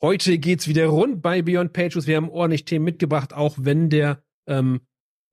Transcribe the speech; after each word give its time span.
Heute 0.00 0.38
geht's 0.38 0.68
wieder 0.68 0.86
rund 0.86 1.22
bei 1.22 1.42
Beyond 1.42 1.72
Pages. 1.72 2.06
Wir 2.06 2.16
haben 2.16 2.30
ordentlich 2.30 2.64
Themen 2.64 2.84
mitgebracht, 2.84 3.34
auch 3.34 3.56
wenn 3.58 3.90
der 3.90 4.22
ähm, 4.46 4.80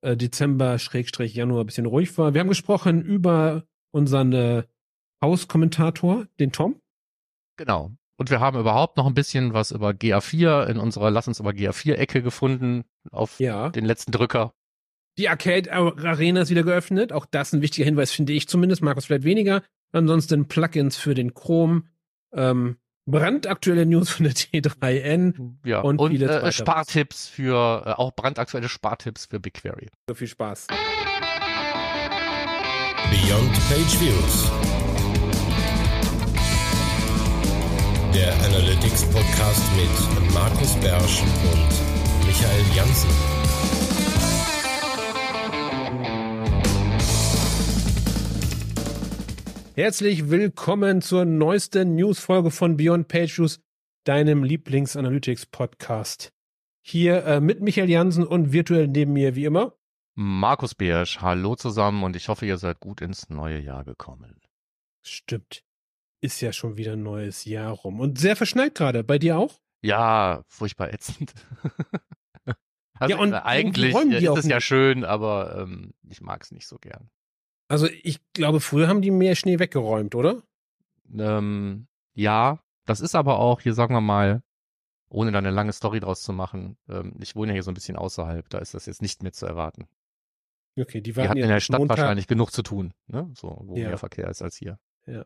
äh, 0.02 0.18
Dezember 0.18 0.80
Schrägstrich 0.80 1.36
Januar 1.36 1.64
ein 1.64 1.68
bisschen 1.68 1.86
ruhig 1.86 2.18
war. 2.18 2.34
Wir 2.34 2.42
haben 2.42 2.50
gesprochen 2.50 3.04
über 3.04 3.68
unseren 3.92 4.34
äh, 4.34 4.64
Hauskommentator, 5.24 6.26
den 6.40 6.52
Tom. 6.52 6.82
Genau. 7.58 7.92
Und 8.18 8.32
wir 8.32 8.40
haben 8.40 8.60
überhaupt 8.60 8.98
noch 8.98 9.06
ein 9.06 9.14
bisschen 9.14 9.54
was 9.54 9.70
über 9.70 9.90
GA4 9.90 10.66
in 10.66 10.80
unserer 10.80 11.12
Lass 11.12 11.28
uns 11.28 11.40
über 11.40 11.52
GA4-Ecke 11.52 12.24
gefunden 12.24 12.86
auf 13.12 13.40
ja. 13.40 13.70
den 13.70 13.86
letzten 13.86 14.12
Drücker. 14.12 14.54
Die 15.20 15.30
Arcade 15.30 15.72
Arena 15.72 16.42
ist 16.42 16.50
wieder 16.50 16.64
geöffnet. 16.64 17.14
Auch 17.14 17.28
das 17.28 17.54
ein 17.54 17.62
wichtiger 17.62 17.86
Hinweis, 17.86 18.12
finde 18.12 18.34
ich 18.34 18.48
zumindest. 18.48 18.82
Markus 18.82 19.06
vielleicht 19.06 19.26
weniger. 19.26 19.62
Ansonsten 19.92 20.48
Plugins 20.48 20.98
für 20.98 21.14
den 21.14 21.36
Chrome. 21.36 21.84
Ähm, 22.34 22.78
brandaktuelle 23.06 23.86
News 23.86 24.10
von 24.10 24.26
der 24.26 24.34
T3N. 24.34 25.54
Ja, 25.64 25.82
und, 25.82 26.00
und 26.00 26.12
viele 26.12 26.42
äh, 26.42 26.52
Spartipps 26.52 27.28
für, 27.28 27.84
äh, 27.86 27.92
auch 27.92 28.12
brandaktuelle 28.16 28.70
Spartipps 28.70 29.26
für 29.28 29.40
BigQuery. 29.40 29.90
So 30.08 30.16
viel 30.16 30.28
Spaß. 30.28 30.68
Beyond 33.10 33.54
Page 33.70 34.02
Views. 34.02 34.52
Der 38.14 38.34
Analytics 38.46 39.04
Podcast 39.12 39.62
mit 39.76 40.34
Markus 40.34 40.74
Bersch 40.76 41.22
und 41.22 42.26
Michael 42.26 42.64
Janssen. 42.76 43.45
Herzlich 49.78 50.30
willkommen 50.30 51.02
zur 51.02 51.26
neuesten 51.26 51.96
Newsfolge 51.96 52.50
von 52.50 52.78
Beyond 52.78 53.10
Pages, 53.10 53.60
deinem 54.06 54.46
Lieblings-Analytics-Podcast. 54.46 56.32
Hier 56.82 57.26
äh, 57.26 57.42
mit 57.42 57.60
Michael 57.60 57.90
Jansen 57.90 58.26
und 58.26 58.54
virtuell 58.54 58.88
neben 58.88 59.12
mir 59.12 59.36
wie 59.36 59.44
immer 59.44 59.76
Markus 60.14 60.76
Beersch. 60.76 61.20
Hallo 61.20 61.58
zusammen 61.58 62.04
und 62.04 62.16
ich 62.16 62.30
hoffe, 62.30 62.46
ihr 62.46 62.58
seid 62.58 62.80
gut 62.80 63.02
ins 63.02 63.28
neue 63.28 63.60
Jahr 63.60 63.84
gekommen. 63.84 64.40
Stimmt. 65.06 65.66
Ist 66.22 66.40
ja 66.40 66.54
schon 66.54 66.78
wieder 66.78 66.94
ein 66.94 67.04
neues 67.04 67.44
Jahr 67.44 67.74
rum 67.74 68.00
und 68.00 68.18
sehr 68.18 68.38
verschneit 68.38 68.76
gerade. 68.76 69.04
Bei 69.04 69.20
dir 69.20 69.38
auch? 69.38 69.60
Ja, 69.82 70.46
furchtbar 70.48 70.94
ätzend. 70.94 71.34
also 72.98 73.14
ja, 73.14 73.22
und 73.22 73.34
äh, 73.34 73.42
eigentlich 73.44 73.94
ist 73.94 74.38
es 74.38 74.48
ja 74.48 74.62
schön, 74.62 75.04
aber 75.04 75.58
ähm, 75.60 75.94
ich 76.08 76.22
mag 76.22 76.44
es 76.44 76.52
nicht 76.52 76.66
so 76.66 76.78
gern. 76.78 77.10
Also 77.68 77.88
ich 78.04 78.20
glaube, 78.34 78.60
früher 78.60 78.88
haben 78.88 79.02
die 79.02 79.12
mehr 79.12 79.36
Schnee 79.36 79.60
weggeräumt, 79.60 80.16
oder? 80.16 80.44
Ähm, 81.18 81.88
ja, 82.14 82.60
das 82.86 83.02
ist 83.02 83.16
aber 83.16 83.40
auch, 83.40 83.62
hier 83.62 83.74
sagen 83.74 83.96
wir 83.96 84.02
mal, 84.02 84.44
ohne 85.10 85.32
da 85.32 85.40
eine 85.40 85.52
lange 85.52 85.74
Story 85.74 86.00
draus 86.00 86.22
zu 86.22 86.34
machen, 86.34 86.78
ähm, 86.90 87.16
ich 87.20 87.36
wohne 87.36 87.52
ja 87.52 87.54
hier 87.54 87.64
so 87.64 87.72
ein 87.72 87.76
bisschen 87.76 87.96
außerhalb, 87.96 88.48
da 88.50 88.60
ist 88.60 88.74
das 88.74 88.86
jetzt 88.86 89.02
nicht 89.02 89.24
mehr 89.24 89.34
zu 89.34 89.46
erwarten. 89.46 89.88
Okay, 90.78 91.02
die 91.02 91.16
waren 91.16 91.24
die 91.24 91.30
hatten 91.30 91.40
in 91.40 91.48
der 91.48 91.60
Stadt 91.60 91.80
Montag... 91.80 91.98
wahrscheinlich 91.98 92.28
genug 92.28 92.52
zu 92.52 92.62
tun, 92.62 92.94
ne? 93.08 93.32
So, 93.34 93.62
wo 93.64 93.78
ja. 93.78 93.88
mehr 93.88 93.98
Verkehr 93.98 94.30
ist 94.30 94.42
als 94.42 94.58
hier. 94.58 94.78
Ja. 95.08 95.24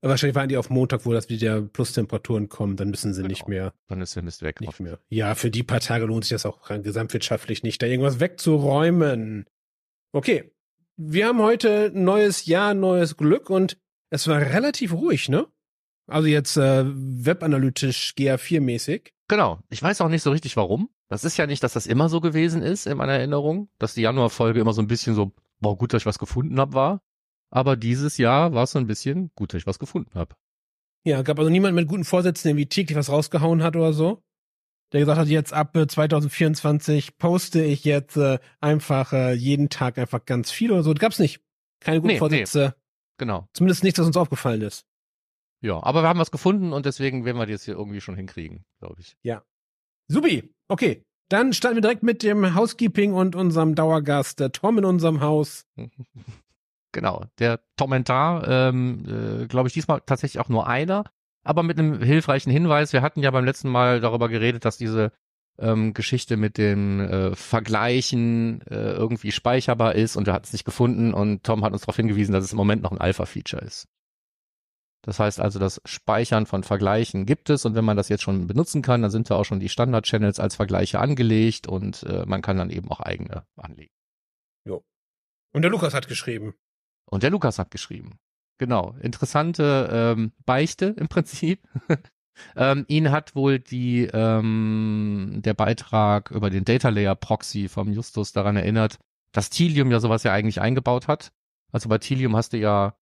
Aber 0.00 0.10
wahrscheinlich 0.10 0.36
waren 0.36 0.48
die 0.48 0.56
auf 0.56 0.70
Montag, 0.70 1.06
wo 1.06 1.12
das 1.12 1.28
wieder 1.28 1.60
Plustemperaturen 1.60 2.48
kommen, 2.48 2.76
dann 2.76 2.90
müssen 2.90 3.14
sie 3.14 3.22
genau. 3.22 3.30
nicht 3.30 3.48
mehr. 3.48 3.72
Dann 3.88 4.00
ist 4.00 4.14
der 4.14 4.22
Mist 4.22 4.42
weg. 4.42 4.60
Nicht 4.60 4.80
mehr. 4.80 4.98
Ja, 5.08 5.34
für 5.34 5.50
die 5.50 5.62
paar 5.62 5.80
Tage 5.80 6.06
lohnt 6.06 6.24
sich 6.24 6.30
das 6.30 6.46
auch 6.46 6.68
gesamtwirtschaftlich 6.68 7.62
nicht, 7.62 7.82
da 7.82 7.86
irgendwas 7.86 8.20
wegzuräumen. 8.20 9.46
Okay, 10.12 10.51
wir 10.96 11.26
haben 11.26 11.40
heute 11.40 11.90
neues 11.94 12.46
Jahr, 12.46 12.74
neues 12.74 13.16
Glück 13.16 13.50
und 13.50 13.78
es 14.10 14.28
war 14.28 14.40
relativ 14.40 14.92
ruhig, 14.92 15.28
ne? 15.28 15.46
Also 16.06 16.28
jetzt 16.28 16.56
äh, 16.56 16.84
webanalytisch 16.86 18.14
GA4-mäßig. 18.16 19.12
Genau. 19.28 19.60
Ich 19.70 19.82
weiß 19.82 20.00
auch 20.00 20.08
nicht 20.08 20.22
so 20.22 20.30
richtig 20.30 20.56
warum. 20.56 20.90
Das 21.08 21.24
ist 21.24 21.36
ja 21.36 21.46
nicht, 21.46 21.62
dass 21.62 21.72
das 21.72 21.86
immer 21.86 22.08
so 22.08 22.20
gewesen 22.20 22.62
ist 22.62 22.86
in 22.86 22.96
meiner 22.96 23.12
Erinnerung, 23.12 23.70
dass 23.78 23.94
die 23.94 24.02
Januarfolge 24.02 24.60
immer 24.60 24.72
so 24.72 24.82
ein 24.82 24.88
bisschen 24.88 25.14
so, 25.14 25.32
boah, 25.60 25.76
gut, 25.76 25.92
dass 25.92 26.02
ich 26.02 26.06
was 26.06 26.18
gefunden 26.18 26.58
habe, 26.58 26.74
war. 26.74 27.02
Aber 27.50 27.76
dieses 27.76 28.18
Jahr 28.18 28.52
war 28.54 28.64
es 28.64 28.72
so 28.72 28.78
ein 28.78 28.86
bisschen, 28.86 29.30
gut, 29.34 29.52
dass 29.52 29.60
ich 29.60 29.66
was 29.66 29.78
gefunden 29.78 30.14
habe. 30.14 30.34
Ja, 31.04 31.22
gab 31.22 31.38
also 31.38 31.50
niemand 31.50 31.74
mit 31.74 31.88
guten 31.88 32.04
Vorsätzen, 32.04 32.48
der 32.48 32.56
wie 32.56 32.66
täglich 32.66 32.96
was 32.96 33.10
rausgehauen 33.10 33.62
hat 33.62 33.76
oder 33.76 33.92
so? 33.92 34.22
Der 34.92 35.00
gesagt 35.00 35.18
hat, 35.18 35.28
jetzt 35.28 35.52
ab 35.52 35.72
2024 35.74 37.08
äh, 37.08 37.12
poste 37.18 37.62
ich 37.64 37.84
jetzt 37.84 38.16
äh, 38.16 38.38
einfach 38.60 39.12
äh, 39.12 39.32
jeden 39.32 39.68
Tag 39.68 39.98
einfach 39.98 40.24
ganz 40.24 40.50
viel 40.50 40.70
oder 40.70 40.82
so. 40.82 40.92
Gab's 40.94 41.18
nicht. 41.18 41.40
Keine 41.80 42.00
guten 42.00 42.14
nee, 42.14 42.18
Vorsätze. 42.18 42.74
Nee. 42.74 42.82
Genau. 43.18 43.48
Zumindest 43.52 43.84
nichts, 43.84 43.98
was 43.98 44.06
uns 44.06 44.16
aufgefallen 44.16 44.62
ist. 44.62 44.86
Ja, 45.60 45.82
aber 45.82 46.02
wir 46.02 46.08
haben 46.08 46.18
was 46.18 46.30
gefunden 46.30 46.72
und 46.72 46.86
deswegen 46.86 47.24
werden 47.24 47.38
wir 47.38 47.46
das 47.46 47.64
hier 47.64 47.74
irgendwie 47.74 48.00
schon 48.00 48.16
hinkriegen, 48.16 48.64
glaube 48.80 49.00
ich. 49.00 49.16
Ja. 49.22 49.42
Subi, 50.08 50.52
okay. 50.68 51.04
Dann 51.28 51.52
starten 51.52 51.76
wir 51.76 51.82
direkt 51.82 52.02
mit 52.02 52.22
dem 52.22 52.54
Housekeeping 52.54 53.14
und 53.14 53.34
unserem 53.36 53.74
Dauergast, 53.74 54.40
der 54.40 54.52
Tom 54.52 54.76
in 54.78 54.84
unserem 54.84 55.20
Haus. 55.20 55.66
genau, 56.92 57.24
der 57.38 57.60
Kommentar, 57.78 58.46
ähm, 58.46 59.04
äh, 59.06 59.46
glaube 59.46 59.68
ich, 59.68 59.72
diesmal 59.72 60.02
tatsächlich 60.04 60.40
auch 60.40 60.48
nur 60.48 60.66
einer 60.66 61.04
aber 61.42 61.62
mit 61.62 61.78
einem 61.78 62.02
hilfreichen 62.02 62.50
Hinweis. 62.50 62.92
Wir 62.92 63.02
hatten 63.02 63.20
ja 63.20 63.30
beim 63.30 63.44
letzten 63.44 63.68
Mal 63.68 64.00
darüber 64.00 64.28
geredet, 64.28 64.64
dass 64.64 64.76
diese 64.76 65.12
ähm, 65.58 65.94
Geschichte 65.94 66.36
mit 66.36 66.58
dem 66.58 67.00
äh, 67.00 67.34
Vergleichen 67.34 68.62
äh, 68.62 68.92
irgendwie 68.92 69.32
speicherbar 69.32 69.94
ist 69.94 70.16
und 70.16 70.26
wir 70.26 70.32
hatten 70.32 70.46
es 70.46 70.52
nicht 70.52 70.64
gefunden 70.64 71.12
und 71.12 71.44
Tom 71.44 71.64
hat 71.64 71.72
uns 71.72 71.82
darauf 71.82 71.96
hingewiesen, 71.96 72.32
dass 72.32 72.44
es 72.44 72.52
im 72.52 72.56
Moment 72.56 72.82
noch 72.82 72.92
ein 72.92 73.00
Alpha-Feature 73.00 73.62
ist. 73.62 73.88
Das 75.02 75.18
heißt 75.18 75.40
also, 75.40 75.58
das 75.58 75.82
Speichern 75.84 76.46
von 76.46 76.62
Vergleichen 76.62 77.26
gibt 77.26 77.50
es 77.50 77.64
und 77.64 77.74
wenn 77.74 77.84
man 77.84 77.96
das 77.96 78.08
jetzt 78.08 78.22
schon 78.22 78.46
benutzen 78.46 78.82
kann, 78.82 79.02
dann 79.02 79.10
sind 79.10 79.28
da 79.28 79.34
auch 79.34 79.44
schon 79.44 79.58
die 79.58 79.68
Standard-Channels 79.68 80.38
als 80.38 80.54
Vergleiche 80.54 81.00
angelegt 81.00 81.66
und 81.66 82.04
äh, 82.04 82.24
man 82.24 82.40
kann 82.40 82.56
dann 82.56 82.70
eben 82.70 82.88
auch 82.90 83.00
eigene 83.00 83.44
anlegen. 83.56 83.92
Jo. 84.64 84.84
Und 85.52 85.62
der 85.62 85.72
Lukas 85.72 85.92
hat 85.92 86.06
geschrieben. 86.06 86.54
Und 87.04 87.24
der 87.24 87.30
Lukas 87.30 87.58
hat 87.58 87.72
geschrieben. 87.72 88.20
Genau, 88.62 88.94
interessante 89.00 89.88
ähm, 89.92 90.30
Beichte 90.46 90.94
im 90.96 91.08
Prinzip. 91.08 91.66
ähm, 92.56 92.84
ihn 92.86 93.10
hat 93.10 93.34
wohl 93.34 93.58
die 93.58 94.04
ähm, 94.04 95.40
der 95.44 95.54
Beitrag 95.54 96.30
über 96.30 96.48
den 96.48 96.64
Data 96.64 96.88
Layer 96.90 97.16
Proxy 97.16 97.68
vom 97.68 97.92
Justus 97.92 98.30
daran 98.30 98.54
erinnert, 98.54 99.00
dass 99.32 99.50
Tilium 99.50 99.90
ja 99.90 99.98
sowas 99.98 100.22
ja 100.22 100.32
eigentlich 100.32 100.60
eingebaut 100.60 101.08
hat. 101.08 101.32
Also 101.72 101.88
bei 101.88 101.98
Tilium 101.98 102.36
hast 102.36 102.52
du 102.52 102.58
ja 102.58 102.94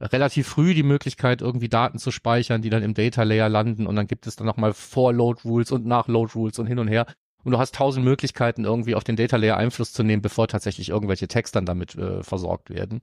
relativ 0.00 0.46
früh 0.46 0.72
die 0.72 0.84
Möglichkeit, 0.84 1.42
irgendwie 1.42 1.68
Daten 1.68 1.98
zu 1.98 2.12
speichern, 2.12 2.62
die 2.62 2.70
dann 2.70 2.84
im 2.84 2.94
Data 2.94 3.24
Layer 3.24 3.48
landen 3.48 3.88
und 3.88 3.96
dann 3.96 4.06
gibt 4.06 4.28
es 4.28 4.36
dann 4.36 4.46
nochmal 4.46 4.72
Vor-Load 4.72 5.40
Rules 5.44 5.72
und 5.72 5.84
Nach-Load 5.84 6.34
Rules 6.36 6.60
und 6.60 6.68
hin 6.68 6.78
und 6.78 6.86
her. 6.86 7.08
Und 7.42 7.50
du 7.50 7.58
hast 7.58 7.74
tausend 7.74 8.04
Möglichkeiten, 8.04 8.64
irgendwie 8.64 8.94
auf 8.94 9.02
den 9.02 9.16
Data 9.16 9.36
Layer 9.36 9.56
Einfluss 9.56 9.92
zu 9.92 10.04
nehmen, 10.04 10.22
bevor 10.22 10.46
tatsächlich 10.46 10.90
irgendwelche 10.90 11.26
Texte 11.26 11.56
dann 11.56 11.66
damit 11.66 11.96
äh, 11.96 12.22
versorgt 12.22 12.70
werden. 12.70 13.00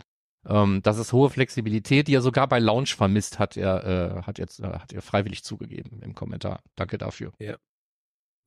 Ähm, 0.48 0.82
das 0.84 0.98
ist 0.98 1.14
hohe 1.14 1.30
Flexibilität, 1.30 2.08
die 2.08 2.16
er 2.16 2.22
sogar 2.22 2.48
bei 2.48 2.60
Launch 2.60 2.96
vermisst, 2.96 3.40
hat 3.40 3.58
er, 3.58 4.18
äh, 4.18 4.22
hat 4.24 4.38
jetzt, 4.38 4.60
äh, 4.60 4.68
hat 4.68 4.94
er 4.94 5.02
freiwillig 5.02 5.44
zugegeben 5.44 6.02
im 6.02 6.16
Kommentar. 6.16 6.62
Danke 6.76 6.98
dafür. 6.98 7.32
Ja. 7.40 7.56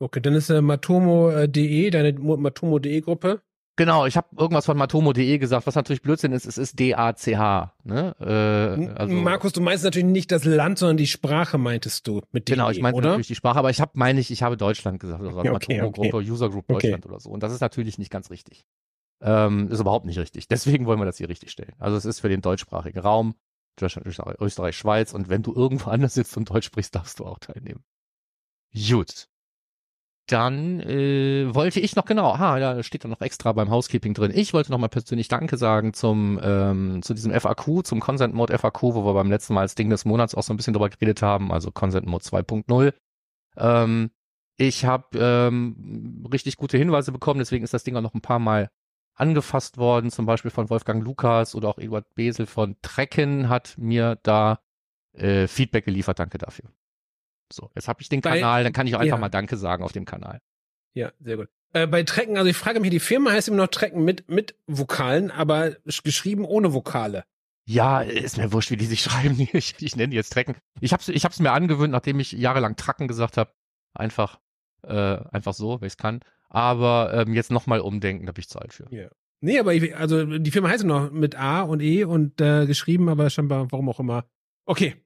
Okay, 0.01 0.21
dann 0.21 0.35
ist 0.35 0.49
äh, 0.51 0.61
matomo.de, 0.61 1.91
deine 1.91 2.13
matomo.de 2.13 3.01
Gruppe. 3.01 3.43
Genau, 3.79 4.07
ich 4.07 4.17
habe 4.17 4.27
irgendwas 4.37 4.67
von 4.67 4.77
matomo.de 4.77 5.39
gesagt, 5.39 5.69
was 5.69 5.77
natürlich 5.77 6.03
Blödsinn 6.03 6.33
ist, 6.33 6.47
es 6.47 6.59
ist 6.59 6.81
D-A-C-H. 6.81 7.75
Ne? 7.85 8.17
Äh, 8.21 8.89
also, 8.99 9.15
Markus, 9.15 9.53
du 9.53 9.61
meinst 9.61 9.85
natürlich 9.85 10.09
nicht 10.09 10.33
das 10.33 10.45
Land, 10.45 10.79
sondern 10.79 10.97
die 10.97 11.07
Sprache 11.07 11.59
meintest 11.59 12.09
du 12.09 12.21
mit 12.33 12.49
dem 12.49 12.55
Genau, 12.55 12.71
ich 12.71 12.83
meinte 12.83 13.01
natürlich 13.01 13.29
die 13.29 13.37
Sprache, 13.37 13.57
aber 13.57 13.71
ich 13.71 13.81
habe, 13.81 13.93
meine 13.95 14.19
ich, 14.19 14.33
ich 14.33 14.43
habe 14.43 14.57
Deutschland 14.57 14.99
gesagt, 14.99 15.23
also 15.23 15.39
okay, 15.39 15.53
Matomo-Gruppe, 15.53 16.17
okay. 16.17 16.31
User 16.31 16.51
Group 16.51 16.67
Deutschland 16.67 17.05
okay. 17.05 17.13
oder 17.13 17.21
so. 17.21 17.31
Und 17.31 17.45
das 17.45 17.53
ist 17.53 17.61
natürlich 17.61 17.99
nicht 17.99 18.11
ganz 18.11 18.31
richtig. 18.31 18.65
Ähm, 19.21 19.69
ist 19.69 19.81
überhaupt 19.81 20.07
nicht 20.07 20.19
richtig. 20.19 20.49
Deswegen 20.49 20.87
wollen 20.87 21.01
wir 21.01 21.07
das 21.07 21.19
hier 21.19 21.29
richtig 21.29 21.51
stellen. 21.51 21.75
Also 21.79 21.97
es 21.97 22.05
ist 22.05 22.21
für 22.21 22.29
den 22.29 22.41
deutschsprachigen 22.41 23.01
Raum, 23.01 23.35
Deutschland, 23.77 24.07
Österreich, 24.07 24.77
Schweiz 24.77 25.13
und 25.13 25.29
wenn 25.29 25.43
du 25.43 25.55
irgendwo 25.55 25.91
anders 25.91 26.15
sitzt 26.15 26.37
und 26.37 26.51
Deutsch 26.51 26.67
sprichst, 26.67 26.95
darfst 26.95 27.21
du 27.21 27.27
auch 27.27 27.39
teilnehmen. 27.39 27.85
Gut. 28.75 29.29
Dann 30.27 30.81
äh, 30.81 31.55
wollte 31.55 31.81
ich 31.81 31.97
noch 31.97 32.05
genau, 32.05 32.33
aha, 32.33 32.59
da 32.59 32.83
steht 32.83 33.03
da 33.03 33.09
noch 33.09 33.23
extra 33.23 33.53
beim 33.55 33.71
Housekeeping 33.71 34.13
drin. 34.13 34.31
Ich 34.35 34.53
wollte 34.53 34.71
noch 34.71 34.79
mal 34.79 34.89
persönlich 34.89 35.29
Danke 35.29 35.57
sagen 35.57 35.95
zum 35.95 36.39
ähm, 36.43 37.01
zu 37.03 37.15
diesem 37.15 37.33
FAQ, 37.33 37.87
zum 37.87 37.99
Consent 38.01 38.35
Mode 38.35 38.57
FAQ, 38.59 38.83
wo 38.83 39.07
wir 39.07 39.15
beim 39.15 39.31
letzten 39.31 39.55
Mal 39.55 39.63
als 39.63 39.75
Ding 39.75 39.89
des 39.89 40.05
Monats 40.05 40.35
auch 40.35 40.43
so 40.43 40.53
ein 40.53 40.59
bisschen 40.59 40.75
drüber 40.75 40.91
geredet 40.91 41.23
haben, 41.23 41.51
also 41.51 41.71
Consent 41.71 42.07
Mode 42.07 42.25
2.0. 42.25 42.93
Ähm, 43.57 44.11
ich 44.59 44.85
habe 44.85 45.19
ähm, 45.19 46.27
richtig 46.31 46.59
gute 46.59 46.77
Hinweise 46.77 47.11
bekommen, 47.11 47.39
deswegen 47.39 47.65
ist 47.65 47.73
das 47.73 47.85
Ding 47.85 47.97
auch 47.97 48.03
noch 48.03 48.15
ein 48.15 48.21
paar 48.21 48.39
Mal 48.39 48.69
angefasst 49.19 49.79
worden, 49.79 50.11
zum 50.11 50.27
Beispiel 50.27 50.51
von 50.51 50.71
Wolfgang 50.71 51.05
Lukas 51.05 51.55
oder 51.55 51.69
auch 51.69 51.79
Eduard 51.79 52.15
Besel 52.15 52.47
von 52.47 52.77
Trecken 52.83 53.49
hat 53.49 53.77
mir 53.79 54.19
da 54.23 54.61
äh, 55.13 55.47
Feedback 55.47 55.85
geliefert. 55.85 56.19
Danke 56.19 56.39
dafür. 56.39 56.71
So, 57.53 57.71
jetzt 57.75 57.89
habe 57.89 58.01
ich 58.03 58.09
den 58.09 58.21
bei, 58.21 58.41
Kanal, 58.41 58.65
dann 58.65 58.73
kann 58.73 58.87
ich 58.87 58.95
auch 58.95 59.01
einfach 59.01 59.17
ja. 59.17 59.21
mal 59.21 59.29
Danke 59.29 59.57
sagen 59.57 59.83
auf 59.83 59.93
dem 59.93 60.05
Kanal. 60.05 60.41
Ja, 60.95 61.13
sehr 61.21 61.37
gut. 61.37 61.49
Äh, 61.73 61.87
bei 61.87 62.03
Trecken, 62.03 62.37
also 62.37 62.49
ich 62.49 62.57
frage 62.57 62.81
mich, 62.81 62.91
die 62.91 63.01
Firma 63.01 63.33
heißt 63.33 63.49
immer 63.49 63.59
noch 63.59 63.69
Trecken 63.69 64.05
mit, 64.05 64.29
mit 64.29 64.55
Vokalen, 64.67 65.31
aber 65.31 65.77
geschrieben 66.05 66.45
ohne 66.45 66.73
Vokale. 66.73 67.25
Ja, 67.67 68.01
ist 68.01 68.39
mir 68.39 68.53
wurscht, 68.53 68.71
wie 68.71 68.77
die 68.77 68.87
sich 68.87 69.03
schreiben. 69.03 69.49
Ich, 69.53 69.75
ich 69.79 69.97
nenne 69.97 70.11
die 70.11 70.17
jetzt 70.17 70.33
Trecken. 70.33 70.57
Ich 70.81 70.93
habe 70.93 71.03
ich 71.13 71.25
hab's 71.25 71.41
mir 71.41 71.53
angewöhnt, 71.53 71.93
nachdem 71.93 72.21
ich 72.21 72.33
jahrelang 72.33 72.77
Tracken 72.77 73.09
gesagt 73.09 73.37
habe. 73.37 73.53
Einfach, 73.95 74.41
äh, 74.83 75.19
einfach 75.31 75.55
so, 75.55 75.81
wenn 75.81 75.87
ich 75.87 75.95
es 75.95 75.97
kann. 75.97 76.21
Aber 76.49 77.13
ähm, 77.13 77.35
jetzt 77.35 77.51
nochmal 77.51 77.81
umdenken, 77.81 78.27
da 78.27 78.33
bin 78.33 78.41
ich 78.41 78.49
zu 78.49 78.59
alt 78.59 78.73
für. 78.73 78.87
Ja. 78.91 79.09
Nee, 79.41 79.59
aber 79.59 79.75
ich, 79.75 79.97
also 79.97 80.25
die 80.39 80.51
Firma 80.51 80.69
heißt 80.69 80.85
noch 80.85 81.13
mit 81.13 81.39
A 81.39 81.63
und 81.63 81.81
E 81.81 82.05
und 82.05 82.41
äh, 82.41 82.67
geschrieben, 82.67 83.09
aber 83.09 83.31
scheinbar, 83.31 83.71
warum 83.71 83.89
auch 83.89 84.01
immer. 84.01 84.25
Okay. 84.67 84.97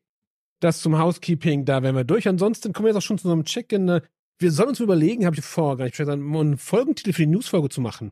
Das 0.60 0.80
zum 0.80 0.96
Housekeeping, 0.96 1.64
da 1.64 1.82
wären 1.82 1.96
wir 1.96 2.04
durch. 2.04 2.28
Ansonsten 2.28 2.72
kommen 2.72 2.86
wir 2.86 2.90
jetzt 2.90 2.98
auch 2.98 3.06
schon 3.06 3.18
zu 3.18 3.30
einem 3.30 3.44
Check-in. 3.44 3.88
Äh, 3.88 4.00
wir 4.38 4.50
sollen 4.52 4.70
uns 4.70 4.80
überlegen, 4.80 5.26
habe 5.26 5.36
ich 5.36 5.44
vor, 5.44 5.76
gar 5.76 5.84
nicht 5.84 6.00
einen 6.00 6.56
Folgentitel 6.56 7.12
für 7.12 7.22
die 7.22 7.28
Newsfolge 7.28 7.68
zu 7.68 7.80
machen. 7.80 8.10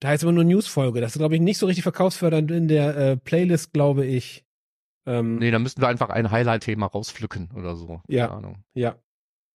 Da 0.00 0.08
heißt 0.08 0.24
immer 0.24 0.32
nur 0.32 0.44
Newsfolge. 0.44 1.00
Das 1.00 1.12
ist, 1.12 1.18
glaube 1.18 1.36
ich, 1.36 1.40
nicht 1.40 1.58
so 1.58 1.66
richtig 1.66 1.84
verkaufsfördernd 1.84 2.50
in 2.50 2.66
der 2.66 2.96
äh, 2.96 3.16
Playlist, 3.16 3.72
glaube 3.72 4.04
ich. 4.04 4.44
Ähm, 5.06 5.36
nee, 5.36 5.50
da 5.50 5.58
müssten 5.58 5.80
wir 5.80 5.88
einfach 5.88 6.10
ein 6.10 6.30
Highlight-Thema 6.30 6.86
rauspflücken 6.86 7.50
oder 7.54 7.76
so. 7.76 8.00
Ja. 8.08 8.26
Keine 8.26 8.38
Ahnung. 8.38 8.64
Ja. 8.74 8.96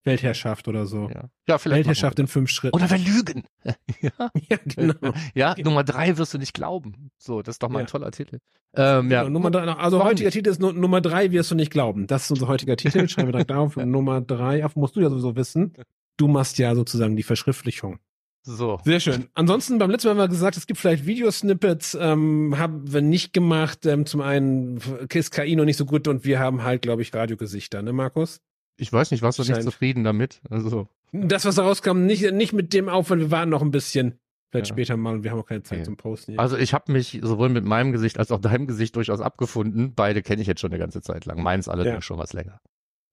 Weltherrschaft 0.07 0.67
oder 0.67 0.85
so. 0.85 1.09
Ja, 1.09 1.29
ja 1.47 1.57
vielleicht. 1.57 1.79
Weltherrschaft 1.79 2.17
in 2.19 2.27
fünf 2.27 2.49
Schritten. 2.49 2.75
Oder 2.75 2.89
wir 2.89 2.97
lügen. 2.97 3.43
ja. 4.01 4.31
ja, 4.49 4.57
genau. 4.65 5.13
Ja. 5.35 5.55
Nummer 5.59 5.83
drei 5.83 6.17
wirst 6.17 6.33
du 6.33 6.39
nicht 6.39 6.53
glauben. 6.53 7.11
So, 7.17 7.41
das 7.41 7.55
ist 7.55 7.63
doch 7.63 7.69
mal 7.69 7.79
ja. 7.79 7.85
ein 7.85 7.87
toller 7.87 8.11
Titel. 8.11 8.39
Ähm, 8.75 9.11
ja. 9.11 9.23
Genau, 9.23 9.33
Nummer 9.33 9.51
drei, 9.51 9.63
also 9.63 9.97
Warum 9.97 10.09
heutiger 10.09 10.27
nicht? 10.27 10.33
Titel 10.33 10.49
ist 10.49 10.59
Nummer 10.59 11.01
drei 11.01 11.31
wirst 11.31 11.51
du 11.51 11.55
nicht 11.55 11.71
glauben. 11.71 12.07
Das 12.07 12.23
ist 12.23 12.31
unser 12.31 12.47
heutiger 12.47 12.75
Titel. 12.77 13.07
Schreiben 13.09 13.27
wir 13.27 13.33
direkt 13.33 13.51
auf. 13.51 13.75
Nummer 13.75 14.21
drei, 14.21 14.65
auf, 14.65 14.75
musst 14.75 14.95
du 14.95 15.01
ja 15.01 15.09
sowieso 15.09 15.35
wissen. 15.35 15.73
Du 16.17 16.27
machst 16.27 16.57
ja 16.57 16.73
sozusagen 16.73 17.15
die 17.15 17.23
Verschriftlichung. 17.23 17.99
So. 18.43 18.79
Sehr 18.85 19.01
schön. 19.01 19.27
Ansonsten, 19.33 19.77
beim 19.77 19.91
letzten 19.91 20.07
Mal 20.07 20.11
haben 20.11 20.19
wir 20.19 20.27
gesagt, 20.29 20.55
es 20.55 20.67
gibt 20.67 20.79
vielleicht 20.79 21.05
Videosnippets, 21.05 21.97
ähm, 21.99 22.57
haben 22.57 22.91
wir 22.91 23.01
nicht 23.01 23.33
gemacht. 23.33 23.85
Ähm, 23.85 24.05
zum 24.05 24.21
einen 24.21 24.79
ist 25.11 25.31
KI 25.31 25.57
noch 25.57 25.65
nicht 25.65 25.75
so 25.75 25.85
gut 25.85 26.07
und 26.07 26.23
wir 26.23 26.39
haben 26.39 26.63
halt, 26.63 26.81
glaube 26.81 27.01
ich, 27.01 27.13
Radiogesichter, 27.13 27.81
ne, 27.81 27.91
Markus? 27.91 28.39
Ich 28.77 28.93
weiß 28.93 29.11
nicht, 29.11 29.21
warst 29.23 29.39
du 29.39 29.43
nicht 29.43 29.61
zufrieden 29.63 30.03
damit? 30.03 30.41
Also. 30.49 30.87
Das, 31.11 31.45
was 31.45 31.55
da 31.55 31.63
rauskam, 31.63 32.05
nicht, 32.05 32.31
nicht 32.31 32.53
mit 32.53 32.73
dem 32.73 32.89
Aufwand, 32.89 33.21
wir 33.21 33.31
waren 33.31 33.49
noch 33.49 33.61
ein 33.61 33.71
bisschen. 33.71 34.19
Vielleicht 34.49 34.67
ja. 34.67 34.75
später 34.75 34.95
mal 34.95 35.15
und 35.15 35.23
wir 35.23 35.31
haben 35.31 35.39
auch 35.39 35.45
keine 35.45 35.63
Zeit 35.63 35.79
okay. 35.79 35.85
zum 35.85 35.97
Posten. 35.97 36.33
Hier. 36.33 36.39
Also 36.39 36.55
ich 36.57 36.73
habe 36.73 36.91
mich 36.91 37.19
sowohl 37.21 37.49
mit 37.49 37.65
meinem 37.65 37.91
Gesicht 37.91 38.17
als 38.17 38.31
auch 38.31 38.39
deinem 38.39 38.65
Gesicht 38.65 38.95
durchaus 38.95 39.19
abgefunden. 39.19 39.93
Beide 39.93 40.21
kenne 40.21 40.41
ich 40.41 40.47
jetzt 40.47 40.61
schon 40.61 40.71
eine 40.71 40.79
ganze 40.79 41.01
Zeit 41.01 41.25
lang. 41.25 41.41
Meins 41.41 41.67
allerdings 41.67 41.95
ja. 41.95 42.01
schon 42.01 42.17
was 42.17 42.31
länger. 42.33 42.61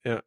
Ja. 0.05 0.23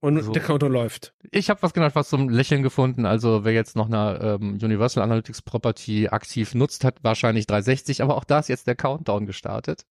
Und 0.00 0.20
so. 0.22 0.32
der 0.32 0.42
Counter 0.42 0.68
läuft. 0.68 1.14
Ich 1.30 1.48
habe 1.48 1.62
was 1.62 1.72
genau 1.72 1.88
was 1.94 2.10
zum 2.10 2.28
Lächeln 2.28 2.62
gefunden. 2.62 3.06
Also 3.06 3.44
wer 3.44 3.54
jetzt 3.54 3.76
noch 3.76 3.86
eine 3.86 4.38
ähm, 4.40 4.58
Universal 4.62 5.02
Analytics 5.02 5.40
Property 5.40 6.08
aktiv 6.08 6.54
nutzt, 6.54 6.84
hat 6.84 7.02
wahrscheinlich 7.02 7.46
360, 7.46 8.02
aber 8.02 8.16
auch 8.16 8.24
da 8.24 8.40
ist 8.40 8.48
jetzt 8.48 8.66
der 8.66 8.76
Countdown 8.76 9.24
gestartet. 9.24 9.86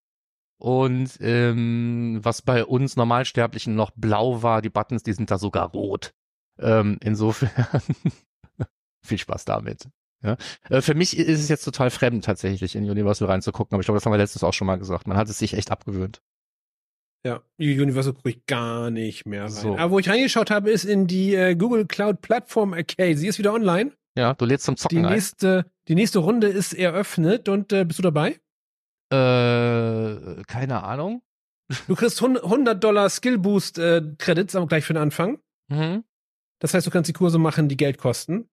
Und 0.57 1.17
ähm, 1.19 2.19
was 2.21 2.41
bei 2.41 2.65
uns 2.65 2.95
Normalsterblichen 2.95 3.75
noch 3.75 3.91
blau 3.95 4.41
war, 4.41 4.61
die 4.61 4.69
Buttons, 4.69 5.03
die 5.03 5.13
sind 5.13 5.29
da 5.29 5.37
sogar 5.37 5.69
rot. 5.71 6.13
Ähm, 6.59 6.97
insofern 7.01 7.81
viel 9.05 9.17
Spaß 9.17 9.45
damit. 9.45 9.89
Ja. 10.23 10.37
Äh, 10.69 10.81
für 10.81 10.95
mich 10.95 11.17
ist 11.17 11.41
es 11.41 11.49
jetzt 11.49 11.65
total 11.65 11.89
fremd, 11.89 12.25
tatsächlich 12.25 12.75
in 12.75 12.89
Universal 12.89 13.27
reinzugucken, 13.27 13.75
aber 13.75 13.81
ich 13.81 13.85
glaube, 13.85 13.97
das 13.97 14.05
haben 14.05 14.13
wir 14.13 14.17
letztens 14.17 14.43
auch 14.43 14.53
schon 14.53 14.67
mal 14.67 14.77
gesagt. 14.77 15.07
Man 15.07 15.17
hat 15.17 15.29
es 15.29 15.37
sich 15.37 15.53
echt 15.53 15.71
abgewöhnt. 15.71 16.21
Ja, 17.25 17.41
Universal 17.57 18.13
gucke 18.13 18.29
ich 18.29 18.45
gar 18.45 18.91
nicht 18.91 19.25
mehr 19.25 19.43
rein. 19.43 19.49
So. 19.49 19.77
Aber 19.77 19.91
wo 19.91 19.99
ich 19.99 20.07
reingeschaut 20.07 20.51
habe, 20.51 20.69
ist 20.69 20.85
in 20.85 21.07
die 21.07 21.33
äh, 21.33 21.55
Google 21.55 21.85
Cloud 21.87 22.21
Plattform 22.21 22.73
Arcade. 22.73 23.17
Sie 23.17 23.27
ist 23.27 23.39
wieder 23.39 23.53
online. 23.53 23.91
Ja, 24.15 24.35
du 24.35 24.45
lädst 24.45 24.65
zum 24.65 24.77
Zocken 24.77 25.03
die 25.03 25.09
nächste, 25.09 25.65
ein. 25.65 25.71
Die 25.87 25.95
nächste 25.95 26.19
Runde 26.19 26.47
ist 26.47 26.73
eröffnet 26.73 27.49
und 27.49 27.73
äh, 27.73 27.83
bist 27.83 27.99
du 27.99 28.03
dabei? 28.03 28.39
Äh, 29.11 30.43
keine 30.47 30.83
Ahnung. 30.83 31.21
Du 31.87 31.95
kriegst 31.95 32.21
100 32.21 32.83
Dollar 32.83 33.09
Skill 33.09 33.37
Boost 33.37 33.79
äh, 33.79 34.01
Credits 34.17 34.55
aber 34.55 34.67
gleich 34.67 34.85
für 34.85 34.93
den 34.93 35.01
Anfang. 35.01 35.39
Mhm. 35.67 36.03
Das 36.59 36.73
heißt, 36.73 36.85
du 36.85 36.91
kannst 36.91 37.09
die 37.09 37.13
Kurse 37.13 37.39
machen, 37.39 37.69
die 37.69 37.77
Geld 37.77 37.97
kosten. 37.97 38.49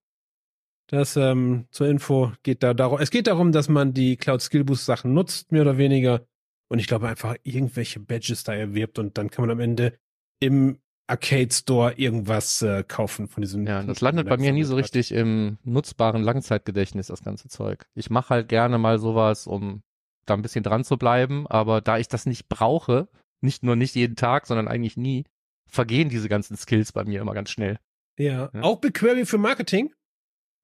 Das 0.89 1.17
ähm, 1.17 1.67
zur 1.71 1.89
Info 1.89 2.33
geht 2.43 2.63
da 2.63 2.75
darum. 2.75 2.99
Es 3.01 3.11
geht 3.11 3.27
darum, 3.27 3.53
dass 3.53 3.69
man 3.69 3.95
die 3.95 4.17
Cloud 4.17 4.43
Skill 4.43 4.65
Boost 4.65 4.85
Sachen 4.85 5.15
nutzt, 5.15 5.53
mehr 5.53 5.63
oder 5.63 5.79
weniger. 5.79 6.27
Und 6.69 6.79
ich 6.79 6.87
glaube 6.87 7.09
einfach 7.09 7.37
irgendwelche 7.43 8.01
Badges 8.01 8.45
da 8.45 8.55
erwirbt 8.55 8.99
und 8.99 9.19
dann 9.19 9.31
kann 9.31 9.43
man 9.43 9.51
am 9.51 9.61
Ende 9.61 9.99
im 10.41 10.79
Arcade 11.07 11.53
Store 11.53 11.93
irgendwas 11.97 12.63
äh, 12.63 12.85
kaufen 12.87 13.29
von 13.29 13.43
diesem. 13.43 13.67
Ja, 13.67 13.83
das 13.83 14.01
landet 14.01 14.29
bei 14.29 14.39
mir 14.39 14.53
nie 14.53 14.65
so 14.65 14.77
richtig 14.77 15.13
im 15.13 15.59
nutzbaren 15.65 16.23
Langzeitgedächtnis, 16.23 17.09
das 17.09 17.23
ganze 17.23 17.49
Zeug. 17.49 17.87
Ich 17.95 18.09
mache 18.09 18.31
halt 18.31 18.49
gerne 18.49 18.79
mal 18.79 18.99
sowas, 18.99 19.47
um 19.47 19.83
da 20.27 20.35
ein 20.35 20.43
bisschen 20.43 20.65
dran 20.65 20.85
zu 20.85 20.97
bleiben. 20.97 21.47
Aber 21.47 21.81
da 21.81 21.99
ich 21.99 22.09
das 22.09 22.27
nicht 22.27 22.49
brauche, 22.49 23.09
nicht 23.41 23.63
nur 23.63 23.77
nicht 23.77 23.95
jeden 23.95 24.17
Tag, 24.17 24.47
sondern 24.47 24.69
eigentlich 24.69 24.97
nie, 24.97 25.25
vergehen 25.67 26.09
diese 26.09 26.29
ganzen 26.29 26.57
Skills 26.57 26.93
bei 26.93 27.05
mir 27.05 27.21
immer 27.21 27.35
ganz 27.35 27.51
schnell. 27.51 27.79
Ja. 28.19 28.51
ja. 28.53 28.63
Auch 28.63 28.81
BigQuery 28.81 29.27
für 29.27 29.39
Marketing? 29.39 29.93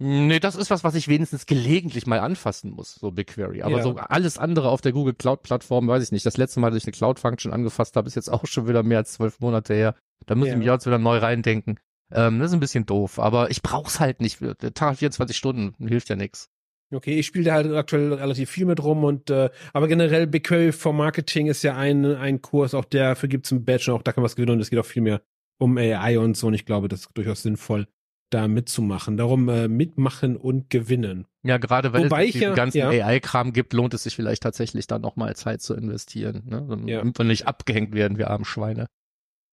Nee, 0.00 0.38
das 0.38 0.54
ist 0.54 0.70
was, 0.70 0.84
was 0.84 0.94
ich 0.94 1.08
wenigstens 1.08 1.46
gelegentlich 1.46 2.06
mal 2.06 2.20
anfassen 2.20 2.70
muss, 2.70 2.94
so 2.94 3.10
BigQuery. 3.10 3.62
Aber 3.62 3.78
ja. 3.78 3.82
so 3.82 3.96
alles 3.96 4.38
andere 4.38 4.68
auf 4.68 4.80
der 4.80 4.92
Google 4.92 5.14
Cloud 5.14 5.42
Plattform, 5.42 5.88
weiß 5.88 6.04
ich 6.04 6.12
nicht. 6.12 6.24
Das 6.24 6.36
letzte 6.36 6.60
Mal, 6.60 6.70
dass 6.70 6.78
ich 6.78 6.84
eine 6.84 6.92
Cloud 6.92 7.18
Function 7.18 7.52
angefasst 7.52 7.96
habe, 7.96 8.06
ist 8.06 8.14
jetzt 8.14 8.30
auch 8.30 8.46
schon 8.46 8.68
wieder 8.68 8.84
mehr 8.84 8.98
als 8.98 9.14
zwölf 9.14 9.40
Monate 9.40 9.74
her. 9.74 9.96
Da 10.26 10.36
muss 10.36 10.46
ja. 10.46 10.52
ich 10.52 10.58
mich 10.58 10.68
jetzt 10.68 10.86
wieder 10.86 10.98
neu 10.98 11.18
reindenken. 11.18 11.80
Ähm, 12.12 12.38
das 12.38 12.50
ist 12.50 12.54
ein 12.54 12.60
bisschen 12.60 12.86
doof, 12.86 13.18
aber 13.18 13.50
ich 13.50 13.62
brauch's 13.62 13.98
halt 13.98 14.20
nicht. 14.20 14.38
Tag 14.74 14.98
24 14.98 15.36
Stunden 15.36 15.74
hilft 15.86 16.08
ja 16.08 16.16
nix. 16.16 16.48
Okay, 16.90 17.18
ich 17.18 17.26
spiele 17.26 17.44
da 17.44 17.54
halt 17.54 17.72
aktuell 17.72 18.14
relativ 18.14 18.50
viel 18.50 18.64
mit 18.64 18.82
rum 18.82 19.04
und 19.04 19.28
äh, 19.28 19.50
aber 19.74 19.88
generell 19.88 20.26
BigQuery 20.26 20.72
for 20.72 20.94
Marketing 20.94 21.46
ist 21.46 21.62
ja 21.62 21.76
ein, 21.76 22.04
ein 22.04 22.40
Kurs, 22.40 22.72
auch 22.72 22.86
dafür 22.86 23.28
gibt's 23.28 23.50
ein 23.50 23.64
Badge 23.64 23.92
und 23.92 23.98
auch 23.98 24.02
da 24.02 24.12
kann 24.12 24.22
man 24.22 24.26
was 24.26 24.36
gewinnen 24.36 24.52
und 24.52 24.60
es 24.60 24.70
geht 24.70 24.78
auch 24.78 24.86
viel 24.86 25.02
mehr 25.02 25.20
um 25.58 25.76
AI 25.76 26.18
und 26.18 26.36
so 26.36 26.46
und 26.46 26.54
ich 26.54 26.64
glaube, 26.64 26.88
das 26.88 27.00
ist 27.00 27.10
durchaus 27.14 27.42
sinnvoll, 27.42 27.86
da 28.30 28.48
mitzumachen. 28.48 29.16
Darum 29.16 29.48
äh, 29.48 29.68
mitmachen 29.68 30.36
und 30.36 30.70
gewinnen. 30.70 31.26
Ja, 31.42 31.58
gerade 31.58 31.92
weil 31.92 32.04
Wobei 32.04 32.26
es 32.26 32.32
diesen 32.32 32.48
ja, 32.48 32.54
ganzen 32.54 32.78
ja. 32.78 32.88
AI-Kram 32.88 33.52
gibt, 33.52 33.72
lohnt 33.72 33.92
es 33.94 34.04
sich 34.04 34.16
vielleicht 34.16 34.42
tatsächlich 34.42 34.86
dann 34.86 35.02
nochmal 35.02 35.36
Zeit 35.36 35.60
zu 35.60 35.74
investieren, 35.74 36.42
ne? 36.46 36.66
Damit 36.68 36.88
ja. 36.88 37.04
wir 37.04 37.24
nicht 37.24 37.46
abgehängt 37.46 37.94
werden, 37.94 38.18
wir 38.18 38.30
armen 38.30 38.44
Schweine. 38.44 38.86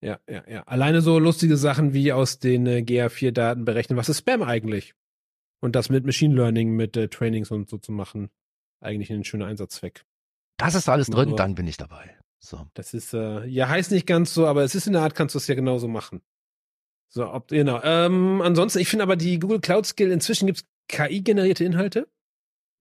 Ja, 0.01 0.19
ja, 0.29 0.43
ja. 0.47 0.63
Alleine 0.63 1.01
so 1.01 1.19
lustige 1.19 1.57
Sachen 1.57 1.93
wie 1.93 2.11
aus 2.11 2.39
den 2.39 2.67
äh, 2.67 2.83
GA4-Daten 2.85 3.65
berechnen, 3.65 3.97
was 3.97 4.09
ist 4.09 4.19
Spam 4.19 4.43
eigentlich? 4.43 4.93
Und 5.65 5.75
das 5.75 5.89
mit 5.89 6.05
Machine 6.05 6.35
Learning, 6.35 6.75
mit 6.75 6.95
äh, 6.95 7.07
Trainings 7.07 7.49
und 7.49 7.67
so 7.71 7.79
zu 7.79 7.91
machen, 7.91 8.29
eigentlich 8.81 9.11
ein 9.11 9.23
schöner 9.23 9.47
Einsatzzweck. 9.47 10.05
Das 10.57 10.75
ist 10.75 10.87
alles 10.87 11.07
drin, 11.07 11.35
dann 11.35 11.55
bin 11.55 11.65
ich 11.65 11.75
dabei. 11.75 12.15
So. 12.37 12.67
Das 12.75 12.93
ist, 12.93 13.15
äh, 13.15 13.43
ja, 13.47 13.67
heißt 13.67 13.89
nicht 13.89 14.05
ganz 14.05 14.31
so, 14.31 14.45
aber 14.45 14.63
es 14.63 14.75
ist 14.75 14.85
in 14.85 14.93
der 14.93 15.01
Art, 15.01 15.15
kannst 15.15 15.33
du 15.33 15.39
es 15.39 15.47
ja 15.47 15.55
genauso 15.55 15.87
machen. 15.87 16.21
So, 17.09 17.27
ob, 17.27 17.47
genau. 17.47 17.81
Ähm, 17.81 18.43
ansonsten, 18.43 18.77
ich 18.77 18.89
finde 18.89 19.01
aber 19.01 19.15
die 19.15 19.39
Google 19.39 19.59
Cloud 19.59 19.87
Skill, 19.87 20.11
inzwischen 20.11 20.45
gibt 20.45 20.59
es 20.59 20.65
KI-generierte 20.87 21.63
Inhalte. 21.63 22.07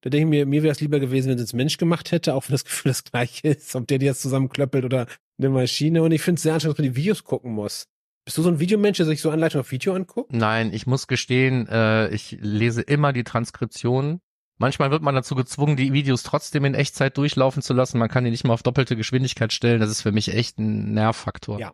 Da 0.01 0.11
denke 0.11 0.27
ich 0.27 0.29
mir, 0.29 0.45
mir 0.45 0.61
wäre 0.61 0.71
es 0.71 0.79
lieber 0.79 0.99
gewesen, 0.99 1.31
wenn 1.31 1.39
es 1.39 1.53
Mensch 1.53 1.77
gemacht 1.77 2.11
hätte, 2.11 2.35
auch 2.35 2.47
wenn 2.47 2.53
das 2.53 2.65
Gefühl 2.65 2.91
das 2.91 3.03
gleiche 3.03 3.47
ist, 3.47 3.75
ob 3.75 3.87
der 3.87 3.97
die 3.97 4.05
jetzt 4.05 4.21
zusammenklöppelt 4.21 4.85
oder 4.85 5.07
eine 5.39 5.49
Maschine. 5.49 6.03
Und 6.03 6.11
ich 6.11 6.21
finde 6.21 6.37
es 6.37 6.43
sehr 6.43 6.53
anstrengend, 6.53 6.77
dass 6.77 6.85
man 6.85 6.93
die 6.93 6.97
Videos 6.97 7.23
gucken 7.23 7.51
muss. 7.51 7.87
Bist 8.25 8.39
du 8.39 8.41
so 8.41 8.49
ein 8.49 8.59
Videomensch, 8.59 8.97
der 8.97 9.05
sich 9.05 9.21
so 9.21 9.29
Anleitung 9.29 9.61
auf 9.61 9.71
Video 9.71 9.93
anguckt? 9.93 10.33
Nein, 10.33 10.73
ich 10.73 10.87
muss 10.87 11.07
gestehen, 11.07 11.67
äh, 11.67 12.09
ich 12.09 12.37
lese 12.41 12.81
immer 12.81 13.13
die 13.13 13.23
Transkription. 13.23 14.19
Manchmal 14.57 14.89
wird 14.89 15.03
man 15.03 15.13
dazu 15.13 15.35
gezwungen, 15.35 15.75
die 15.75 15.93
Videos 15.93 16.23
trotzdem 16.23 16.65
in 16.65 16.73
Echtzeit 16.73 17.17
durchlaufen 17.17 17.61
zu 17.61 17.73
lassen. 17.73 17.99
Man 17.99 18.09
kann 18.09 18.23
die 18.23 18.31
nicht 18.31 18.43
mal 18.43 18.53
auf 18.53 18.63
doppelte 18.63 18.95
Geschwindigkeit 18.95 19.53
stellen. 19.53 19.79
Das 19.79 19.91
ist 19.91 20.01
für 20.01 20.11
mich 20.11 20.33
echt 20.33 20.57
ein 20.57 20.93
Nervfaktor. 20.93 21.59
Ja. 21.59 21.73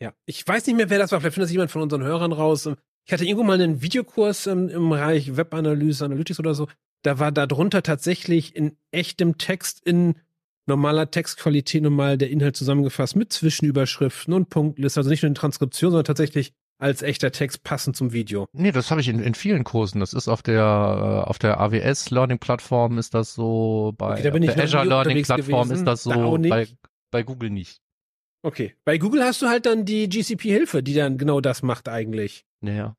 Ja. 0.00 0.12
Ich 0.26 0.46
weiß 0.46 0.66
nicht 0.66 0.76
mehr, 0.76 0.90
wer 0.90 0.98
das 0.98 1.10
war. 1.12 1.20
Vielleicht 1.20 1.34
findet 1.34 1.48
das 1.48 1.52
jemand 1.52 1.70
von 1.70 1.82
unseren 1.82 2.02
Hörern 2.02 2.32
raus. 2.32 2.68
Ich 3.06 3.12
hatte 3.12 3.24
irgendwo 3.24 3.44
mal 3.44 3.60
einen 3.60 3.80
Videokurs 3.80 4.46
im, 4.46 4.68
im 4.68 4.90
Bereich 4.90 5.36
Webanalyse, 5.36 6.04
Analytics 6.04 6.38
oder 6.38 6.54
so. 6.54 6.68
Da 7.02 7.18
war 7.18 7.32
da 7.32 7.46
drunter 7.46 7.82
tatsächlich 7.82 8.54
in 8.54 8.76
echtem 8.90 9.38
Text 9.38 9.80
in 9.86 10.16
normaler 10.68 11.10
Textqualität 11.10 11.82
nochmal 11.82 12.18
der 12.18 12.30
Inhalt 12.30 12.56
zusammengefasst 12.56 13.16
mit 13.16 13.32
Zwischenüberschriften 13.32 14.32
und 14.34 14.50
Punktliste, 14.50 15.00
also 15.00 15.10
nicht 15.10 15.22
nur 15.22 15.28
in 15.28 15.34
Transkription, 15.34 15.90
sondern 15.90 16.04
tatsächlich 16.04 16.52
als 16.78 17.02
echter 17.02 17.32
Text 17.32 17.64
passend 17.64 17.96
zum 17.96 18.12
Video. 18.12 18.46
Nee, 18.52 18.70
das 18.70 18.90
habe 18.90 19.00
ich 19.00 19.08
in, 19.08 19.18
in 19.18 19.34
vielen 19.34 19.64
Kursen. 19.64 19.98
Das 20.00 20.12
ist 20.12 20.28
auf 20.28 20.42
der 20.42 21.24
äh, 21.24 21.28
auf 21.28 21.38
der 21.38 21.58
AWS 21.58 22.10
Learning 22.10 22.38
Plattform 22.38 22.98
ist 22.98 23.14
das 23.14 23.34
so, 23.34 23.94
bei 23.98 24.20
okay, 24.20 24.40
der 24.40 24.64
Azure 24.64 24.84
Learning 24.84 25.24
Plattform 25.24 25.72
ist 25.72 25.84
das 25.84 26.04
so, 26.04 26.38
bei, 26.38 26.68
bei 27.10 27.22
Google 27.24 27.50
nicht. 27.50 27.80
Okay, 28.42 28.76
bei 28.84 28.98
Google 28.98 29.24
hast 29.24 29.42
du 29.42 29.48
halt 29.48 29.66
dann 29.66 29.84
die 29.84 30.08
GCP 30.08 30.42
Hilfe, 30.42 30.82
die 30.82 30.94
dann 30.94 31.18
genau 31.18 31.40
das 31.40 31.62
macht 31.62 31.88
eigentlich. 31.88 32.46
Naja. 32.60 32.96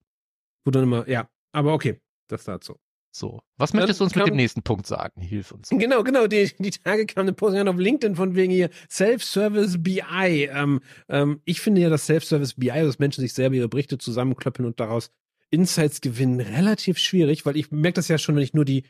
Wo 0.65 0.71
dann 0.71 0.83
immer, 0.83 1.07
ja, 1.07 1.29
aber 1.53 1.73
okay, 1.73 2.01
das 2.27 2.43
dazu. 2.43 2.77
So. 3.11 3.41
Was 3.57 3.73
möchtest 3.73 3.99
du 3.99 4.03
uns 4.03 4.15
mit 4.15 4.27
dem 4.27 4.35
nächsten 4.35 4.61
Punkt 4.61 4.85
sagen? 4.85 5.21
Hilf 5.21 5.51
uns. 5.51 5.69
Genau, 5.69 6.03
genau. 6.03 6.27
Die, 6.27 6.51
die 6.59 6.71
Tage 6.71 7.05
kam 7.05 7.23
eine 7.23 7.33
Posting 7.33 7.67
auf 7.67 7.77
LinkedIn 7.77 8.15
von 8.15 8.35
wegen 8.35 8.51
hier 8.51 8.69
Self-Service 8.89 9.81
BI. 9.81 10.49
Ähm, 10.51 10.79
ähm, 11.09 11.41
ich 11.45 11.59
finde 11.61 11.81
ja, 11.81 11.89
dass 11.89 12.05
Self-Service 12.05 12.55
BI, 12.55 12.67
dass 12.69 12.99
Menschen 12.99 13.21
sich 13.21 13.33
selber 13.33 13.55
ihre 13.55 13.69
Berichte 13.69 13.97
zusammenklöppeln 13.97 14.67
und 14.67 14.79
daraus 14.79 15.11
Insights 15.51 16.01
gewinnen, 16.01 16.39
relativ 16.39 16.99
schwierig, 16.99 17.45
weil 17.45 17.57
ich 17.57 17.71
merke 17.71 17.95
das 17.95 18.07
ja 18.07 18.19
schon, 18.19 18.35
wenn 18.35 18.43
ich 18.43 18.53
nur 18.53 18.65
die 18.65 18.83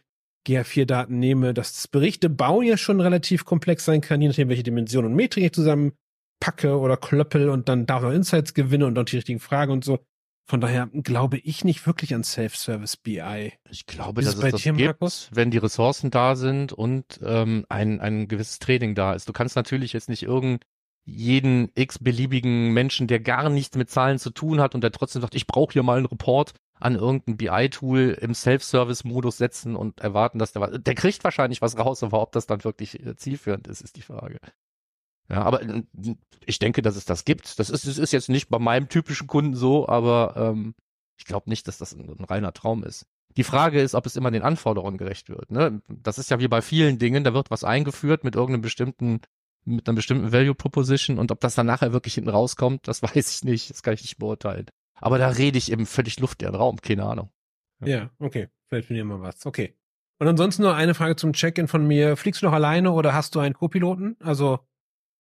GA4-Daten 0.48 1.18
nehme, 1.18 1.54
dass 1.54 1.74
das 1.74 1.88
Berichte 1.88 2.30
bauen 2.30 2.66
ja 2.66 2.78
schon 2.78 3.02
relativ 3.02 3.46
komplex 3.46 3.86
sein 3.86 4.02
kann, 4.02 4.22
je 4.22 4.28
nachdem, 4.28 4.50
welche 4.50 4.64
Dimensionen 4.64 5.12
und 5.12 5.16
Metrik 5.16 5.46
ich 5.46 5.52
zusammenpacke 5.54 6.78
oder 6.78 6.98
klöppel 6.98 7.50
und 7.50 7.70
dann 7.70 7.86
darf 7.86 8.02
noch 8.04 8.12
Insights 8.12 8.54
gewinnen 8.54 8.84
und 8.84 8.96
dann 8.96 9.06
die 9.06 9.18
richtigen 9.18 9.40
Fragen 9.40 9.72
und 9.72 9.84
so. 9.84 10.00
Von 10.50 10.62
daher 10.62 10.88
glaube 10.88 11.38
ich 11.38 11.64
nicht 11.64 11.86
wirklich 11.86 12.16
an 12.16 12.24
Self-Service 12.24 12.98
BI. 12.98 13.54
Ich 13.70 13.86
glaube, 13.86 14.24
dass 14.24 14.34
es 14.34 14.52
das 14.52 14.64
gibt, 14.64 14.80
Markus? 14.80 15.30
wenn 15.32 15.52
die 15.52 15.60
Ressourcen 15.60 16.10
da 16.10 16.36
sind 16.36 16.74
und 16.74 17.20
ähm, 17.24 17.68
ein, 17.70 18.02
ein 18.02 18.28
gewisses 18.28 18.58
Training 18.58 18.96
da 18.96 19.14
ist. 19.14 19.30
Du 19.30 19.34
kannst 19.34 19.56
natürlich 19.56 19.94
jetzt 19.94 20.10
nicht 20.10 20.24
irgend 20.24 20.66
jeden 21.06 21.70
x-beliebigen 21.76 22.74
Menschen, 22.74 23.06
der 23.06 23.20
gar 23.20 23.50
nichts 23.50 23.78
mit 23.78 23.92
Zahlen 23.92 24.18
zu 24.18 24.32
tun 24.32 24.60
hat 24.60 24.74
und 24.74 24.82
der 24.82 24.92
trotzdem 24.92 25.22
sagt, 25.22 25.36
ich 25.36 25.46
brauche 25.46 25.74
hier 25.74 25.84
mal 25.84 25.98
einen 25.98 26.08
Report 26.08 26.54
an 26.80 26.96
irgendein 26.96 27.38
BI-Tool 27.38 28.18
im 28.20 28.34
Self-Service-Modus 28.34 29.38
setzen 29.38 29.76
und 29.76 30.00
erwarten, 30.00 30.40
dass 30.40 30.52
der 30.52 30.64
was, 30.64 30.72
der 30.82 30.96
kriegt 30.96 31.24
wahrscheinlich 31.24 31.62
was 31.62 31.78
raus, 31.78 32.02
aber 32.02 32.24
ob 32.24 32.32
das 32.32 32.48
dann 32.48 32.64
wirklich 32.64 33.06
äh, 33.06 33.16
zielführend 33.16 33.68
ist, 33.68 33.82
ist 33.82 33.98
die 33.98 34.02
Frage. 34.02 34.40
Ja, 35.30 35.44
aber 35.44 35.62
äh, 35.62 35.84
ich 36.46 36.60
denke, 36.60 36.82
dass 36.82 36.96
es 36.96 37.06
das 37.06 37.26
gibt. 37.26 37.60
Das 37.60 37.70
ist, 37.70 37.88
das 37.88 37.98
ist 37.98 38.12
jetzt 38.12 38.30
nicht 38.30 38.50
bei 38.50 38.60
meinem 38.60 38.90
typischen 38.90 39.28
Kunden 39.28 39.56
so, 39.56 39.88
aber 39.88 40.34
ähm, 40.36 40.74
ich 41.18 41.26
glaube 41.26 41.50
nicht, 41.50 41.68
dass 41.68 41.78
das 41.78 41.94
ein, 41.94 42.10
ein, 42.10 42.26
reiner 42.26 42.54
Traum 42.54 42.84
ist. 42.84 43.06
Die 43.38 43.44
Frage 43.44 43.80
ist, 43.80 43.94
ob 43.94 44.06
es 44.06 44.16
immer 44.16 44.32
den 44.32 44.42
Anforderungen 44.42 44.98
gerecht 44.98 45.30
wird. 45.30 45.52
Ne? 45.52 45.82
Das 45.88 46.18
ist 46.18 46.32
ja 46.32 46.40
wie 46.40 46.48
bei 46.48 46.62
vielen 46.62 46.98
Dingen, 46.98 47.24
da 47.24 47.34
wird 47.34 47.52
was 47.52 47.64
eingeführt 47.64 48.24
mit 48.24 48.36
irgendeinem 48.36 48.64
bestimmten, 48.64 49.22
mit 49.66 49.88
einer 49.88 49.96
bestimmten 49.96 50.32
Value 50.32 50.56
Proposition 50.56 51.20
und 51.20 51.32
ob 51.32 51.40
das 51.42 51.54
dann 51.54 51.68
nachher 51.68 51.94
wirklich 51.94 52.16
hinten 52.16 52.30
rauskommt, 52.30 52.88
das 52.88 53.04
weiß 53.04 53.36
ich 53.36 53.44
nicht, 53.44 53.70
das 53.70 53.84
kann 53.84 53.94
ich 53.94 54.02
nicht 54.02 54.18
beurteilen. 54.18 54.66
Aber 54.96 55.18
da 55.18 55.30
rede 55.30 55.58
ich 55.58 55.72
im 55.72 55.86
völlig 55.86 56.20
luftleeren 56.20 56.56
Raum, 56.56 56.78
keine 56.78 57.06
Ahnung. 57.06 57.30
Ja, 57.86 58.10
okay, 58.20 58.50
fällt 58.68 58.90
mir 58.90 59.06
mal 59.06 59.22
was. 59.22 59.46
Okay. 59.46 59.76
Und 60.18 60.28
ansonsten 60.28 60.64
nur 60.64 60.76
eine 60.76 60.96
Frage 60.96 61.16
zum 61.16 61.32
Check-in 61.32 61.70
von 61.70 61.88
mir. 61.88 62.18
Fliegst 62.18 62.42
du 62.42 62.48
noch 62.48 62.54
alleine 62.54 62.92
oder 62.92 63.14
hast 63.14 63.36
du 63.36 63.40
einen 63.40 63.54
Co-Piloten? 63.54 64.18
Also 64.20 64.60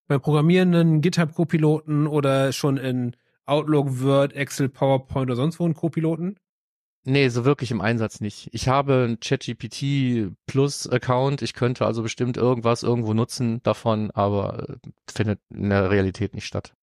beim 0.10 0.20
Programmieren 0.20 0.76
einen 0.76 1.02
GitHub-Co-Piloten 1.02 2.08
oder 2.08 2.52
schon 2.52 2.78
in 2.78 3.16
Outlook, 3.46 4.02
Word, 4.02 4.34
Excel, 4.34 4.68
PowerPoint 4.68 5.30
oder 5.30 5.36
sonst 5.36 5.60
wo 5.60 5.66
einen 5.66 5.76
Co-Piloten? 5.76 6.38
Nee, 7.06 7.30
so 7.30 7.46
wirklich 7.46 7.72
im 7.72 7.80
Einsatz 7.80 8.20
nicht. 8.20 8.50
Ich 8.52 8.68
habe 8.68 9.06
einen 9.06 9.20
ChatGPT 9.20 10.36
Plus 10.48 10.88
Account. 10.88 11.42
Ich 11.42 11.54
könnte 11.54 11.86
also 11.86 12.04
bestimmt 12.04 12.38
irgendwas 12.38 12.84
irgendwo 12.84 13.14
nutzen 13.14 13.64
davon, 13.64 14.12
aber 14.12 14.70
äh, 14.70 14.90
findet 15.10 15.40
in 15.50 15.70
der 15.70 15.90
Realität 15.90 16.34
nicht 16.34 16.46
statt. 16.46 16.74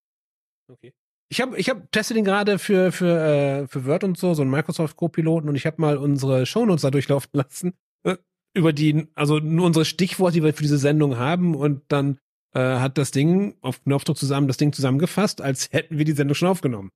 Okay. 0.68 0.95
Ich 1.28 1.40
habe 1.40 1.59
ich 1.59 1.68
hab 1.68 1.90
teste 1.92 2.14
den 2.14 2.25
gerade 2.25 2.59
für 2.59 2.92
für 2.92 3.18
äh, 3.18 3.66
für 3.66 3.85
Word 3.85 4.04
und 4.04 4.16
so, 4.16 4.35
so 4.35 4.42
einen 4.42 4.50
Microsoft 4.50 4.97
Co-Piloten 4.97 5.49
und 5.49 5.56
ich 5.56 5.66
habe 5.66 5.80
mal 5.80 5.97
unsere 5.97 6.47
Shownotes 6.47 6.83
da 6.83 6.90
durchlaufen 6.90 7.30
lassen 7.33 7.75
äh, 8.04 8.16
über 8.54 8.73
die 8.73 9.09
also 9.14 9.38
nur 9.38 9.66
unsere 9.66 9.85
Stichworte, 9.85 10.35
die 10.35 10.45
wir 10.45 10.54
für 10.54 10.62
diese 10.62 10.78
Sendung 10.78 11.18
haben 11.18 11.54
und 11.54 11.83
dann 11.88 12.18
äh, 12.56 12.78
hat 12.78 12.96
das 12.96 13.10
Ding 13.10 13.56
auf 13.60 13.82
Knopfdruck 13.84 14.16
zusammen 14.16 14.48
das 14.48 14.56
Ding 14.56 14.72
zusammengefasst, 14.72 15.42
als 15.42 15.70
hätten 15.72 15.98
wir 15.98 16.06
die 16.06 16.12
Sendung 16.12 16.34
schon 16.34 16.48
aufgenommen. 16.48 16.90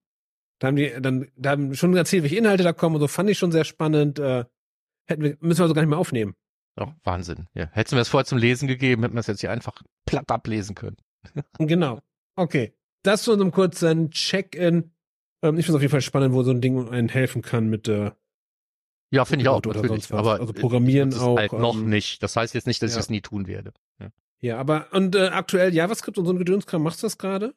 Da 0.59 0.69
haben 0.69 0.76
die 0.76 0.90
dann 1.00 1.29
da 1.37 1.50
haben 1.50 1.75
schon 1.75 1.95
erzählt, 1.95 2.23
welche 2.23 2.37
Inhalte 2.37 2.62
da 2.62 2.73
kommen 2.73 2.97
und 2.97 3.00
so 3.00 3.09
fand 3.09 3.29
ich 3.29 3.38
schon 3.38 3.52
sehr 3.52 3.64
spannend. 3.64 4.19
Äh, 4.19 4.47
hätten 5.07 5.23
wir 5.23 5.37
müssen 5.40 5.59
wir 5.59 5.64
also 5.64 5.75
gar 5.75 5.83
nicht 5.83 5.90
mehr 5.90 5.99
aufnehmen. 5.99 6.35
Oh, 6.81 6.88
Wahnsinn. 7.05 7.47
Ja, 7.55 7.69
hätten 7.73 7.93
wir 7.93 8.00
es 8.00 8.09
vorher 8.09 8.25
zum 8.25 8.38
Lesen 8.38 8.69
gegeben, 8.69 9.02
hätten 9.02 9.14
wir 9.14 9.21
es 9.21 9.26
jetzt 9.26 9.40
hier 9.40 9.50
einfach 9.50 9.83
platt 10.07 10.31
ablesen 10.31 10.75
können. 10.75 10.97
genau. 11.59 12.00
Okay. 12.37 12.75
Das 13.02 13.23
zu 13.23 13.33
unserem 13.33 13.50
kurzen 13.50 14.11
Check-in. 14.11 14.93
Ähm, 15.43 15.59
ich 15.59 15.67
finde 15.67 15.73
es 15.73 15.75
auf 15.75 15.83
jeden 15.83 15.90
Fall 15.90 16.00
spannend, 16.00 16.35
wo 16.35 16.43
so 16.43 16.50
ein 16.52 16.61
Ding 16.61 16.88
einen 16.88 17.09
helfen 17.09 17.43
kann 17.43 17.69
mit 17.69 17.88
äh, 17.88 18.12
ja, 19.12 19.25
finde 19.25 19.43
ich 19.43 19.49
auch 19.49 19.62
natürlich. 19.62 20.12
Aber 20.12 20.40
also 20.40 20.52
Programmieren 20.52 21.12
auch 21.14 21.37
halt 21.37 21.52
noch 21.52 21.75
ähm, 21.75 21.88
nicht. 21.88 22.23
Das 22.23 22.37
heißt 22.37 22.55
jetzt 22.55 22.67
nicht, 22.67 22.81
dass 22.81 22.93
ja. 22.93 22.97
ich 22.97 23.00
das 23.00 23.11
nie 23.11 23.21
tun 23.21 23.47
werde. 23.47 23.73
Ja. 23.99 24.11
Ja, 24.40 24.59
aber 24.59 24.87
und 24.92 25.14
äh, 25.14 25.28
aktuell 25.28 25.75
JavaScript 25.75 26.16
und 26.18 26.25
so 26.25 26.32
ein 26.32 26.38
Gedönskram, 26.38 26.82
machst 26.82 27.02
du 27.02 27.06
das 27.06 27.18
gerade? 27.18 27.54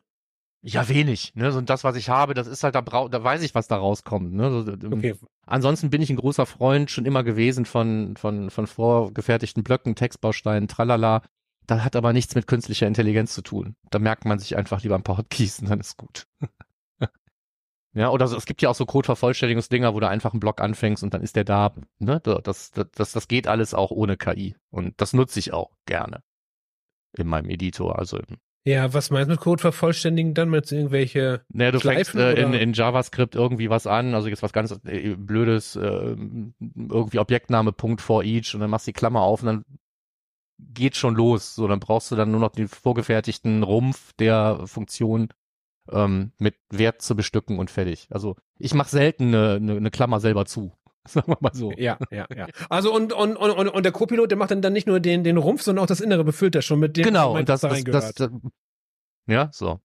Ja, 0.66 0.88
wenig. 0.88 1.34
Ne? 1.36 1.52
So 1.52 1.60
das, 1.62 1.84
was 1.84 1.96
ich 1.98 2.10
habe, 2.10 2.34
das 2.34 2.48
ist 2.48 2.64
halt, 2.64 2.76
da, 2.76 2.82
brau 2.82 3.10
da 3.10 3.22
weiß 3.22 3.42
ich, 3.44 3.54
was 3.54 3.68
da 3.68 3.76
rauskommt. 3.76 4.34
Ne? 4.34 4.50
So, 4.50 4.72
ähm, 4.72 4.94
okay. 4.94 5.16
Ansonsten 5.46 5.90
bin 5.90 6.02
ich 6.02 6.10
ein 6.10 6.16
großer 6.16 6.46
Freund 6.46 6.90
schon 6.90 7.06
immer 7.06 7.24
gewesen 7.24 7.66
von, 7.66 8.16
von, 8.16 8.50
von 8.50 8.68
vorgefertigten 8.68 9.64
Blöcken, 9.64 9.96
Textbausteinen, 9.96 10.70
tralala. 10.70 11.22
Das 11.68 11.84
hat 11.84 11.98
aber 11.98 12.14
nichts 12.14 12.36
mit 12.36 12.48
künstlicher 12.48 12.88
Intelligenz 12.88 13.34
zu 13.34 13.42
tun. 13.42 13.76
Da 13.90 14.00
merkt 14.00 14.24
man 14.24 14.40
sich 14.40 14.56
einfach 14.56 14.82
lieber 14.84 14.96
ein 14.96 15.04
paar 15.04 15.18
Hotkeys 15.18 15.60
und 15.60 15.70
dann 15.70 15.82
ist 15.82 15.98
gut. 15.98 16.28
ja, 17.94 18.10
oder 18.10 18.28
so, 18.28 18.38
es 18.38 18.46
gibt 18.46 18.62
ja 18.62 18.70
auch 18.70 18.76
so 18.76 18.86
Code-Vervollständigungsdinger, 18.86 19.94
wo 19.94 20.00
du 20.00 20.08
einfach 20.08 20.32
einen 20.32 20.40
Block 20.40 20.62
anfängst 20.62 21.04
und 21.04 21.14
dann 21.14 21.22
ist 21.22 21.36
der 21.36 21.44
da. 21.44 21.74
Ne? 22.00 22.22
Das, 22.22 22.72
das, 22.72 22.92
das, 22.92 23.12
das 23.12 23.28
geht 23.28 23.48
alles 23.48 23.74
auch 23.74 23.92
ohne 23.92 24.16
KI. 24.16 24.56
Und 24.70 25.00
das 25.02 25.12
nutze 25.12 25.40
ich 25.40 25.52
auch 25.52 25.72
gerne 25.86 26.22
in 27.18 27.28
meinem 27.28 27.50
Editor, 27.50 27.98
also 27.98 28.18
im 28.18 28.38
ja, 28.66 28.94
was 28.94 29.10
meinst 29.10 29.28
du 29.28 29.34
mit 29.34 29.42
Code 29.42 29.62
vervollständigen 29.62 30.34
dann 30.34 30.50
mit 30.50 30.72
irgendwelche 30.72 31.42
naja, 31.50 31.72
du 31.72 31.82
Schleifen, 31.82 32.22
fängst 32.22 32.38
äh, 32.38 32.42
in, 32.42 32.54
in 32.54 32.72
JavaScript 32.72 33.36
irgendwie 33.36 33.70
was 33.70 33.88
an, 33.88 34.16
also 34.16 34.30
jetzt 34.30 34.42
was 34.42 34.54
ganz 34.54 34.80
äh, 34.86 35.16
blödes, 35.16 35.76
äh, 35.76 36.16
irgendwie 36.78 37.20
Objektname 37.20 37.74
Punkt 37.74 38.00
for 38.00 38.24
each 38.24 38.54
und 38.54 38.62
dann 38.62 38.70
machst 38.70 38.88
du 38.88 38.92
die 38.92 38.98
Klammer 38.98 39.22
auf 39.22 39.42
und 39.42 39.48
dann 39.48 39.66
geht 40.60 40.96
schon 40.96 41.16
los. 41.16 41.56
So, 41.56 41.68
dann 41.68 41.82
brauchst 41.82 42.10
du 42.12 42.16
dann 42.16 42.32
nur 42.32 42.40
noch 42.40 42.52
den 42.52 42.70
vorgefertigten 42.70 43.64
Rumpf 43.64 44.14
der 44.14 44.62
Funktion 44.66 45.28
ähm, 45.92 46.32
mit 46.38 46.56
Wert 46.70 47.02
zu 47.02 47.18
bestücken 47.18 47.60
und 47.60 47.70
fertig. 47.70 48.08
Also 48.12 48.38
ich 48.60 48.74
mache 48.74 48.90
selten 48.90 49.36
eine, 49.36 49.56
eine, 49.56 49.76
eine 49.76 49.92
Klammer 49.92 50.22
selber 50.22 50.46
zu. 50.46 50.72
Sagen 51.08 51.32
wir 51.32 51.38
mal 51.42 51.54
so. 51.54 51.72
Ja, 51.74 51.98
ja, 52.12 52.26
ja. 52.34 52.48
Also 52.70 52.94
und, 52.94 53.12
und, 53.12 53.36
und, 53.36 53.70
und 53.70 53.84
der 53.84 53.92
Co-Pilot, 53.92 54.32
der 54.32 54.38
macht 54.38 54.52
dann, 54.52 54.62
dann 54.62 54.74
nicht 54.74 54.88
nur 54.88 55.00
den, 55.00 55.24
den 55.24 55.38
Rumpf, 55.38 55.62
sondern 55.62 55.84
auch 55.84 55.88
das 55.88 56.00
Innere 56.00 56.24
befüllt 56.24 56.56
er 56.56 56.62
schon 56.62 56.80
mit 56.80 56.96
dem, 56.96 57.04
genau, 57.04 57.36
und 57.38 57.50
das, 57.50 57.62
da 57.62 57.70
das, 57.70 57.84
das, 57.84 58.14
das, 58.14 58.32
ja, 59.28 59.50
so. 59.52 59.80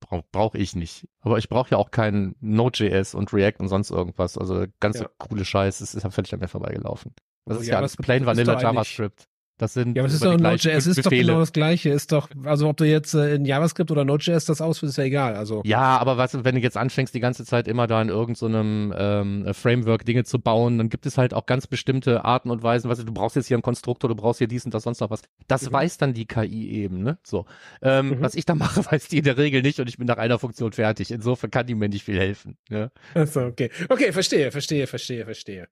Brauche 0.00 0.24
brauch 0.30 0.54
ich 0.54 0.76
nicht. 0.76 1.08
Aber 1.20 1.38
ich 1.38 1.48
brauche 1.48 1.70
ja 1.72 1.76
auch 1.76 1.90
keinen 1.90 2.36
Node.js 2.40 3.14
und 3.14 3.32
React 3.32 3.56
und 3.58 3.68
sonst 3.68 3.90
irgendwas. 3.90 4.38
Also 4.38 4.64
ganze 4.78 5.04
ja. 5.04 5.10
coole 5.18 5.44
Scheiß, 5.44 5.80
das 5.80 5.94
ist 5.94 6.04
ja 6.04 6.10
völlig 6.10 6.32
an 6.32 6.40
mir 6.40 6.48
vorbeigelaufen. 6.48 7.14
Das 7.44 7.58
oh, 7.58 7.60
ist 7.60 7.66
ja, 7.66 7.72
ja 7.72 7.78
alles 7.78 7.96
plain 7.96 8.24
vanilla 8.24 8.60
JavaScript. 8.60 9.28
Das 9.58 9.74
sind 9.74 9.96
ja, 9.96 10.02
aber 10.02 10.08
es 10.08 10.14
ist 10.14 10.24
doch 10.24 10.38
Node.js, 10.38 10.86
ist 10.86 11.04
doch 11.04 11.10
genau 11.10 11.40
das 11.40 11.52
Gleiche. 11.52 11.90
Ist 11.90 12.12
doch, 12.12 12.28
also 12.44 12.68
ob 12.68 12.76
du 12.76 12.84
jetzt 12.84 13.12
äh, 13.14 13.34
in 13.34 13.44
JavaScript 13.44 13.90
oder 13.90 14.04
Node.js 14.04 14.44
das 14.44 14.60
ausführst, 14.60 14.92
ist 14.92 14.98
ja 14.98 15.04
egal. 15.04 15.34
Also 15.34 15.62
ja, 15.64 15.98
aber 15.98 16.16
was, 16.16 16.44
wenn 16.44 16.54
du 16.54 16.60
jetzt 16.60 16.76
anfängst, 16.76 17.12
die 17.12 17.20
ganze 17.20 17.44
Zeit 17.44 17.66
immer 17.66 17.88
da 17.88 18.00
in 18.00 18.08
irgendeinem 18.08 18.92
so 18.92 18.98
ähm, 18.98 19.46
Framework 19.52 20.04
Dinge 20.04 20.22
zu 20.22 20.38
bauen, 20.38 20.78
dann 20.78 20.88
gibt 20.88 21.06
es 21.06 21.18
halt 21.18 21.34
auch 21.34 21.46
ganz 21.46 21.66
bestimmte 21.66 22.24
Arten 22.24 22.50
und 22.50 22.62
Weisen. 22.62 22.88
Weißt 22.88 23.00
du, 23.00 23.04
du 23.04 23.12
brauchst 23.12 23.34
jetzt 23.34 23.48
hier 23.48 23.56
einen 23.56 23.62
Konstruktor, 23.62 24.08
du 24.08 24.14
brauchst 24.14 24.38
hier 24.38 24.46
dies 24.46 24.64
und 24.64 24.72
das 24.72 24.84
sonst 24.84 25.00
noch 25.00 25.10
was. 25.10 25.22
Das 25.48 25.68
mhm. 25.68 25.72
weiß 25.72 25.98
dann 25.98 26.14
die 26.14 26.26
KI 26.26 26.70
eben, 26.70 27.02
ne? 27.02 27.18
So, 27.24 27.46
ähm, 27.82 28.10
mhm. 28.10 28.20
was 28.20 28.36
ich 28.36 28.46
da 28.46 28.54
mache, 28.54 28.84
weiß 28.90 29.08
die 29.08 29.18
in 29.18 29.24
der 29.24 29.38
Regel 29.38 29.62
nicht 29.62 29.80
und 29.80 29.88
ich 29.88 29.98
bin 29.98 30.06
nach 30.06 30.18
einer 30.18 30.38
Funktion 30.38 30.70
fertig. 30.72 31.10
Insofern 31.10 31.50
kann 31.50 31.66
die 31.66 31.74
mir 31.74 31.88
nicht 31.88 32.04
viel 32.04 32.18
helfen. 32.18 32.56
Ne? 32.68 32.92
Achso, 33.14 33.44
okay, 33.44 33.70
okay, 33.88 34.12
verstehe, 34.12 34.52
verstehe, 34.52 34.86
verstehe, 34.86 35.24
verstehe. 35.24 35.68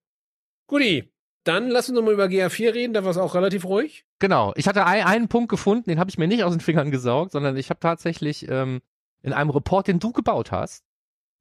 Guti, 0.67 1.13
dann 1.47 1.69
lass 1.69 1.89
uns 1.89 1.97
nochmal 1.97 2.15
über 2.15 2.27
GA4 2.27 2.75
reden, 2.75 2.95
da 2.95 3.05
war 3.05 3.11
es 3.11 3.19
auch 3.19 3.35
relativ 3.35 3.65
ruhig. 3.65 4.05
Genau. 4.19 4.53
Ich 4.57 4.67
hatte 4.67 4.85
ein, 4.87 5.05
einen 5.05 5.29
Punkt 5.29 5.49
gefunden, 5.49 5.91
den 5.91 5.99
habe 5.99 6.11
ich 6.11 6.19
mir 6.19 6.29
nicht 6.29 6.45
aus 6.45 6.53
den 6.53 6.61
Fingern 6.61 6.91
gesaugt, 6.91 7.33
sondern 7.33 7.57
ich 7.57 7.71
habe 7.71 7.81
tatsächlich 7.81 8.49
ähm, 8.49 8.81
in 9.23 9.33
einem 9.33 9.51
Report, 9.51 9.87
den 9.87 9.99
du 9.99 10.13
gebaut 10.13 10.53
hast, 10.53 10.85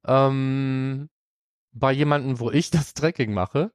ähm, 0.06 1.08
bei 1.72 1.92
jemandem, 1.92 2.40
wo 2.40 2.50
ich 2.50 2.70
das 2.70 2.94
Tracking 2.94 3.32
mache, 3.32 3.72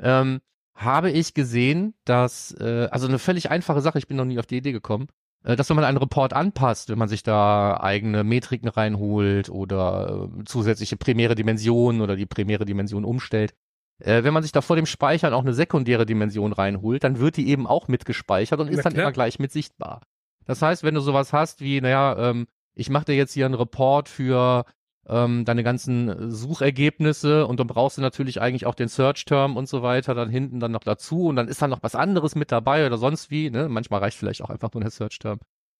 ähm, 0.00 0.40
habe 0.74 1.10
ich 1.10 1.34
gesehen, 1.34 1.94
dass, 2.04 2.52
äh, 2.60 2.88
also 2.90 3.06
eine 3.06 3.18
völlig 3.18 3.50
einfache 3.50 3.80
Sache, 3.80 3.98
ich 3.98 4.08
bin 4.08 4.16
noch 4.16 4.26
nie 4.26 4.38
auf 4.38 4.46
die 4.46 4.58
Idee 4.58 4.72
gekommen, 4.72 5.08
äh, 5.44 5.56
dass 5.56 5.70
wenn 5.70 5.76
man 5.76 5.84
einen 5.84 5.96
Report 5.96 6.32
anpasst, 6.32 6.90
wenn 6.90 6.98
man 6.98 7.08
sich 7.08 7.22
da 7.22 7.78
eigene 7.80 8.24
Metriken 8.24 8.68
reinholt 8.68 9.48
oder 9.48 10.28
äh, 10.38 10.44
zusätzliche 10.44 10.96
primäre 10.96 11.34
Dimensionen 11.34 12.02
oder 12.02 12.16
die 12.16 12.26
primäre 12.26 12.66
Dimension 12.66 13.04
umstellt, 13.04 13.54
äh, 13.98 14.24
wenn 14.24 14.34
man 14.34 14.42
sich 14.42 14.52
da 14.52 14.60
vor 14.60 14.76
dem 14.76 14.86
Speichern 14.86 15.32
auch 15.32 15.42
eine 15.42 15.54
sekundäre 15.54 16.06
Dimension 16.06 16.52
reinholt, 16.52 17.04
dann 17.04 17.18
wird 17.18 17.36
die 17.36 17.48
eben 17.48 17.66
auch 17.66 17.88
mitgespeichert 17.88 18.60
und 18.60 18.68
ist 18.68 18.84
dann 18.84 18.94
immer 18.94 19.12
gleich 19.12 19.38
mit 19.38 19.52
sichtbar. 19.52 20.02
Das 20.44 20.62
heißt, 20.62 20.82
wenn 20.84 20.94
du 20.94 21.00
sowas 21.00 21.32
hast 21.32 21.60
wie, 21.60 21.80
naja, 21.80 22.30
ähm, 22.30 22.46
ich 22.74 22.90
mache 22.90 23.06
dir 23.06 23.14
jetzt 23.14 23.32
hier 23.32 23.46
einen 23.46 23.54
Report 23.54 24.08
für 24.08 24.64
ähm, 25.08 25.44
deine 25.44 25.62
ganzen 25.62 26.30
Suchergebnisse 26.30 27.46
und 27.46 27.60
dann 27.60 27.66
brauchst 27.66 27.96
du 27.96 28.02
natürlich 28.02 28.40
eigentlich 28.40 28.66
auch 28.66 28.74
den 28.74 28.88
Search-Term 28.88 29.56
und 29.56 29.68
so 29.68 29.82
weiter 29.82 30.14
dann 30.14 30.28
hinten 30.28 30.60
dann 30.60 30.72
noch 30.72 30.84
dazu 30.84 31.26
und 31.26 31.36
dann 31.36 31.48
ist 31.48 31.62
dann 31.62 31.70
noch 31.70 31.82
was 31.82 31.94
anderes 31.94 32.34
mit 32.34 32.52
dabei 32.52 32.86
oder 32.86 32.98
sonst 32.98 33.30
wie, 33.30 33.50
ne? 33.50 33.68
Manchmal 33.68 34.00
reicht 34.00 34.18
vielleicht 34.18 34.42
auch 34.42 34.50
einfach 34.50 34.72
nur 34.72 34.82
der 34.82 34.90
Search-Term. 34.90 35.38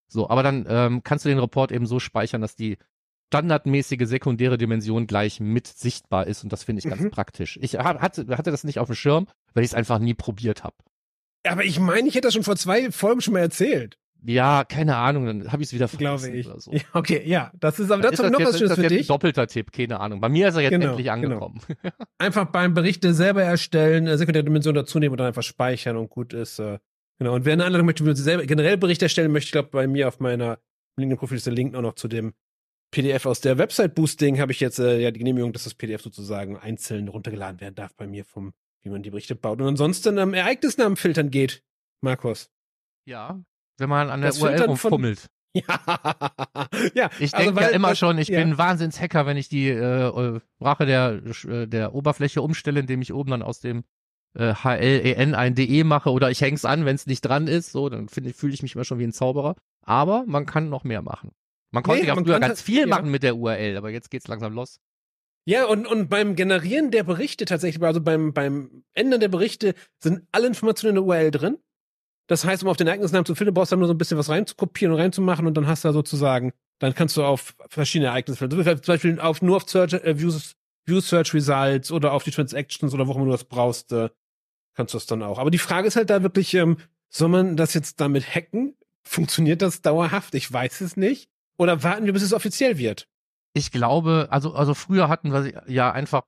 So, 0.08 0.30
aber 0.30 0.42
dann 0.42 0.64
ähm, 0.68 1.02
kannst 1.02 1.24
du 1.24 1.28
den 1.28 1.40
Report 1.40 1.72
eben 1.72 1.86
so 1.86 1.98
speichern, 1.98 2.40
dass 2.40 2.54
die 2.54 2.78
standardmäßige 3.28 4.06
sekundäre 4.06 4.58
Dimension 4.58 5.06
gleich 5.06 5.40
mit 5.40 5.66
sichtbar 5.66 6.26
ist 6.26 6.44
und 6.44 6.52
das 6.52 6.64
finde 6.64 6.80
ich 6.80 6.88
ganz 6.88 7.02
mhm. 7.02 7.10
praktisch. 7.10 7.58
Ich 7.60 7.76
hab, 7.76 8.00
hatte, 8.00 8.26
hatte 8.36 8.50
das 8.50 8.64
nicht 8.64 8.78
auf 8.78 8.88
dem 8.88 8.94
Schirm, 8.94 9.26
weil 9.54 9.64
ich 9.64 9.70
es 9.70 9.74
einfach 9.74 9.98
nie 9.98 10.14
probiert 10.14 10.64
habe. 10.64 10.76
Aber 11.46 11.64
ich 11.64 11.78
meine, 11.78 12.08
ich 12.08 12.14
hätte 12.14 12.28
das 12.28 12.34
schon 12.34 12.42
vor 12.42 12.56
zwei 12.56 12.90
Folgen 12.90 13.20
schon 13.20 13.34
mal 13.34 13.40
erzählt. 13.40 13.98
Ja, 14.28 14.64
keine 14.64 14.96
Ahnung, 14.96 15.26
dann 15.26 15.52
habe 15.52 15.62
ich 15.62 15.68
es 15.68 15.72
wieder 15.72 15.86
vergessen 15.86 16.32
Glaube 16.32 16.38
ich. 16.38 16.46
oder 16.46 16.60
so. 16.60 16.72
Ja, 16.72 16.80
okay, 16.94 17.22
ja, 17.24 17.52
das 17.60 17.78
ist 17.78 17.90
aber 17.90 18.02
dazu 18.02 18.24
noch 18.24 18.40
was 18.40 18.58
Schönes 18.58 18.74
für 18.74 18.88
dich. 18.88 19.06
Doppelter 19.06 19.46
Tipp, 19.46 19.70
keine 19.70 20.00
Ahnung. 20.00 20.20
Bei 20.20 20.28
mir 20.28 20.48
ist 20.48 20.56
er 20.56 20.62
jetzt 20.62 20.72
genau, 20.72 20.88
endlich 20.88 21.06
genau. 21.06 21.14
angekommen. 21.14 21.60
Genau. 21.68 21.94
einfach 22.18 22.46
beim 22.46 22.74
Berichte 22.74 23.14
selber 23.14 23.42
erstellen, 23.42 24.06
äh, 24.06 24.18
sekundäre 24.18 24.44
Dimension 24.44 24.74
dazu 24.74 24.98
nehmen 24.98 25.12
und 25.12 25.18
dann 25.18 25.28
einfach 25.28 25.44
speichern 25.44 25.96
und 25.96 26.10
gut 26.10 26.32
ist. 26.32 26.58
Äh, 26.58 26.78
genau. 27.18 27.34
Und 27.34 27.44
wer 27.44 27.52
eine 27.52 27.66
Anleitung 27.66 27.86
möchte, 27.86 28.16
selber 28.16 28.44
generell 28.46 28.76
Bericht 28.76 29.02
erstellen 29.02 29.30
möchte, 29.30 29.46
ich 29.46 29.52
glaube, 29.52 29.68
bei 29.70 29.86
mir 29.86 30.08
auf 30.08 30.18
meiner 30.18 30.58
LinkedIn-Profil 30.96 31.36
ist 31.36 31.46
der 31.46 31.52
Link 31.52 31.76
auch 31.76 31.82
noch 31.82 31.94
zu 31.94 32.08
dem 32.08 32.32
PDF 32.90 33.26
aus 33.26 33.40
der 33.40 33.58
Website 33.58 33.94
Boosting 33.94 34.40
habe 34.40 34.52
ich 34.52 34.60
jetzt 34.60 34.78
äh, 34.78 34.98
ja 35.00 35.10
die 35.10 35.18
Genehmigung, 35.18 35.52
dass 35.52 35.64
das 35.64 35.74
PDF 35.74 36.02
sozusagen 36.02 36.56
einzeln 36.56 37.08
runtergeladen 37.08 37.60
werden 37.60 37.74
darf 37.74 37.94
bei 37.94 38.06
mir 38.06 38.24
vom, 38.24 38.52
wie 38.82 38.90
man 38.90 39.02
die 39.02 39.10
Berichte 39.10 39.34
baut. 39.34 39.60
Und 39.60 39.68
ansonsten 39.68 40.18
ähm, 40.18 40.34
Ereignisnamen 40.34 40.96
filtern 40.96 41.30
geht, 41.30 41.62
Markus. 42.00 42.50
Ja, 43.04 43.40
wenn 43.78 43.88
man 43.88 44.10
an 44.10 44.20
der 44.20 44.30
das 44.30 44.40
URL 44.40 44.62
rumfummelt. 44.62 45.26
Ja, 45.56 45.80
ja. 46.94 47.10
Ich 47.18 47.34
also 47.34 47.46
denke 47.46 47.62
ja 47.62 47.68
immer 47.68 47.94
schon, 47.94 48.18
ich 48.18 48.28
ja. 48.28 48.40
bin 48.40 48.58
Wahnsinns-Hacker, 48.58 49.24
wenn 49.24 49.38
ich 49.38 49.48
die 49.48 49.70
äh, 49.70 50.40
Sprache 50.56 50.84
der, 50.84 51.22
äh, 51.48 51.66
der 51.66 51.94
Oberfläche 51.94 52.42
umstelle, 52.42 52.80
indem 52.80 53.00
ich 53.00 53.14
oben 53.14 53.30
dann 53.30 53.40
aus 53.40 53.60
dem 53.60 53.84
äh, 54.34 54.52
HLEN 54.52 55.34
ein 55.34 55.54
DE 55.54 55.82
mache 55.84 56.10
oder 56.10 56.30
ich 56.30 56.42
häng's 56.42 56.66
an, 56.66 56.84
wenn 56.84 56.94
es 56.94 57.06
nicht 57.06 57.22
dran 57.22 57.46
ist, 57.46 57.72
so, 57.72 57.88
dann 57.88 58.10
fühle 58.10 58.28
ich 58.52 58.62
mich 58.62 58.74
immer 58.74 58.84
schon 58.84 58.98
wie 58.98 59.04
ein 59.04 59.14
Zauberer. 59.14 59.56
Aber 59.80 60.24
man 60.26 60.44
kann 60.44 60.68
noch 60.68 60.84
mehr 60.84 61.00
machen. 61.00 61.32
Man 61.70 61.82
konnte 61.82 62.02
nee, 62.02 62.08
ja 62.08 62.14
früher 62.14 62.40
ganz 62.40 62.62
viel 62.62 62.80
ja. 62.80 62.86
machen 62.86 63.10
mit 63.10 63.22
der 63.22 63.36
URL, 63.36 63.76
aber 63.76 63.90
jetzt 63.90 64.10
geht's 64.10 64.28
langsam 64.28 64.52
los. 64.54 64.80
Ja, 65.48 65.66
und, 65.66 65.86
und 65.86 66.08
beim 66.08 66.34
Generieren 66.34 66.90
der 66.90 67.04
Berichte 67.04 67.44
tatsächlich, 67.44 67.82
also 67.82 68.00
beim, 68.00 68.32
beim 68.32 68.84
Ändern 68.94 69.20
der 69.20 69.28
Berichte 69.28 69.74
sind 70.02 70.26
alle 70.32 70.48
Informationen 70.48 70.96
in 70.96 71.02
der 71.02 71.04
URL 71.04 71.30
drin. 71.30 71.58
Das 72.26 72.44
heißt, 72.44 72.64
um 72.64 72.68
auf 72.68 72.76
den 72.76 72.88
Ereignisnamen 72.88 73.24
zu 73.24 73.36
finden, 73.36 73.54
brauchst 73.54 73.70
du 73.70 73.76
nur 73.76 73.86
so 73.86 73.94
ein 73.94 73.98
bisschen 73.98 74.18
was 74.18 74.28
reinzukopieren 74.28 74.92
und 74.92 75.00
reinzumachen 75.00 75.46
und 75.46 75.54
dann 75.56 75.68
hast 75.68 75.84
du 75.84 75.88
da 75.88 75.92
sozusagen, 75.92 76.52
dann 76.80 76.94
kannst 76.94 77.16
du 77.16 77.22
auf 77.22 77.54
verschiedene 77.68 78.08
Ereignisse 78.08 78.38
finden. 78.38 78.82
Zum 78.82 78.94
Beispiel 78.94 79.20
auf, 79.20 79.40
nur 79.40 79.56
auf 79.56 79.68
Search, 79.68 79.92
äh, 79.92 80.18
Views, 80.18 80.56
View 80.84 81.00
Search 81.00 81.32
Results 81.32 81.92
oder 81.92 82.12
auf 82.12 82.24
die 82.24 82.32
Transactions 82.32 82.92
oder 82.92 83.06
wo 83.06 83.12
immer 83.12 83.26
du 83.26 83.30
das 83.30 83.44
brauchst, 83.44 83.92
äh, 83.92 84.08
kannst 84.74 84.94
du 84.94 84.98
das 84.98 85.06
dann 85.06 85.22
auch. 85.22 85.38
Aber 85.38 85.52
die 85.52 85.58
Frage 85.58 85.86
ist 85.86 85.94
halt 85.94 86.10
da 86.10 86.24
wirklich, 86.24 86.54
ähm, 86.54 86.78
soll 87.08 87.28
man 87.28 87.56
das 87.56 87.74
jetzt 87.74 88.00
damit 88.00 88.26
hacken? 88.34 88.76
Funktioniert 89.04 89.62
das 89.62 89.82
dauerhaft? 89.82 90.34
Ich 90.34 90.52
weiß 90.52 90.80
es 90.80 90.96
nicht. 90.96 91.30
Oder 91.58 91.82
warten 91.82 92.06
wir, 92.06 92.12
bis 92.12 92.22
es 92.22 92.32
offiziell 92.32 92.78
wird? 92.78 93.08
Ich 93.54 93.70
glaube, 93.70 94.28
also, 94.30 94.54
also 94.54 94.74
früher 94.74 95.08
hatten 95.08 95.32
wir 95.32 95.62
ja 95.66 95.90
einfach 95.90 96.22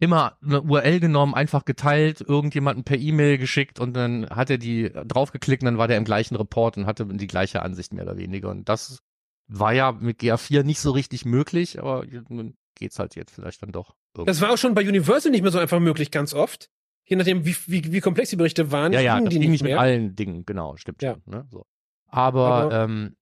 immer 0.00 0.36
eine 0.42 0.62
URL 0.62 1.00
genommen, 1.00 1.34
einfach 1.34 1.64
geteilt, 1.64 2.20
irgendjemanden 2.20 2.84
per 2.84 2.98
E-Mail 2.98 3.38
geschickt 3.38 3.80
und 3.80 3.94
dann 3.94 4.28
hat 4.28 4.50
er 4.50 4.58
die 4.58 4.90
draufgeklickt 4.90 5.62
und 5.62 5.66
dann 5.66 5.78
war 5.78 5.88
der 5.88 5.96
im 5.96 6.04
gleichen 6.04 6.36
Report 6.36 6.76
und 6.76 6.86
hatte 6.86 7.06
die 7.06 7.26
gleiche 7.26 7.62
Ansicht 7.62 7.92
mehr 7.92 8.04
oder 8.04 8.16
weniger. 8.16 8.50
Und 8.50 8.68
das 8.68 9.00
war 9.48 9.72
ja 9.72 9.92
mit 9.92 10.20
GA4 10.20 10.62
nicht 10.62 10.80
so 10.80 10.92
richtig 10.92 11.24
möglich, 11.24 11.80
aber 11.80 12.04
nun 12.28 12.54
geht's 12.76 12.98
halt 12.98 13.16
jetzt 13.16 13.32
vielleicht 13.32 13.62
dann 13.62 13.72
doch. 13.72 13.96
Irgendwie. 14.14 14.30
Das 14.30 14.40
war 14.40 14.52
auch 14.52 14.58
schon 14.58 14.74
bei 14.74 14.86
Universal 14.86 15.32
nicht 15.32 15.42
mehr 15.42 15.50
so 15.50 15.58
einfach 15.58 15.80
möglich, 15.80 16.10
ganz 16.10 16.34
oft. 16.34 16.68
Je 17.04 17.16
nachdem, 17.16 17.46
wie, 17.46 17.56
wie, 17.66 17.92
wie 17.92 18.00
komplex 18.00 18.30
die 18.30 18.36
Berichte 18.36 18.70
waren. 18.70 18.92
Ja, 18.92 19.00
ja, 19.00 19.18
das 19.18 19.30
die 19.30 19.40
ging 19.40 19.50
nicht 19.50 19.64
mit 19.64 19.72
allen 19.72 20.14
Dingen, 20.14 20.44
genau, 20.44 20.76
stimmt 20.76 21.02
ja. 21.02 21.14
schon. 21.14 21.22
Ne? 21.26 21.46
So. 21.50 21.66
Aber, 22.08 22.46
aber 22.46 22.84
ähm, 22.84 23.16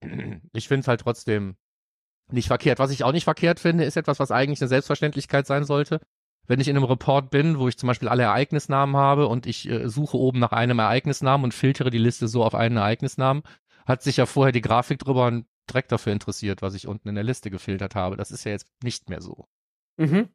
ich 0.53 0.69
finde 0.69 0.81
es 0.81 0.89
halt 0.89 1.01
trotzdem 1.01 1.57
nicht 2.31 2.49
verkehrt. 2.49 2.79
Was 2.79 2.91
ich 2.91 3.05
auch 3.05 3.13
nicht 3.13 3.25
verkehrt 3.25 3.61
finde, 3.61 3.85
ist 3.85 3.97
etwas, 3.97 4.19
was 4.19 4.31
eigentlich 4.31 4.61
eine 4.61 4.69
Selbstverständlichkeit 4.69 5.47
sein 5.47 5.65
sollte. 5.65 6.01
Wenn 6.47 6.61
ich 6.61 6.69
in 6.69 6.77
einem 6.77 6.85
Report 6.85 7.31
bin, 7.31 7.59
wo 7.59 7.67
ich 7.67 7.77
zum 7.77 7.89
Beispiel 7.89 8.09
alle 8.09 8.23
Ereignisnamen 8.23 8.97
habe 8.97 9.27
und 9.27 9.47
ich 9.47 9.69
äh, 9.69 9.89
suche 9.89 10.17
oben 10.17 10.39
nach 10.39 10.53
einem 10.53 10.79
Ereignisnamen 10.79 11.45
und 11.45 11.55
filtere 11.55 11.91
die 11.91 11.99
Liste 11.99 12.29
so 12.29 12.45
auf 12.45 12.55
einen 12.55 12.77
Ereignisnamen, 12.77 13.43
hat 13.85 14.03
sich 14.03 14.17
ja 14.19 14.27
vorher 14.27 14.53
die 14.53 14.61
Grafik 14.61 14.99
drüber 14.99 15.27
und 15.27 15.47
Dreck 15.67 15.89
dafür 15.89 16.13
interessiert, 16.13 16.63
was 16.63 16.75
ich 16.75 16.87
unten 16.87 17.09
in 17.09 17.17
der 17.17 17.25
Liste 17.25 17.51
gefiltert 17.51 17.97
habe. 17.97 18.17
Das 18.17 18.31
ist 18.31 18.45
ja 18.45 18.53
jetzt 18.53 18.69
nicht 18.83 19.09
mehr 19.11 19.21
so. 19.21 19.49
Mhm. 19.97 20.29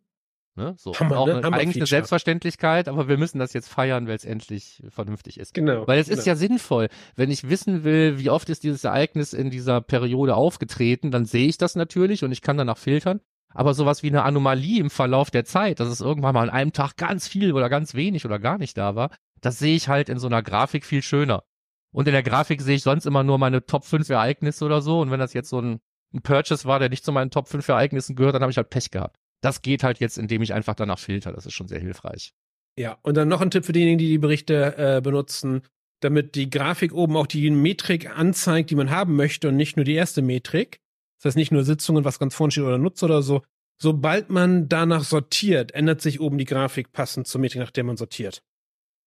Ne? 0.55 0.75
So. 0.77 0.93
Hammer, 0.93 1.17
auch 1.17 1.27
ne? 1.27 1.41
eigentlich 1.43 1.77
eine 1.77 1.85
Selbstverständlichkeit, 1.85 2.89
aber 2.89 3.07
wir 3.07 3.17
müssen 3.17 3.39
das 3.39 3.53
jetzt 3.53 3.69
feiern, 3.69 4.07
weil 4.07 4.15
es 4.15 4.25
endlich 4.25 4.83
vernünftig 4.89 5.39
ist. 5.39 5.53
Genau. 5.53 5.87
Weil 5.87 5.99
es 5.99 6.07
genau. 6.07 6.19
ist 6.19 6.25
ja 6.25 6.35
sinnvoll. 6.35 6.89
Wenn 7.15 7.31
ich 7.31 7.49
wissen 7.49 7.83
will, 7.83 8.19
wie 8.19 8.29
oft 8.29 8.49
ist 8.49 8.63
dieses 8.63 8.83
Ereignis 8.83 9.33
in 9.33 9.49
dieser 9.49 9.79
Periode 9.81 10.35
aufgetreten, 10.35 11.11
dann 11.11 11.25
sehe 11.25 11.47
ich 11.47 11.57
das 11.57 11.75
natürlich 11.75 12.23
und 12.23 12.31
ich 12.31 12.41
kann 12.41 12.57
danach 12.57 12.77
filtern. 12.77 13.21
Aber 13.53 13.73
sowas 13.73 14.03
wie 14.03 14.07
eine 14.07 14.23
Anomalie 14.23 14.79
im 14.79 14.89
Verlauf 14.89 15.31
der 15.31 15.45
Zeit, 15.45 15.79
dass 15.79 15.89
es 15.89 16.01
irgendwann 16.01 16.33
mal 16.33 16.43
an 16.43 16.49
einem 16.49 16.73
Tag 16.73 16.95
ganz 16.95 17.27
viel 17.27 17.53
oder 17.53 17.69
ganz 17.69 17.93
wenig 17.93 18.25
oder 18.25 18.39
gar 18.39 18.57
nicht 18.57 18.77
da 18.77 18.95
war, 18.95 19.11
das 19.41 19.59
sehe 19.59 19.75
ich 19.75 19.87
halt 19.87 20.09
in 20.09 20.19
so 20.19 20.27
einer 20.27 20.43
Grafik 20.43 20.85
viel 20.85 21.01
schöner. 21.01 21.43
Und 21.91 22.07
in 22.07 22.13
der 22.13 22.23
Grafik 22.23 22.61
sehe 22.61 22.75
ich 22.75 22.83
sonst 22.83 23.05
immer 23.05 23.23
nur 23.23 23.37
meine 23.37 23.65
Top 23.65 23.83
5 23.83 24.09
Ereignisse 24.09 24.63
oder 24.63 24.81
so. 24.81 25.01
Und 25.01 25.11
wenn 25.11 25.19
das 25.19 25.33
jetzt 25.33 25.49
so 25.49 25.59
ein, 25.59 25.81
ein 26.13 26.21
Purchase 26.21 26.65
war, 26.65 26.79
der 26.79 26.89
nicht 26.89 27.03
zu 27.03 27.11
meinen 27.11 27.31
Top 27.31 27.49
5 27.49 27.67
Ereignissen 27.67 28.15
gehört, 28.15 28.35
dann 28.35 28.41
habe 28.41 28.51
ich 28.51 28.57
halt 28.57 28.69
Pech 28.69 28.91
gehabt. 28.91 29.17
Das 29.41 29.61
geht 29.61 29.83
halt 29.83 29.99
jetzt, 29.99 30.17
indem 30.17 30.41
ich 30.41 30.53
einfach 30.53 30.75
danach 30.75 30.99
filter. 30.99 31.31
Das 31.33 31.45
ist 31.45 31.53
schon 31.53 31.67
sehr 31.67 31.79
hilfreich. 31.79 32.33
Ja, 32.77 32.97
und 33.01 33.17
dann 33.17 33.27
noch 33.27 33.41
ein 33.41 33.51
Tipp 33.51 33.65
für 33.65 33.73
diejenigen, 33.73 33.97
die 33.97 34.07
die 34.07 34.17
Berichte 34.17 34.77
äh, 34.77 35.01
benutzen, 35.01 35.63
damit 35.99 36.35
die 36.35 36.49
Grafik 36.49 36.93
oben 36.93 37.17
auch 37.17 37.27
die 37.27 37.49
Metrik 37.49 38.09
anzeigt, 38.09 38.69
die 38.69 38.75
man 38.75 38.89
haben 38.89 39.15
möchte 39.15 39.49
und 39.49 39.55
nicht 39.55 39.75
nur 39.75 39.83
die 39.83 39.93
erste 39.93 40.21
Metrik. 40.21 40.79
Das 41.19 41.29
heißt 41.29 41.37
nicht 41.37 41.51
nur 41.51 41.63
Sitzungen, 41.63 42.05
was 42.05 42.19
ganz 42.19 42.33
vorne 42.33 42.51
steht 42.51 42.63
oder 42.63 42.77
Nutzer 42.77 43.05
oder 43.05 43.21
so. 43.21 43.43
Sobald 43.79 44.29
man 44.29 44.69
danach 44.69 45.03
sortiert, 45.03 45.73
ändert 45.73 46.01
sich 46.01 46.19
oben 46.19 46.37
die 46.37 46.45
Grafik 46.45 46.91
passend 46.91 47.27
zur 47.27 47.41
Metrik, 47.41 47.61
nach 47.61 47.71
der 47.71 47.83
man 47.83 47.97
sortiert. 47.97 48.43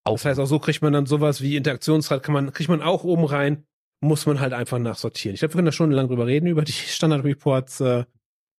Auch. 0.05 0.15
Das 0.15 0.25
heißt, 0.25 0.41
auch 0.41 0.47
so 0.47 0.59
kriegt 0.59 0.83
man 0.83 0.93
dann 0.93 1.07
sowas 1.07 1.41
wie 1.41 1.57
Interaktionsrad, 1.57 2.23
kann 2.23 2.35
man, 2.35 2.53
kriegt 2.53 2.69
man 2.69 2.83
auch 2.83 3.05
oben 3.05 3.25
rein, 3.25 3.65
muss 4.01 4.27
man 4.27 4.41
halt 4.41 4.53
einfach 4.53 4.79
nachsortieren. 4.79 5.35
Ich 5.35 5.41
glaube, 5.41 5.55
wir 5.55 5.59
können 5.59 5.67
da 5.67 5.73
schon 5.73 5.91
lange 5.91 6.09
drüber 6.09 6.27
reden, 6.27 6.47
über 6.47 6.63
die 6.63 6.73
Standard-Reports. 6.73 7.81
Äh, 7.81 8.05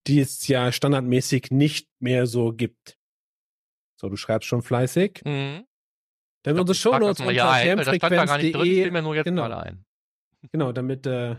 die 0.08 0.20
es 0.20 0.48
ja 0.48 0.72
standardmäßig 0.72 1.52
nicht 1.52 1.90
mehr 2.00 2.28
so 2.28 2.54
gibt. 2.54 2.98
So, 4.00 4.10
du 4.10 4.18
schreibst 4.18 4.48
schon 4.48 4.62
fleißig. 4.62 5.22
Mhm. 5.26 5.66
Dann 6.44 6.60
unsere 6.60 6.76
Shownotes 6.76 7.20
unter 7.22 7.32
jetzt 9.16 9.26
genau. 9.26 9.50
Genau, 10.52 10.72
damit 10.72 11.08
äh, 11.08 11.38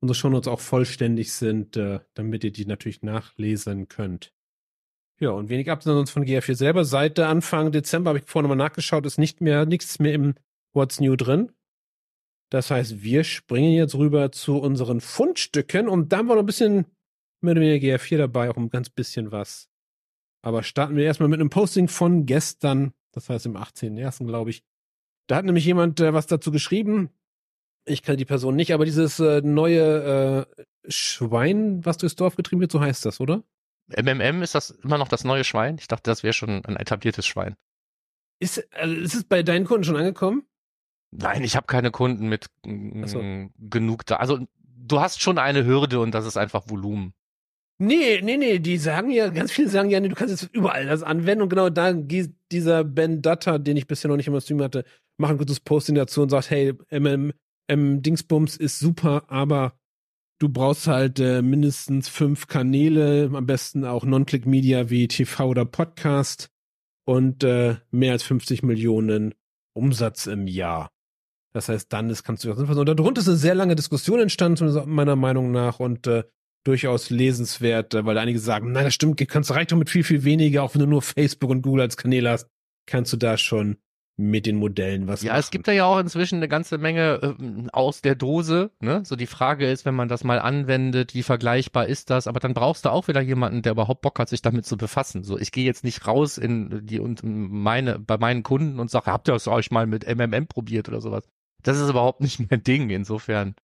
unsere 0.00 0.16
Shownotes 0.16 0.48
auch 0.48 0.58
vollständig 0.58 1.32
sind, 1.32 1.76
äh, 1.76 2.00
damit 2.14 2.42
ihr 2.42 2.50
die 2.50 2.66
natürlich 2.66 3.02
nachlesen 3.02 3.88
könnt. 3.88 4.32
Ja, 5.20 5.30
und 5.30 5.50
wenig 5.50 5.70
Absatz 5.70 6.10
von 6.10 6.24
GR4 6.24 6.54
selber. 6.54 6.84
Seit 6.84 7.18
Anfang 7.20 7.70
Dezember 7.70 8.08
habe 8.08 8.18
ich 8.20 8.24
vorhin 8.24 8.48
nochmal 8.48 8.66
nachgeschaut, 8.66 9.04
ist 9.06 9.18
nicht 9.18 9.40
mehr, 9.40 9.66
nichts 9.66 9.98
mehr 9.98 10.14
im 10.14 10.34
What's 10.72 10.98
New 10.98 11.14
drin. 11.14 11.52
Das 12.50 12.70
heißt, 12.70 13.02
wir 13.02 13.22
springen 13.22 13.72
jetzt 13.72 13.94
rüber 13.94 14.32
zu 14.32 14.58
unseren 14.58 15.00
Fundstücken 15.00 15.88
und 15.88 16.10
da 16.10 16.18
haben 16.18 16.26
wir 16.26 16.34
noch 16.34 16.42
ein 16.42 16.46
bisschen 16.46 16.86
oder 17.48 17.60
weniger 17.60 17.96
GR4 17.96 18.18
dabei, 18.18 18.50
auch 18.50 18.56
ein 18.56 18.70
ganz 18.70 18.90
bisschen 18.90 19.32
was. 19.32 19.68
Aber 20.42 20.62
starten 20.62 20.96
wir 20.96 21.04
erstmal 21.04 21.28
mit 21.28 21.40
einem 21.40 21.50
Posting 21.50 21.88
von 21.88 22.26
gestern, 22.26 22.92
das 23.12 23.28
heißt 23.28 23.46
im 23.46 23.56
18.01., 23.56 24.26
glaube 24.26 24.50
ich. 24.50 24.62
Da 25.26 25.36
hat 25.36 25.44
nämlich 25.44 25.64
jemand 25.64 26.00
äh, 26.00 26.12
was 26.12 26.26
dazu 26.26 26.50
geschrieben. 26.50 27.10
Ich 27.84 28.02
kann 28.02 28.16
die 28.16 28.24
Person 28.24 28.56
nicht, 28.56 28.72
aber 28.72 28.84
dieses 28.84 29.20
äh, 29.20 29.42
neue 29.42 30.46
äh, 30.56 30.64
Schwein, 30.88 31.84
was 31.84 31.98
durchs 31.98 32.16
Dorf 32.16 32.36
getrieben 32.36 32.60
wird, 32.60 32.72
so 32.72 32.80
heißt 32.80 33.04
das, 33.04 33.20
oder? 33.20 33.42
MMM, 33.88 34.42
ist 34.42 34.54
das 34.54 34.70
immer 34.70 34.98
noch 34.98 35.08
das 35.08 35.24
neue 35.24 35.44
Schwein? 35.44 35.76
Ich 35.78 35.88
dachte, 35.88 36.10
das 36.10 36.22
wäre 36.22 36.32
schon 36.32 36.64
ein 36.64 36.76
etabliertes 36.76 37.26
Schwein. 37.26 37.56
Ist, 38.38 38.72
also 38.74 38.94
ist 38.94 39.14
es 39.14 39.24
bei 39.24 39.42
deinen 39.42 39.66
Kunden 39.66 39.84
schon 39.84 39.96
angekommen? 39.96 40.46
Nein, 41.10 41.42
ich 41.42 41.56
habe 41.56 41.66
keine 41.66 41.90
Kunden 41.90 42.28
mit 42.28 42.46
so. 43.06 43.20
genug 43.58 44.06
da. 44.06 44.16
Also 44.16 44.46
du 44.62 45.00
hast 45.00 45.20
schon 45.20 45.38
eine 45.38 45.64
Hürde 45.64 46.00
und 46.00 46.12
das 46.12 46.24
ist 46.24 46.36
einfach 46.36 46.68
Volumen. 46.68 47.14
Nee, 47.82 48.20
nee, 48.20 48.36
nee, 48.36 48.58
die 48.58 48.76
sagen 48.76 49.10
ja, 49.10 49.30
ganz 49.30 49.52
viele 49.52 49.70
sagen 49.70 49.88
ja, 49.88 50.00
nee, 50.00 50.08
du 50.08 50.14
kannst 50.14 50.38
jetzt 50.38 50.54
überall 50.54 50.84
das 50.84 51.02
anwenden 51.02 51.40
und 51.40 51.48
genau 51.48 51.70
da 51.70 51.92
geht 51.92 52.34
dieser 52.52 52.84
Ben 52.84 53.22
Dutter, 53.22 53.58
den 53.58 53.78
ich 53.78 53.86
bisher 53.86 54.10
noch 54.10 54.18
nicht 54.18 54.28
im 54.28 54.38
Stream 54.38 54.62
hatte, 54.62 54.84
macht 55.16 55.30
ein 55.30 55.38
gutes 55.38 55.60
Posting 55.60 55.94
dazu 55.94 56.20
und 56.20 56.28
sagt, 56.28 56.50
hey, 56.50 56.74
MM, 56.90 57.32
ähm, 57.70 58.02
Dingsbums 58.02 58.58
ist 58.58 58.80
super, 58.80 59.24
aber 59.28 59.78
du 60.40 60.50
brauchst 60.50 60.88
halt 60.88 61.20
äh, 61.20 61.40
mindestens 61.40 62.10
fünf 62.10 62.48
Kanäle, 62.48 63.30
am 63.32 63.46
besten 63.46 63.86
auch 63.86 64.04
Non-Click-Media 64.04 64.90
wie 64.90 65.08
TV 65.08 65.46
oder 65.46 65.64
Podcast 65.64 66.50
und 67.06 67.44
äh, 67.44 67.76
mehr 67.90 68.12
als 68.12 68.24
50 68.24 68.62
Millionen 68.62 69.34
Umsatz 69.74 70.26
im 70.26 70.46
Jahr. 70.46 70.90
Das 71.54 71.70
heißt, 71.70 71.90
dann 71.90 72.10
ist, 72.10 72.24
kannst 72.24 72.44
du 72.44 72.48
das 72.48 72.58
Und 72.58 72.86
darunter 72.86 73.22
ist 73.22 73.28
eine 73.28 73.38
sehr 73.38 73.54
lange 73.54 73.74
Diskussion 73.74 74.20
entstanden, 74.20 74.82
meiner 74.86 75.16
Meinung 75.16 75.50
nach, 75.50 75.80
und 75.80 76.06
äh, 76.06 76.24
durchaus 76.64 77.10
lesenswert, 77.10 77.94
weil 77.94 78.18
einige 78.18 78.38
sagen, 78.38 78.72
nein, 78.72 78.84
das 78.84 78.94
stimmt, 78.94 79.16
kannst 79.28 79.50
du 79.50 79.54
reicht 79.54 79.72
doch 79.72 79.76
mit 79.76 79.90
viel, 79.90 80.04
viel 80.04 80.24
weniger, 80.24 80.62
auch 80.62 80.74
wenn 80.74 80.80
du 80.80 80.86
nur 80.86 81.02
Facebook 81.02 81.50
und 81.50 81.62
Google 81.62 81.82
als 81.82 81.96
Kanäle 81.96 82.30
hast, 82.30 82.48
kannst 82.86 83.12
du 83.12 83.16
da 83.16 83.36
schon 83.38 83.78
mit 84.16 84.44
den 84.44 84.56
Modellen 84.56 85.06
was 85.06 85.22
Ja, 85.22 85.32
machen. 85.32 85.40
es 85.40 85.50
gibt 85.50 85.66
da 85.66 85.72
ja 85.72 85.86
auch 85.86 85.98
inzwischen 85.98 86.36
eine 86.36 86.48
ganze 86.48 86.76
Menge 86.76 87.36
äh, 87.40 87.68
aus 87.72 88.02
der 88.02 88.14
Dose, 88.14 88.70
ne? 88.80 89.02
So 89.06 89.16
die 89.16 89.26
Frage 89.26 89.70
ist, 89.70 89.86
wenn 89.86 89.94
man 89.94 90.08
das 90.08 90.24
mal 90.24 90.38
anwendet, 90.38 91.14
wie 91.14 91.22
vergleichbar 91.22 91.86
ist 91.86 92.10
das? 92.10 92.26
Aber 92.26 92.38
dann 92.38 92.52
brauchst 92.52 92.84
du 92.84 92.90
auch 92.90 93.08
wieder 93.08 93.22
jemanden, 93.22 93.62
der 93.62 93.72
überhaupt 93.72 94.02
Bock 94.02 94.18
hat, 94.18 94.28
sich 94.28 94.42
damit 94.42 94.66
zu 94.66 94.76
befassen. 94.76 95.24
So, 95.24 95.38
ich 95.38 95.52
gehe 95.52 95.64
jetzt 95.64 95.84
nicht 95.84 96.06
raus 96.06 96.36
in 96.36 96.84
die 96.86 97.00
und 97.00 97.22
meine 97.24 97.98
bei 97.98 98.18
meinen 98.18 98.42
Kunden 98.42 98.78
und 98.78 98.90
sage, 98.90 99.06
habt 99.10 99.26
ihr 99.26 99.32
das 99.32 99.48
euch 99.48 99.70
mal 99.70 99.86
mit 99.86 100.06
MMM 100.06 100.48
probiert 100.48 100.90
oder 100.90 101.00
sowas? 101.00 101.24
Das 101.62 101.78
ist 101.78 101.88
überhaupt 101.88 102.20
nicht 102.20 102.40
mein 102.50 102.62
Ding. 102.62 102.90
Insofern, 102.90 103.54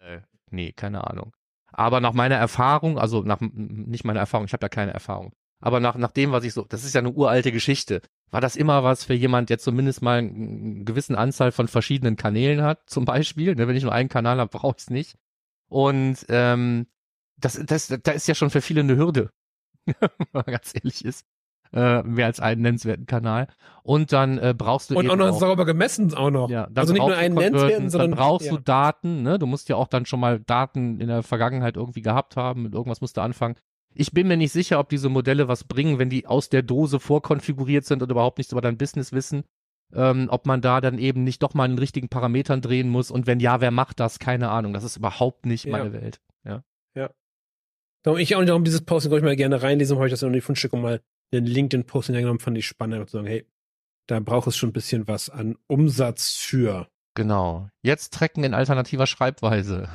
äh, 0.00 0.20
nee, 0.50 0.72
keine 0.72 1.08
Ahnung. 1.08 1.32
Aber 1.76 2.00
nach 2.00 2.12
meiner 2.12 2.36
Erfahrung, 2.36 2.98
also 2.98 3.22
nach 3.22 3.40
nicht 3.40 4.04
meiner 4.04 4.20
Erfahrung, 4.20 4.46
ich 4.46 4.52
habe 4.52 4.60
da 4.60 4.68
keine 4.68 4.92
Erfahrung, 4.92 5.32
aber 5.60 5.80
nach, 5.80 5.96
nach 5.96 6.12
dem, 6.12 6.30
was 6.30 6.44
ich 6.44 6.52
so, 6.52 6.64
das 6.68 6.84
ist 6.84 6.94
ja 6.94 7.00
eine 7.00 7.10
uralte 7.10 7.50
Geschichte, 7.50 8.02
war 8.30 8.40
das 8.40 8.54
immer 8.54 8.84
was 8.84 9.04
für 9.04 9.14
jemand, 9.14 9.48
der 9.48 9.58
zumindest 9.58 10.02
mal 10.02 10.18
eine 10.18 10.84
gewissen 10.84 11.16
Anzahl 11.16 11.52
von 11.52 11.68
verschiedenen 11.68 12.16
Kanälen 12.16 12.62
hat, 12.62 12.82
zum 12.86 13.04
Beispiel. 13.04 13.54
Ne, 13.54 13.66
wenn 13.66 13.76
ich 13.76 13.82
nur 13.82 13.92
einen 13.92 14.08
Kanal 14.08 14.38
habe, 14.38 14.50
brauche 14.50 14.76
ich 14.76 14.82
es 14.82 14.90
nicht. 14.90 15.16
Und 15.68 16.26
ähm, 16.28 16.86
das, 17.36 17.60
das, 17.64 17.88
da 17.88 18.12
ist 18.12 18.28
ja 18.28 18.34
schon 18.34 18.50
für 18.50 18.60
viele 18.60 18.80
eine 18.80 18.96
Hürde, 18.96 19.30
wenn 19.86 20.10
man 20.32 20.44
ganz 20.44 20.74
ehrlich 20.74 21.04
ist. 21.04 21.24
Äh, 21.74 22.04
mehr 22.04 22.26
als 22.26 22.38
einen 22.38 22.62
nennenswerten 22.62 23.06
Kanal. 23.06 23.48
Und 23.82 24.12
dann 24.12 24.38
äh, 24.38 24.54
brauchst 24.56 24.90
du 24.90 24.96
und 24.96 25.10
auch 25.10 25.16
noch 25.16 25.30
auch, 25.30 25.40
sauber 25.40 25.64
gemessen 25.64 26.14
auch 26.14 26.30
noch. 26.30 26.48
Ja, 26.48 26.68
also 26.72 26.92
nicht 26.92 27.02
nur 27.02 27.16
einen 27.16 27.34
nennenswerten, 27.34 27.90
sondern 27.90 28.12
dann 28.12 28.18
brauchst 28.18 28.46
ja. 28.46 28.52
du 28.52 28.58
Daten. 28.58 29.22
Ne? 29.24 29.40
Du 29.40 29.46
musst 29.46 29.68
ja 29.68 29.74
auch 29.74 29.88
dann 29.88 30.06
schon 30.06 30.20
mal 30.20 30.38
Daten 30.38 31.00
in 31.00 31.08
der 31.08 31.24
Vergangenheit 31.24 31.76
irgendwie 31.76 32.02
gehabt 32.02 32.36
haben. 32.36 32.62
Mit 32.62 32.74
irgendwas 32.74 33.00
musst 33.00 33.16
du 33.16 33.22
anfangen. 33.22 33.56
Ich 33.92 34.12
bin 34.12 34.28
mir 34.28 34.36
nicht 34.36 34.52
sicher, 34.52 34.78
ob 34.78 34.88
diese 34.88 35.08
Modelle 35.08 35.48
was 35.48 35.64
bringen, 35.64 35.98
wenn 35.98 36.10
die 36.10 36.26
aus 36.28 36.48
der 36.48 36.62
Dose 36.62 37.00
vorkonfiguriert 37.00 37.84
sind 37.84 38.04
und 38.04 38.10
überhaupt 38.10 38.38
nichts 38.38 38.52
über 38.52 38.60
dein 38.60 38.78
Business 38.78 39.12
wissen. 39.12 39.42
Ähm, 39.92 40.28
ob 40.30 40.46
man 40.46 40.60
da 40.60 40.80
dann 40.80 40.98
eben 40.98 41.24
nicht 41.24 41.42
doch 41.42 41.54
mal 41.54 41.64
einen 41.64 41.78
richtigen 41.78 42.08
Parametern 42.08 42.60
drehen 42.60 42.88
muss 42.88 43.10
und 43.10 43.26
wenn 43.26 43.40
ja, 43.40 43.60
wer 43.60 43.72
macht 43.72 43.98
das? 43.98 44.20
Keine 44.20 44.50
Ahnung. 44.50 44.74
Das 44.74 44.84
ist 44.84 44.96
überhaupt 44.96 45.44
nicht 45.44 45.64
ja. 45.64 45.72
meine 45.72 45.92
Welt. 45.92 46.20
Ja. 46.44 46.62
Ja. 46.94 47.10
Darum 48.04 48.20
ich 48.20 48.36
auch 48.36 48.40
nicht 48.40 48.50
darum 48.50 48.62
dieses 48.62 48.84
Posting 48.84 49.12
ich 49.12 49.22
mal 49.22 49.34
gerne 49.34 49.60
reinlesen, 49.60 49.96
habe 49.96 50.06
ich 50.06 50.12
das 50.12 50.22
noch 50.22 50.30
nicht 50.30 50.44
Fundstück 50.44 50.72
und 50.72 50.82
mal 50.82 51.00
den 51.32 51.46
LinkedIn-Posting 51.46 52.14
genommen, 52.16 52.40
fand 52.40 52.58
ich 52.58 52.66
spannend, 52.66 52.94
einfach 52.94 53.10
zu 53.10 53.16
sagen, 53.18 53.26
hey, 53.26 53.46
da 54.06 54.20
braucht 54.20 54.48
es 54.48 54.56
schon 54.56 54.70
ein 54.70 54.74
bisschen 54.74 55.08
was 55.08 55.30
an 55.30 55.56
Umsatz 55.66 56.34
für. 56.34 56.88
Genau. 57.14 57.68
Jetzt 57.82 58.12
Trecken 58.12 58.44
in 58.44 58.54
alternativer 58.54 59.06
Schreibweise. 59.06 59.88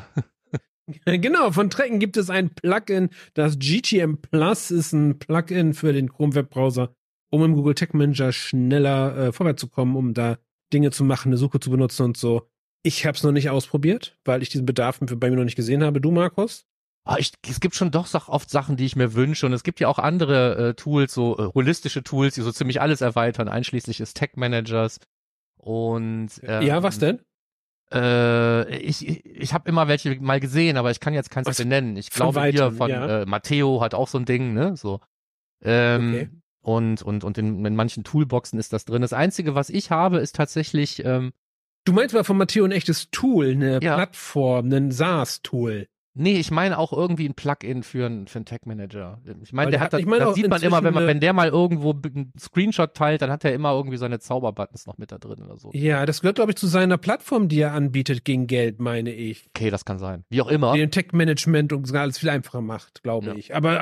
genau, 1.05 1.51
von 1.51 1.69
Trecken 1.69 1.99
gibt 1.99 2.17
es 2.17 2.29
ein 2.29 2.49
Plugin. 2.49 3.09
Das 3.33 3.59
GTM 3.59 4.15
Plus 4.15 4.71
ist 4.71 4.93
ein 4.93 5.19
Plugin 5.19 5.73
für 5.73 5.93
den 5.93 6.09
Chrome 6.09 6.35
Webbrowser, 6.35 6.95
um 7.29 7.43
im 7.43 7.53
Google 7.53 7.75
Tech 7.75 7.93
Manager 7.93 8.31
schneller 8.31 9.17
äh, 9.17 9.31
vorwärts 9.31 9.61
zu 9.61 9.67
kommen, 9.67 9.95
um 9.95 10.13
da 10.13 10.39
Dinge 10.73 10.91
zu 10.91 11.03
machen, 11.03 11.29
eine 11.29 11.37
Suche 11.37 11.59
zu 11.59 11.69
benutzen 11.69 12.03
und 12.03 12.17
so. 12.17 12.49
Ich 12.83 13.05
habe 13.05 13.17
es 13.17 13.23
noch 13.23 13.31
nicht 13.31 13.49
ausprobiert, 13.49 14.17
weil 14.23 14.41
ich 14.41 14.49
diesen 14.49 14.65
Bedarf 14.65 14.99
bei 15.01 15.29
mir 15.29 15.35
noch 15.35 15.43
nicht 15.43 15.57
gesehen 15.57 15.83
habe. 15.83 15.99
Du, 15.99 16.11
Markus? 16.11 16.65
Ah, 17.05 17.15
ich, 17.17 17.31
es 17.47 17.59
gibt 17.59 17.75
schon 17.75 17.91
doch 17.91 18.13
oft 18.27 18.49
Sachen, 18.49 18.77
die 18.77 18.85
ich 18.85 18.95
mir 18.95 19.13
wünsche 19.13 19.45
und 19.45 19.53
es 19.53 19.63
gibt 19.63 19.79
ja 19.79 19.87
auch 19.87 19.99
andere 19.99 20.69
äh, 20.69 20.73
Tools, 20.75 21.13
so 21.13 21.37
äh, 21.37 21.53
holistische 21.53 22.03
Tools, 22.03 22.35
die 22.35 22.41
so 22.41 22.51
ziemlich 22.51 22.81
alles 22.81 23.01
erweitern, 23.01 23.47
einschließlich 23.47 23.97
des 23.97 24.13
Tech 24.13 24.31
Managers 24.35 24.99
und 25.57 26.29
ähm, 26.43 26.61
ja, 26.61 26.83
was 26.83 26.99
denn? 26.99 27.19
Äh, 27.91 28.77
ich 28.77 29.07
ich, 29.07 29.25
ich 29.25 29.53
habe 29.53 29.67
immer 29.67 29.87
welche 29.87 30.19
mal 30.21 30.39
gesehen, 30.39 30.77
aber 30.77 30.91
ich 30.91 30.99
kann 30.99 31.13
jetzt 31.13 31.31
keins 31.31 31.57
benennen. 31.57 31.97
Ich 31.97 32.11
glaube 32.11 32.35
weitem, 32.35 32.55
hier 32.55 32.71
von 32.71 32.89
ja. 32.89 33.21
äh, 33.21 33.25
Matteo 33.25 33.81
hat 33.81 33.93
auch 33.93 34.07
so 34.07 34.19
ein 34.19 34.25
Ding, 34.25 34.53
ne? 34.53 34.77
So. 34.77 34.99
Ähm, 35.63 36.13
okay. 36.13 36.29
Und 36.61 37.01
und 37.01 37.23
und 37.23 37.37
in, 37.37 37.65
in 37.65 37.75
manchen 37.75 38.03
Toolboxen 38.03 38.59
ist 38.59 38.73
das 38.73 38.85
drin. 38.85 39.01
Das 39.01 39.13
einzige, 39.13 39.55
was 39.55 39.69
ich 39.69 39.91
habe, 39.91 40.19
ist 40.19 40.35
tatsächlich. 40.35 41.03
Ähm, 41.03 41.31
du 41.85 41.93
meinst 41.93 42.13
mal 42.13 42.23
von 42.23 42.37
Matteo 42.37 42.63
ein 42.63 42.71
echtes 42.71 43.09
Tool, 43.11 43.51
eine 43.51 43.79
ja. 43.81 43.95
Plattform, 43.95 44.71
ein 44.71 44.91
SaaS-Tool. 44.91 45.87
Nee, 46.21 46.37
ich 46.37 46.51
meine 46.51 46.77
auch 46.77 46.91
irgendwie 46.91 47.25
ein 47.29 47.33
Plugin 47.33 47.81
für 47.81 48.05
einen 48.05 48.27
für 48.27 48.39
einen 48.39 48.45
Tag 48.45 48.65
Manager. 48.65 49.21
Ich 49.41 49.53
meine, 49.53 49.71
der 49.71 49.79
hat 49.79 49.93
das, 49.93 50.01
ich 50.01 50.05
mein 50.05 50.19
das 50.19 50.35
sieht 50.35 50.49
man 50.49 50.61
immer, 50.61 50.83
wenn 50.83 50.93
man 50.93 51.07
wenn 51.07 51.21
der 51.21 51.31
mal 51.31 51.47
irgendwo 51.47 51.91
einen 51.91 52.33
Screenshot 52.37 52.93
teilt, 52.93 53.21
dann 53.21 53.31
hat 53.31 53.45
er 53.45 53.53
immer 53.53 53.71
irgendwie 53.71 53.95
seine 53.95 54.19
Zauberbuttons 54.19 54.85
noch 54.85 54.97
mit 54.97 55.13
da 55.13 55.17
drin 55.17 55.41
oder 55.41 55.57
so. 55.57 55.71
Ja, 55.73 56.05
das 56.05 56.19
gehört 56.19 56.35
glaube 56.35 56.51
ich 56.51 56.57
zu 56.57 56.67
seiner 56.67 56.97
Plattform, 56.97 57.47
die 57.47 57.61
er 57.61 57.71
anbietet 57.71 58.25
gegen 58.25 58.47
Geld, 58.47 58.81
meine 58.81 59.13
ich. 59.13 59.47
Okay, 59.55 59.69
das 59.69 59.85
kann 59.85 59.97
sein. 59.97 60.25
Wie 60.29 60.41
auch 60.41 60.49
immer. 60.49 60.73
Die 60.73 60.79
den 60.79 60.91
Tech 60.91 61.13
Management 61.13 61.71
und 61.71 61.89
alles 61.95 62.19
viel 62.19 62.29
einfacher 62.29 62.61
macht, 62.61 63.01
glaube 63.01 63.27
ja. 63.27 63.35
ich. 63.35 63.55
Aber 63.55 63.77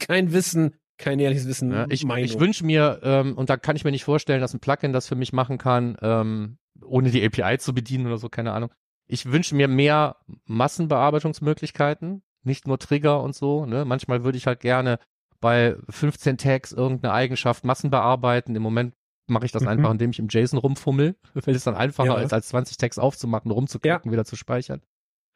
kein 0.00 0.32
Wissen, 0.32 0.74
kein 0.96 1.20
ehrliches 1.20 1.46
Wissen. 1.46 1.70
Ja, 1.70 1.86
ich 1.90 2.04
ich 2.04 2.40
wünsche 2.40 2.66
mir 2.66 2.98
ähm, 3.04 3.38
und 3.38 3.50
da 3.50 3.56
kann 3.56 3.76
ich 3.76 3.84
mir 3.84 3.92
nicht 3.92 4.04
vorstellen, 4.04 4.40
dass 4.40 4.52
ein 4.52 4.58
Plugin 4.58 4.92
das 4.92 5.06
für 5.06 5.14
mich 5.14 5.32
machen 5.32 5.58
kann, 5.58 5.96
ähm, 6.02 6.58
ohne 6.84 7.12
die 7.12 7.24
API 7.24 7.58
zu 7.58 7.72
bedienen 7.72 8.08
oder 8.08 8.18
so, 8.18 8.28
keine 8.28 8.52
Ahnung 8.52 8.70
ich 9.08 9.26
wünsche 9.32 9.54
mir 9.54 9.68
mehr 9.68 10.16
Massenbearbeitungsmöglichkeiten, 10.44 12.22
nicht 12.42 12.66
nur 12.66 12.78
Trigger 12.78 13.22
und 13.22 13.34
so. 13.34 13.66
Ne? 13.66 13.84
Manchmal 13.84 14.22
würde 14.22 14.38
ich 14.38 14.46
halt 14.46 14.60
gerne 14.60 14.98
bei 15.40 15.76
15 15.88 16.36
Tags 16.36 16.72
irgendeine 16.72 17.14
Eigenschaft 17.14 17.64
Massen 17.64 17.90
bearbeiten. 17.90 18.54
Im 18.54 18.62
Moment 18.62 18.94
mache 19.26 19.46
ich 19.46 19.52
das 19.52 19.62
mhm. 19.62 19.68
einfach, 19.68 19.90
indem 19.90 20.10
ich 20.10 20.18
im 20.18 20.28
JSON 20.28 20.58
rumfummel, 20.58 21.16
weil 21.34 21.54
es 21.54 21.64
dann 21.64 21.74
einfacher 21.74 22.18
ja. 22.18 22.20
ist, 22.20 22.32
als 22.32 22.48
20 22.48 22.76
Tags 22.76 22.98
aufzumachen, 22.98 23.50
rumzuklicken, 23.50 24.10
ja. 24.10 24.12
wieder 24.12 24.24
zu 24.24 24.36
speichern. 24.36 24.82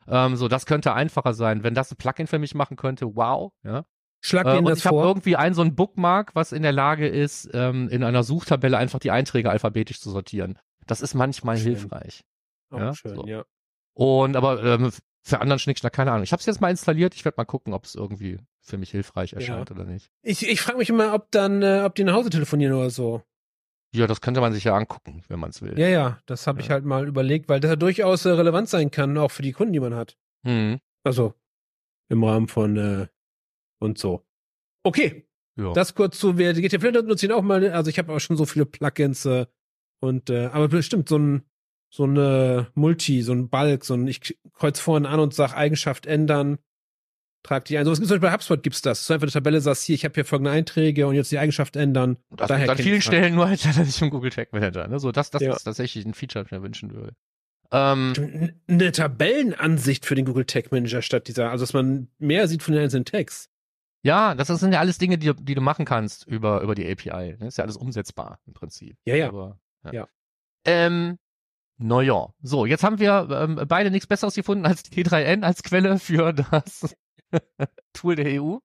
Ähm, 0.07 0.37
so, 0.37 0.49
das 0.49 0.67
könnte 0.67 0.95
einfacher 0.95 1.33
sein. 1.33 1.63
Wenn 1.63 1.75
das 1.75 1.93
ein 1.93 1.97
Plugin 1.97 2.27
für 2.27 2.39
mich 2.39 2.55
machen 2.55 2.77
könnte, 2.77 3.15
wow, 3.17 3.53
ja. 3.63 3.85
Schlag 4.21 4.47
äh, 4.47 4.59
und 4.59 4.71
ich 4.71 4.87
habe 4.87 4.99
irgendwie 4.99 5.37
ein 5.37 5.55
so 5.55 5.63
ein 5.63 5.75
Bookmark, 5.75 6.35
was 6.35 6.53
in 6.53 6.63
der 6.63 6.73
Lage 6.73 7.09
ist, 7.09 7.51
ähm, 7.53 7.89
in 7.89 8.05
einer 8.05 8.23
Suchtabelle 8.23 8.79
einfach 8.79 9.01
die 9.01 9.11
Einträge 9.11 9.51
alphabetisch 9.51 10.01
zu 10.01 10.11
sortieren. 10.11 10.59
Das 10.87 11.01
ist 11.01 11.15
manchmal 11.15 11.57
schön. 11.57 11.77
hilfreich. 11.77 12.25
Auch 12.71 12.79
ja, 12.79 12.95
schön, 12.95 13.15
so. 13.15 13.27
ja. 13.27 13.45
Und 13.95 14.37
aber 14.37 14.63
ähm, 14.63 14.91
für 15.23 15.41
anderen 15.41 15.59
Schnickschnack, 15.59 15.93
keine 15.93 16.11
Ahnung. 16.11 16.25
Ich 16.25 16.33
habe 16.33 16.41
es 16.41 16.47
jetzt 16.47 16.61
mal 16.61 16.71
installiert. 16.71 17.15
Ich 17.15 17.25
werde 17.25 17.37
mal 17.37 17.45
gucken, 17.45 17.73
ob 17.73 17.85
es 17.85 17.95
irgendwie 17.95 18.39
für 18.61 18.79
mich 18.79 18.91
hilfreich 18.91 19.33
erscheint 19.33 19.71
ja. 19.71 19.77
oder 19.77 19.85
nicht. 19.85 20.11
Ich, 20.23 20.49
ich 20.49 20.61
frage 20.61 20.79
mich 20.79 20.91
immer, 20.91 21.15
ob 21.15 21.31
dann, 21.31 21.63
äh, 21.63 21.83
ob 21.85 21.95
die 21.95 22.05
nach 22.05 22.15
Hause 22.15 22.31
telefonieren 22.31 22.75
oder 22.75 22.91
so. 22.91 23.23
Ja, 23.95 24.07
das 24.07 24.21
könnte 24.21 24.41
man 24.41 24.53
sich 24.53 24.65
ja 24.65 24.75
angucken, 24.75 25.23
wenn 25.29 25.39
man 25.39 25.51
es 25.51 25.61
will. 25.61 25.79
Ja, 25.79 25.89
ja, 25.89 26.19
das 26.27 26.47
habe 26.47 26.61
ja. 26.61 26.65
ich 26.65 26.71
halt 26.71 26.85
mal 26.85 27.07
überlegt, 27.07 27.49
weil 27.49 27.61
das 27.61 27.71
ja 27.71 27.77
durchaus 27.77 28.25
äh, 28.25 28.31
relevant 28.31 28.69
sein 28.69 28.91
kann, 28.91 29.19
auch 29.19 29.31
für 29.31 29.43
die 29.43 29.53
Kunden, 29.53 29.75
die 29.75 29.81
man 29.81 29.95
hat. 29.95 30.17
Mhm. 30.45 30.81
Also 31.05 31.35
im 32.09 32.25
Rahmen 32.25 32.49
von 32.49 32.77
äh, 32.77 33.09
und 33.81 33.99
so. 33.99 34.25
Okay. 34.85 35.27
Ja. 35.57 35.73
Das 35.75 35.95
kurz 35.95 36.19
zu, 36.19 36.39
wer 36.39 36.55
die 36.55 36.63
GT 36.63 36.83
nutze 37.05 37.27
ich 37.27 37.33
auch 37.33 37.43
mal, 37.43 37.69
also 37.71 37.91
ich 37.91 37.99
habe 37.99 38.13
auch 38.13 38.21
schon 38.21 38.39
so 38.39 38.47
viele 38.47 38.65
Plugins 38.65 39.27
äh, 39.27 39.47
und 40.01 40.31
äh, 40.31 40.47
aber 40.47 40.69
bestimmt 40.69 41.09
so 41.09 41.19
ein 41.19 41.43
so 41.93 42.05
eine 42.05 42.69
Multi, 42.75 43.21
so 43.21 43.33
ein 43.33 43.51
Balk, 43.51 43.85
so 43.85 43.93
ein, 43.93 44.07
ich 44.09 44.39
kreuz 44.55 44.81
vorne 44.81 45.09
an 45.09 45.21
und 45.21 45.35
sag 45.35 45.55
Eigenschaft 45.55 46.07
ändern, 46.07 46.59
trag 47.43 47.67
die 47.67 47.77
ein. 47.77 47.85
So 47.85 47.91
was 47.91 47.99
gibt's 47.99 48.09
zum 48.09 48.17
Beispiel 48.17 48.29
bei 48.31 48.35
HubSpot 48.35 48.63
gibt's 48.63 48.81
das. 48.81 49.07
So 49.07 49.13
einfach 49.13 49.27
eine 49.27 49.33
Tabelle 49.33 49.61
sagst, 49.61 49.85
hier, 49.85 49.95
ich 49.95 50.07
habe 50.07 50.15
hier 50.15 50.25
folgende 50.25 50.51
Einträge 50.51 51.07
und 51.07 51.15
jetzt 51.15 51.31
die 51.31 51.39
Eigenschaft 51.39 51.77
ändern. 51.77 52.17
Das 52.31 52.49
Daher 52.49 52.71
an 52.71 52.79
vielen 52.79 53.03
Stellen 53.03 53.35
nur 53.35 53.47
halt 53.49 53.63
nicht 53.65 54.01
im 54.01 54.09
Google 54.09 54.31
Tag 54.31 54.55
Manager. 54.55 54.89
Ne? 54.89 54.99
So, 55.01 55.13
das, 55.13 55.31
das 55.31 55.43
ja. 55.43 55.55
ist 55.55 55.65
tatsächlich 55.65 56.07
ein 56.07 56.15
Feature, 56.15 56.45
das 56.45 56.51
ich 56.51 56.59
mir 56.59 56.65
wünschen 56.65 56.95
würde. 56.95 57.15
Ähm, 57.73 58.55
eine 58.69 58.93
Tabellenansicht 58.93 60.07
für 60.07 60.15
den 60.15 60.25
Google 60.25 60.47
Tag 60.47 60.73
Manager 60.73 61.03
statt 61.03 61.29
dieser, 61.29 61.51
also 61.51 61.63
dass 61.63 61.75
man 61.75 62.09
mehr 62.19 62.49
sieht 62.49 62.63
von 62.63 62.73
den 62.73 62.85
einzelnen 62.85 63.05
Tags. 63.05 63.51
Ja, 64.03 64.35
das 64.35 64.49
sind 64.49 64.73
ja 64.73 64.81
alles 64.81 64.97
Dinge, 64.97 65.19
die, 65.19 65.35
die 65.35 65.55
du 65.55 65.61
machen 65.61 65.85
kannst 65.85 66.27
über, 66.27 66.63
über 66.63 66.75
die 66.75 66.91
API. 66.91 67.33
Das 67.33 67.41
ne? 67.41 67.49
ist 67.49 67.59
ja 67.59 67.65
alles 67.65 67.77
umsetzbar 67.77 68.41
im 68.47 68.55
Prinzip. 68.55 68.97
Ja, 69.05 69.15
ja. 69.15 69.29
Aber, 69.29 69.61
ja. 69.85 69.93
ja. 69.93 70.09
Ähm, 70.65 71.19
naja, 71.83 72.33
so, 72.42 72.66
jetzt 72.66 72.85
haben 72.85 72.99
wir 72.99 73.29
ähm, 73.31 73.61
beide 73.68 73.90
nichts 73.90 74.07
Besseres 74.07 74.35
gefunden 74.35 74.66
als 74.66 74.85
T3N 74.85 75.42
als 75.42 75.62
Quelle 75.62 75.99
für 75.99 76.33
das 76.33 76.95
Tool 77.92 78.16
der 78.16 78.42
EU. 78.42 78.59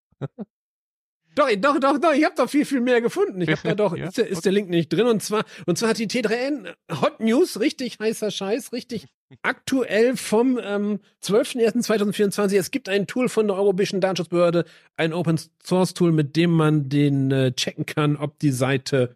Doch, 1.38 1.50
doch, 1.60 1.80
doch, 1.80 2.00
doch, 2.00 2.14
ich 2.14 2.26
habe 2.26 2.34
doch 2.36 2.50
viel, 2.50 2.66
viel 2.66 2.82
mehr 2.82 3.00
gefunden. 3.00 3.42
Ich 3.42 3.50
habe 3.50 3.62
da 3.64 3.76
doch, 3.76 3.96
ja? 3.96 4.08
ist, 4.08 4.18
der, 4.18 4.28
ist 4.28 4.44
der 4.44 4.52
Link 4.52 4.70
nicht 4.70 4.90
drin. 4.90 5.06
Und 5.06 5.22
zwar, 5.22 5.46
und 5.68 5.78
zwar 5.78 5.90
hat 5.90 6.00
die 6.00 6.08
T3N 6.08 6.74
Hot 7.00 7.20
News, 7.20 7.60
richtig 7.60 8.00
heißer 8.00 8.32
Scheiß, 8.32 8.74
richtig 8.74 9.08
aktuell 9.44 10.18
vom 10.18 10.60
ähm, 10.62 11.00
12.01.2024. 11.24 12.58
Es 12.58 12.72
gibt 12.72 12.90
ein 12.90 13.06
Tool 13.06 13.30
von 13.30 13.48
der 13.48 13.56
Europäischen 13.56 14.02
Datenschutzbehörde, 14.02 14.66
ein 14.96 15.14
Open 15.14 15.40
Source 15.64 15.94
Tool, 15.94 16.12
mit 16.12 16.36
dem 16.36 16.52
man 16.52 16.90
den 16.90 17.32
äh, 17.32 17.52
checken 17.52 17.86
kann, 17.86 18.18
ob 18.18 18.40
die 18.40 18.52
Seite 18.52 19.16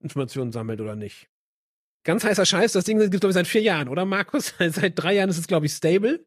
Informationen 0.00 0.52
sammelt 0.52 0.82
oder 0.82 0.96
nicht. 0.96 1.30
Ganz 2.04 2.22
heißer 2.22 2.44
Scheiß, 2.44 2.72
das 2.72 2.84
Ding 2.84 2.98
gibt 2.98 3.14
es, 3.14 3.20
glaube 3.20 3.30
ich, 3.30 3.34
seit 3.34 3.46
vier 3.46 3.62
Jahren, 3.62 3.88
oder 3.88 4.04
Markus? 4.04 4.54
Seit 4.58 4.92
drei 4.94 5.14
Jahren 5.14 5.30
ist 5.30 5.38
es, 5.38 5.46
glaube 5.46 5.66
ich, 5.66 5.72
stable. 5.72 6.24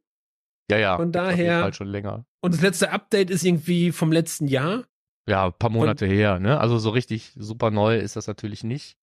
Ja, 0.69 0.77
ja. 0.77 0.97
Von 0.97 1.11
daher. 1.11 1.63
Halt 1.63 1.75
schon 1.75 1.87
länger. 1.87 2.25
Und 2.41 2.53
das 2.53 2.61
letzte 2.61 2.91
Update 2.91 3.29
ist 3.29 3.45
irgendwie 3.45 3.91
vom 3.91 4.11
letzten 4.11 4.47
Jahr. 4.47 4.85
Ja, 5.27 5.51
paar 5.51 5.69
Monate 5.69 6.05
und, 6.05 6.11
her, 6.11 6.39
ne? 6.39 6.59
Also 6.59 6.77
so 6.77 6.89
richtig 6.89 7.33
super 7.35 7.69
neu 7.69 7.97
ist 7.97 8.15
das 8.15 8.27
natürlich 8.27 8.63
nicht. 8.63 8.97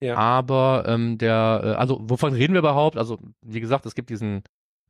Ja. 0.00 0.16
Aber 0.16 0.84
ähm, 0.86 1.18
der, 1.18 1.60
äh, 1.64 1.68
also 1.72 1.98
wovon 2.02 2.32
reden 2.32 2.54
wir 2.54 2.60
überhaupt? 2.60 2.96
Also, 2.96 3.18
wie 3.42 3.60
gesagt, 3.60 3.86
es 3.86 3.94
gibt 3.94 4.10
diesen, 4.10 4.42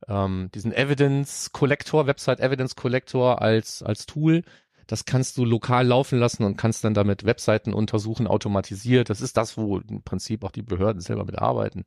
ähm, 0.07 0.49
diesen 0.53 0.71
Evidence 0.71 1.51
Collector, 1.51 2.07
Website 2.07 2.39
Evidence 2.39 2.75
Collector 2.75 3.41
als, 3.41 3.83
als 3.83 4.05
Tool, 4.05 4.43
das 4.89 5.05
kannst 5.05 5.37
du 5.37 5.45
lokal 5.45 5.85
laufen 5.85 6.17
lassen 6.17 6.43
und 6.43 6.57
kannst 6.57 6.83
dann 6.83 6.95
damit 6.95 7.23
Webseiten 7.23 7.73
untersuchen, 7.73 8.25
automatisiert. 8.25 9.11
Das 9.11 9.21
ist 9.21 9.37
das, 9.37 9.55
wo 9.55 9.77
im 9.77 10.01
Prinzip 10.01 10.43
auch 10.43 10.49
die 10.49 10.63
Behörden 10.63 10.99
selber 10.99 11.25
mitarbeiten. 11.25 11.83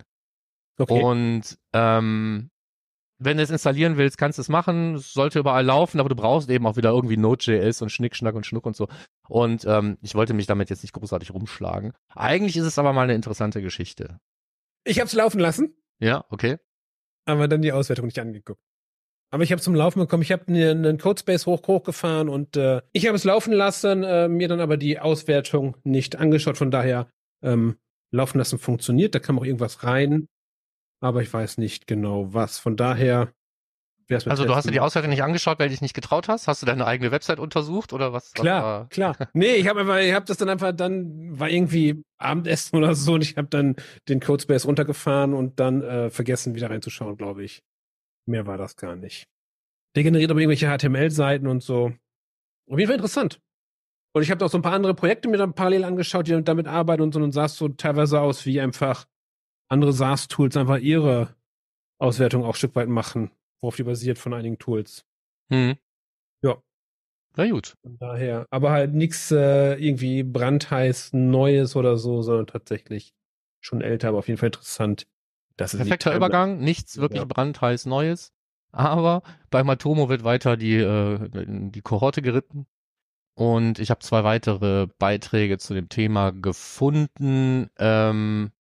Okay. 0.79 1.03
Und 1.03 1.59
ähm, 1.73 2.51
wenn 3.19 3.39
du 3.39 3.43
es 3.43 3.51
installieren 3.51 3.97
willst, 3.97 4.19
kannst 4.19 4.39
du 4.39 4.43
es 4.43 4.49
machen. 4.49 4.95
Es 4.95 5.13
sollte 5.13 5.41
überall 5.41 5.65
laufen, 5.65 5.99
aber 5.99 6.09
du 6.09 6.15
brauchst 6.15 6.49
eben 6.49 6.65
auch 6.65 6.77
wieder 6.77 6.91
irgendwie 6.91 7.17
Node.js 7.17 7.83
und 7.83 7.91
Schnick, 7.91 8.15
Schnack 8.15 8.37
und 8.37 8.47
Schnuck 8.47 8.67
und 8.67 8.77
so. 8.77 8.87
Und 9.29 9.65
ähm, 9.65 9.99
ich 10.01 10.15
wollte 10.15 10.33
mich 10.33 10.47
damit 10.47 10.71
jetzt 10.71 10.83
nicht 10.83 10.93
großartig 10.93 11.35
rumschlagen. 11.35 11.95
Eigentlich 12.15 12.57
ist 12.57 12.67
es 12.67 12.79
aber 12.79 12.93
mal 12.93 13.03
eine 13.03 13.15
interessante 13.15 13.63
Geschichte. 13.63 14.21
Ich 14.85 15.01
habe 15.01 15.09
es 15.09 15.13
laufen 15.13 15.41
lassen. 15.41 15.75
Ja, 15.99 16.25
okay. 16.31 16.59
Aber 17.25 17.49
dann 17.49 17.63
die 17.63 17.73
Auswertung 17.73 18.07
nicht 18.07 18.21
angeguckt. 18.21 18.63
Aber 19.33 19.43
ich 19.45 19.51
habe 19.51 19.63
zum 19.63 19.75
Laufen 19.75 19.99
bekommen. 19.99 20.23
Ich 20.23 20.31
habe 20.31 20.47
einen 20.47 20.99
Codespace 20.99 21.47
hoch 21.47 21.67
hochgefahren 21.67 22.29
und 22.29 22.57
äh, 22.57 22.83
ich 22.93 23.07
habe 23.07 23.17
es 23.17 23.25
laufen 23.25 23.53
lassen, 23.55 24.03
äh, 24.03 24.29
mir 24.29 24.47
dann 24.47 24.61
aber 24.61 24.77
die 24.77 24.99
Auswertung 25.01 25.77
nicht 25.85 26.17
angeschaut. 26.17 26.59
Von 26.59 26.71
daher 26.71 27.09
ähm, 27.43 27.77
laufen 28.11 28.37
lassen 28.37 28.59
funktioniert. 28.59 29.15
Da 29.15 29.21
kam 29.21 29.39
auch 29.39 29.45
irgendwas 29.45 29.85
rein, 29.85 30.29
aber 31.01 31.23
ich 31.23 31.33
weiß 31.33 31.57
nicht 31.57 31.87
genau 31.87 32.35
was. 32.35 32.59
Von 32.59 32.77
daher 32.77 33.33
Also 34.11 34.29
testen. 34.29 34.47
du 34.49 34.55
hast 34.55 34.67
dir 34.69 34.73
die 34.73 34.81
Auswertung 34.81 35.09
nicht 35.09 35.23
angeschaut, 35.23 35.59
weil 35.59 35.69
du 35.69 35.73
dich 35.73 35.81
nicht 35.81 35.95
getraut 35.95 36.29
hast? 36.29 36.47
Hast 36.47 36.61
du 36.61 36.67
deine 36.67 36.87
eigene 36.87 37.11
Website 37.11 37.39
untersucht 37.39 37.95
oder 37.95 38.13
was? 38.13 38.33
Klar, 38.33 38.83
was 38.83 38.89
klar. 38.91 39.17
Nee, 39.33 39.55
ich 39.55 39.67
habe 39.67 39.81
einfach, 39.81 39.97
ich 39.97 40.13
habe 40.13 40.27
das 40.27 40.37
dann 40.37 40.51
einfach, 40.51 40.73
dann 40.73 41.41
war 41.41 41.49
irgendwie 41.49 42.03
Abendessen 42.19 42.77
oder 42.77 42.95
so 42.95 43.15
und 43.15 43.23
ich 43.23 43.39
habe 43.39 43.49
dann 43.49 43.77
den 44.11 44.21
Codespace 44.21 44.67
runtergefahren 44.67 45.33
und 45.33 45.59
dann 45.59 45.81
äh, 45.81 46.11
vergessen, 46.11 46.55
wieder 46.55 46.69
reinzuschauen, 46.69 47.17
glaube 47.17 47.45
ich. 47.45 47.63
Mehr 48.27 48.47
war 48.47 48.59
das 48.59 48.77
gar 48.77 48.97
nicht. 48.97 49.29
Der 49.95 50.03
generiert 50.03 50.31
aber 50.31 50.41
irgendwelche 50.41 50.69
HTML-Seiten 50.69 51.47
und 51.47 51.63
so. 51.63 51.93
Auf 52.71 52.79
jeden 52.79 52.87
Fall 52.87 52.97
interessant. 52.97 53.41
Und 54.15 54.23
ich 54.23 54.31
habe 54.31 54.45
auch 54.45 54.51
so 54.51 54.59
ein 54.59 54.63
paar 54.63 54.75
andere 54.75 54.95
Projekte 54.95 55.29
mir 55.29 55.39
dann 55.39 55.55
parallel 55.55 55.85
angeschaut, 55.85 56.27
die 56.27 56.43
damit 56.43 56.67
arbeiten 56.67 57.03
und 57.03 57.15
so 57.15 57.21
und 57.21 57.33
sah 57.33 57.47
es 57.47 57.57
so 57.57 57.69
teilweise 57.69 58.21
aus, 58.21 58.45
wie 58.47 58.61
einfach 58.61 59.07
andere 59.69 59.93
SaaS-Tools 59.93 60.57
einfach 60.57 60.79
ihre 60.79 61.35
Auswertung 61.99 62.45
auch 62.45 62.49
ein 62.49 62.55
Stück 62.55 62.75
weit 62.75 62.89
machen, 62.89 63.31
worauf 63.61 63.77
die 63.77 63.85
basiert 63.85 64.19
von 64.19 64.35
einigen 64.35 64.59
Tools. 64.59 65.07
Hm. 65.51 65.77
Ja. 66.43 66.63
Na 67.37 67.49
gut. 67.49 67.75
Von 67.83 67.97
daher, 67.99 68.47
aber 68.51 68.71
halt 68.71 68.93
nichts 68.93 69.31
äh, 69.31 69.75
irgendwie 69.75 70.23
brandheiß 70.23 71.15
Neues 71.15 71.75
oder 71.75 71.97
so, 71.97 72.21
sondern 72.21 72.47
tatsächlich 72.47 73.15
schon 73.65 73.81
älter, 73.81 74.09
aber 74.09 74.19
auf 74.19 74.29
jeden 74.29 74.39
Fall 74.39 74.49
interessant. 74.49 75.07
Das 75.57 75.77
Perfekter 75.77 76.15
Übergang, 76.15 76.59
nichts 76.59 76.99
wirklich 76.99 77.21
ja. 77.21 77.27
brandheiß 77.27 77.87
Neues. 77.87 78.33
Aber 78.73 79.23
bei 79.51 79.63
Matomo 79.63 80.09
wird 80.09 80.25
weiter 80.25 80.57
die, 80.57 80.77
äh, 80.77 81.19
die 81.71 81.83
Kohorte 81.83 82.23
geritten. 82.23 82.67
Und 83.35 83.79
ich 83.79 83.91
habe 83.91 84.01
zwei 84.01 84.25
weitere 84.25 84.87
Beiträge 84.99 85.59
zu 85.59 85.75
dem 85.75 85.89
Thema 85.89 86.33
gefunden, 86.33 87.71
ähm, 87.79 88.51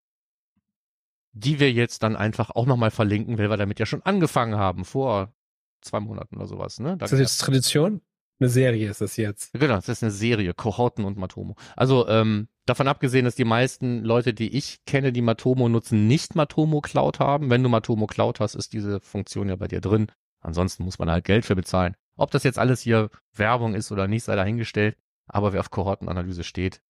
die 1.32 1.60
wir 1.60 1.72
jetzt 1.72 2.02
dann 2.02 2.16
einfach 2.16 2.50
auch 2.50 2.66
nochmal 2.66 2.90
verlinken, 2.90 3.38
weil 3.38 3.50
wir 3.50 3.56
damit 3.56 3.78
ja 3.78 3.86
schon 3.86 4.02
angefangen 4.02 4.56
haben, 4.56 4.84
vor 4.84 5.32
zwei 5.80 6.00
Monaten 6.00 6.36
oder 6.36 6.46
sowas. 6.46 6.78
Ne? 6.78 6.96
Da 6.96 7.06
ist 7.06 7.12
das 7.12 7.20
jetzt 7.20 7.38
Tradition? 7.38 8.02
Eine 8.38 8.48
Serie 8.48 8.90
ist 8.90 9.00
das 9.00 9.16
jetzt. 9.16 9.52
Genau, 9.52 9.76
das 9.76 9.88
ist 9.88 10.02
eine 10.02 10.10
Serie, 10.10 10.52
Kohorten 10.54 11.04
und 11.04 11.16
Matomo. 11.16 11.56
Also 11.76 12.08
ähm, 12.08 12.48
davon 12.66 12.88
abgesehen, 12.88 13.24
dass 13.24 13.34
die 13.34 13.44
meisten 13.44 14.04
Leute, 14.04 14.34
die 14.34 14.56
ich 14.56 14.84
kenne, 14.84 15.12
die 15.12 15.22
Matomo 15.22 15.68
nutzen, 15.68 16.06
nicht 16.06 16.34
Matomo 16.34 16.80
Cloud 16.80 17.18
haben. 17.18 17.50
Wenn 17.50 17.62
du 17.62 17.68
Matomo 17.68 18.06
Cloud 18.06 18.40
hast, 18.40 18.54
ist 18.54 18.72
diese 18.72 19.00
Funktion 19.00 19.48
ja 19.48 19.56
bei 19.56 19.68
dir 19.68 19.80
drin. 19.80 20.06
Ansonsten 20.40 20.84
muss 20.84 20.98
man 20.98 21.10
halt 21.10 21.24
Geld 21.24 21.44
für 21.44 21.56
bezahlen. 21.56 21.94
Ob 22.16 22.30
das 22.30 22.44
jetzt 22.44 22.58
alles 22.58 22.80
hier 22.80 23.10
Werbung 23.34 23.74
ist 23.74 23.92
oder 23.92 24.08
nicht, 24.08 24.24
sei 24.24 24.36
dahingestellt. 24.36 24.96
Aber 25.26 25.52
wer 25.52 25.60
auf 25.60 25.70
Kohortenanalyse 25.70 26.44
steht, 26.44 26.82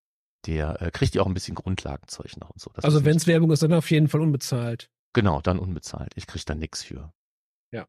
der 0.45 0.81
äh, 0.81 0.91
kriegt 0.91 1.15
ja 1.15 1.21
auch 1.21 1.27
ein 1.27 1.33
bisschen 1.33 1.55
Grundlagenzeug 1.55 2.37
noch 2.37 2.49
und 2.49 2.59
so. 2.59 2.71
Das 2.73 2.83
also 2.83 3.05
wenn 3.05 3.15
es 3.15 3.27
Werbung 3.27 3.51
ist, 3.51 3.63
dann 3.63 3.73
auf 3.73 3.89
jeden 3.91 4.09
Fall 4.09 4.21
unbezahlt. 4.21 4.89
Genau, 5.13 5.41
dann 5.41 5.59
unbezahlt. 5.59 6.11
Ich 6.15 6.27
krieg 6.27 6.45
da 6.45 6.55
nix 6.55 6.83
für. 6.83 7.13
Ja. 7.71 7.85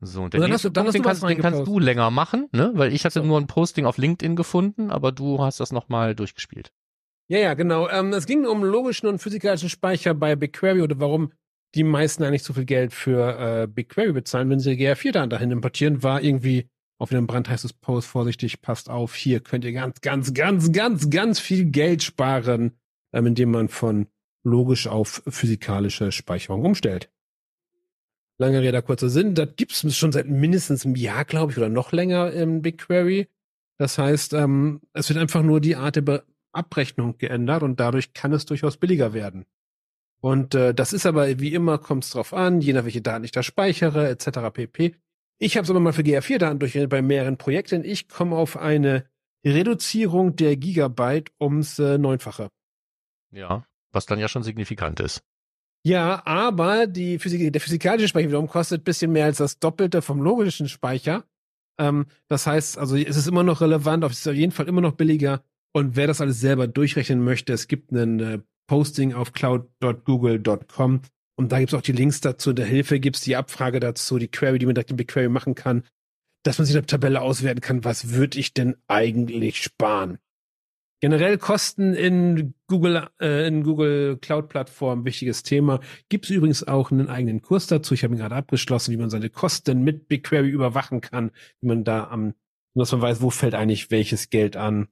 So, 0.00 0.22
und, 0.22 0.34
und 0.34 0.40
dann 0.40 0.52
hast 0.52 0.64
du, 0.64 0.70
dann 0.70 0.84
Punkt, 0.84 0.94
den, 0.94 1.02
kannst, 1.02 1.22
den 1.22 1.40
kannst 1.40 1.66
du 1.66 1.78
länger 1.78 2.10
machen, 2.10 2.48
ne? 2.52 2.72
Weil 2.74 2.92
ich 2.92 3.04
hatte 3.04 3.20
so. 3.20 3.26
nur 3.26 3.38
ein 3.40 3.46
Posting 3.46 3.86
auf 3.86 3.98
LinkedIn 3.98 4.36
gefunden, 4.36 4.90
aber 4.90 5.12
du 5.12 5.42
hast 5.42 5.60
das 5.60 5.72
nochmal 5.72 6.14
durchgespielt. 6.14 6.72
Ja, 7.28 7.38
ja, 7.38 7.54
genau. 7.54 7.88
Ähm, 7.88 8.12
es 8.12 8.26
ging 8.26 8.46
um 8.46 8.62
logischen 8.62 9.06
und 9.06 9.18
physikalischen 9.18 9.70
Speicher 9.70 10.14
bei 10.14 10.36
BigQuery 10.36 10.82
oder 10.82 11.00
warum 11.00 11.32
die 11.74 11.84
meisten 11.84 12.22
eigentlich 12.22 12.42
so 12.42 12.52
viel 12.52 12.66
Geld 12.66 12.92
für 12.92 13.62
äh, 13.62 13.66
BigQuery 13.66 14.12
bezahlen, 14.12 14.50
wenn 14.50 14.60
sie 14.60 14.72
GR4-Daten 14.72 15.30
dahin 15.30 15.50
importieren, 15.50 16.02
war 16.02 16.22
irgendwie 16.22 16.68
auf 16.98 17.10
einem 17.10 17.26
brandheißes 17.26 17.72
Post, 17.74 18.08
vorsichtig, 18.08 18.62
passt 18.62 18.88
auf, 18.88 19.14
hier 19.14 19.40
könnt 19.40 19.64
ihr 19.64 19.72
ganz, 19.72 20.00
ganz, 20.00 20.32
ganz, 20.32 20.70
ganz, 20.70 21.10
ganz 21.10 21.40
viel 21.40 21.64
Geld 21.66 22.02
sparen, 22.02 22.72
ähm, 23.12 23.26
indem 23.26 23.50
man 23.50 23.68
von 23.68 24.06
logisch 24.44 24.86
auf 24.86 25.22
physikalische 25.26 26.12
Speicherung 26.12 26.64
umstellt. 26.64 27.10
Lange 28.38 28.60
Rede, 28.60 28.82
kurzer 28.82 29.08
Sinn, 29.08 29.34
das 29.34 29.50
gibt 29.56 29.72
es 29.72 29.96
schon 29.96 30.12
seit 30.12 30.28
mindestens 30.28 30.84
einem 30.84 30.96
Jahr, 30.96 31.24
glaube 31.24 31.52
ich, 31.52 31.58
oder 31.58 31.68
noch 31.68 31.92
länger 31.92 32.32
im 32.32 32.62
BigQuery. 32.62 33.28
Das 33.78 33.98
heißt, 33.98 34.34
ähm, 34.34 34.80
es 34.92 35.08
wird 35.08 35.18
einfach 35.18 35.42
nur 35.42 35.60
die 35.60 35.76
Art 35.76 35.96
der 35.96 36.24
Abrechnung 36.54 37.18
geändert 37.18 37.62
und 37.62 37.80
dadurch 37.80 38.12
kann 38.12 38.32
es 38.32 38.46
durchaus 38.46 38.76
billiger 38.76 39.12
werden. 39.12 39.44
Und 40.20 40.54
äh, 40.54 40.74
das 40.74 40.92
ist 40.92 41.04
aber 41.04 41.38
wie 41.38 41.52
immer, 41.52 41.78
kommt 41.78 42.04
es 42.04 42.10
drauf 42.10 42.32
an, 42.32 42.60
je 42.60 42.72
nach 42.72 42.84
welche 42.84 43.02
Daten 43.02 43.24
ich 43.24 43.32
da 43.32 43.42
speichere, 43.42 44.08
etc. 44.08 44.50
pp. 44.52 44.94
Ich 45.38 45.56
habe 45.56 45.64
es 45.64 45.70
aber 45.70 45.80
mal 45.80 45.92
für 45.92 46.02
GR4-Daten 46.02 46.58
durch 46.58 46.78
bei 46.88 47.02
mehreren 47.02 47.36
Projekten. 47.36 47.84
Ich 47.84 48.08
komme 48.08 48.36
auf 48.36 48.56
eine 48.56 49.04
Reduzierung 49.44 50.36
der 50.36 50.56
Gigabyte 50.56 51.30
ums 51.38 51.78
äh, 51.78 51.98
Neunfache. 51.98 52.48
Ja, 53.32 53.66
was 53.92 54.06
dann 54.06 54.18
ja 54.18 54.28
schon 54.28 54.42
signifikant 54.42 55.00
ist. 55.00 55.22
Ja, 55.86 56.22
aber 56.24 56.86
die 56.86 57.18
Physik 57.18 57.52
der 57.52 57.60
physikalische 57.60 58.08
Speicher 58.08 58.28
wiederum 58.28 58.48
kostet 58.48 58.80
ein 58.80 58.84
bisschen 58.84 59.12
mehr 59.12 59.26
als 59.26 59.36
das 59.36 59.58
Doppelte 59.58 60.00
vom 60.00 60.22
logischen 60.22 60.68
Speicher. 60.68 61.24
Ähm, 61.78 62.06
das 62.28 62.46
heißt, 62.46 62.78
also 62.78 62.96
es 62.96 63.16
ist 63.16 63.28
immer 63.28 63.42
noch 63.42 63.60
relevant, 63.60 64.04
es 64.04 64.20
ist 64.20 64.28
auf 64.28 64.34
jeden 64.34 64.52
Fall 64.52 64.68
immer 64.68 64.80
noch 64.80 64.92
billiger. 64.92 65.44
Und 65.76 65.96
wer 65.96 66.06
das 66.06 66.20
alles 66.20 66.40
selber 66.40 66.68
durchrechnen 66.68 67.22
möchte, 67.22 67.52
es 67.52 67.66
gibt 67.66 67.92
einen 67.92 68.20
äh, 68.20 68.38
Posting 68.68 69.12
auf 69.12 69.32
cloud.google.com 69.32 71.02
und 71.36 71.52
da 71.52 71.58
gibt's 71.58 71.74
auch 71.74 71.82
die 71.82 71.92
Links 71.92 72.20
dazu. 72.20 72.50
In 72.50 72.56
der 72.56 72.66
Hilfe 72.66 73.00
gibt's 73.00 73.22
die 73.22 73.34
Abfrage 73.34 73.80
dazu, 73.80 74.18
die 74.18 74.28
Query, 74.28 74.58
die 74.58 74.66
man 74.66 74.76
direkt 74.76 74.92
in 74.92 74.96
BigQuery 74.96 75.28
machen 75.28 75.54
kann, 75.56 75.82
dass 76.44 76.58
man 76.58 76.66
sich 76.66 76.76
eine 76.76 76.86
Tabelle 76.86 77.20
auswerten 77.20 77.60
kann, 77.60 77.84
was 77.84 78.12
würde 78.12 78.38
ich 78.38 78.54
denn 78.54 78.76
eigentlich 78.86 79.62
sparen? 79.62 80.18
Generell 81.00 81.38
Kosten 81.38 81.92
in 81.92 82.54
Google, 82.68 83.08
äh, 83.20 83.46
in 83.48 83.64
Google 83.64 84.16
Cloud 84.18 84.48
Plattform, 84.48 85.04
wichtiges 85.04 85.42
Thema. 85.42 85.80
Gibt 86.08 86.26
es 86.26 86.30
übrigens 86.30 86.66
auch 86.66 86.92
einen 86.92 87.08
eigenen 87.08 87.42
Kurs 87.42 87.66
dazu. 87.66 87.94
Ich 87.94 88.04
habe 88.04 88.14
ihn 88.14 88.18
gerade 88.18 88.36
abgeschlossen, 88.36 88.92
wie 88.92 88.96
man 88.96 89.10
seine 89.10 89.28
Kosten 89.28 89.82
mit 89.82 90.08
BigQuery 90.08 90.48
überwachen 90.48 91.00
kann, 91.00 91.32
wie 91.60 91.66
man 91.66 91.84
da 91.84 92.04
am, 92.04 92.34
dass 92.74 92.92
man 92.92 93.02
weiß, 93.02 93.20
wo 93.20 93.30
fällt 93.30 93.54
eigentlich 93.54 93.90
welches 93.90 94.30
Geld 94.30 94.56
an. 94.56 94.88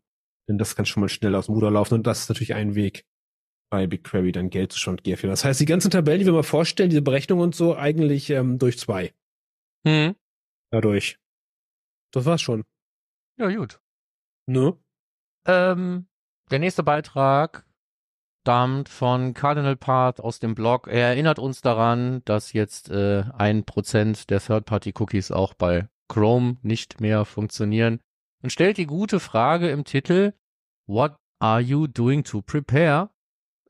Denn 0.48 0.58
das 0.58 0.76
kann 0.76 0.86
schon 0.86 1.00
mal 1.00 1.08
schnell 1.08 1.34
aus 1.34 1.46
dem 1.46 1.54
Ruder 1.54 1.70
laufen 1.70 1.94
und 1.94 2.06
das 2.06 2.20
ist 2.20 2.28
natürlich 2.28 2.54
ein 2.54 2.74
Weg, 2.74 3.04
bei 3.70 3.86
BigQuery 3.86 4.32
dann 4.32 4.50
Geld 4.50 4.72
zu 4.72 4.78
schon 4.78 4.96
GFL. 4.96 5.28
Das 5.28 5.44
heißt, 5.44 5.60
die 5.60 5.66
ganzen 5.66 5.90
Tabellen, 5.90 6.20
die 6.20 6.26
wir 6.26 6.32
mal 6.32 6.42
vorstellen, 6.42 6.90
diese 6.90 7.02
Berechnungen 7.02 7.42
und 7.44 7.54
so, 7.54 7.76
eigentlich 7.76 8.28
ähm, 8.30 8.58
durch 8.58 8.78
zwei. 8.78 9.14
Hm. 9.86 10.14
Dadurch. 10.70 11.18
Das 12.12 12.26
war's 12.26 12.42
schon. 12.42 12.64
Ja, 13.38 13.48
gut. 13.50 13.80
Ne? 14.46 14.76
Ähm, 15.46 16.06
der 16.50 16.58
nächste 16.58 16.82
Beitrag 16.82 17.64
stammt 18.42 18.88
von 18.88 19.32
Cardinal 19.34 19.76
Path 19.76 20.20
aus 20.20 20.38
dem 20.38 20.54
Blog. 20.54 20.88
Er 20.88 21.08
erinnert 21.08 21.38
uns 21.38 21.62
daran, 21.62 22.22
dass 22.24 22.52
jetzt 22.52 22.90
äh, 22.90 23.24
ein 23.38 23.64
Prozent 23.64 24.28
der 24.30 24.40
Third-Party-Cookies 24.40 25.30
auch 25.30 25.54
bei 25.54 25.88
Chrome 26.08 26.58
nicht 26.62 27.00
mehr 27.00 27.24
funktionieren 27.24 28.00
und 28.42 28.50
stellt 28.50 28.76
die 28.76 28.86
gute 28.86 29.20
Frage 29.20 29.70
im 29.70 29.84
Titel 29.84 30.32
What 30.86 31.16
are 31.38 31.60
you 31.60 31.86
doing 31.86 32.24
to 32.24 32.42
prepare? 32.42 33.10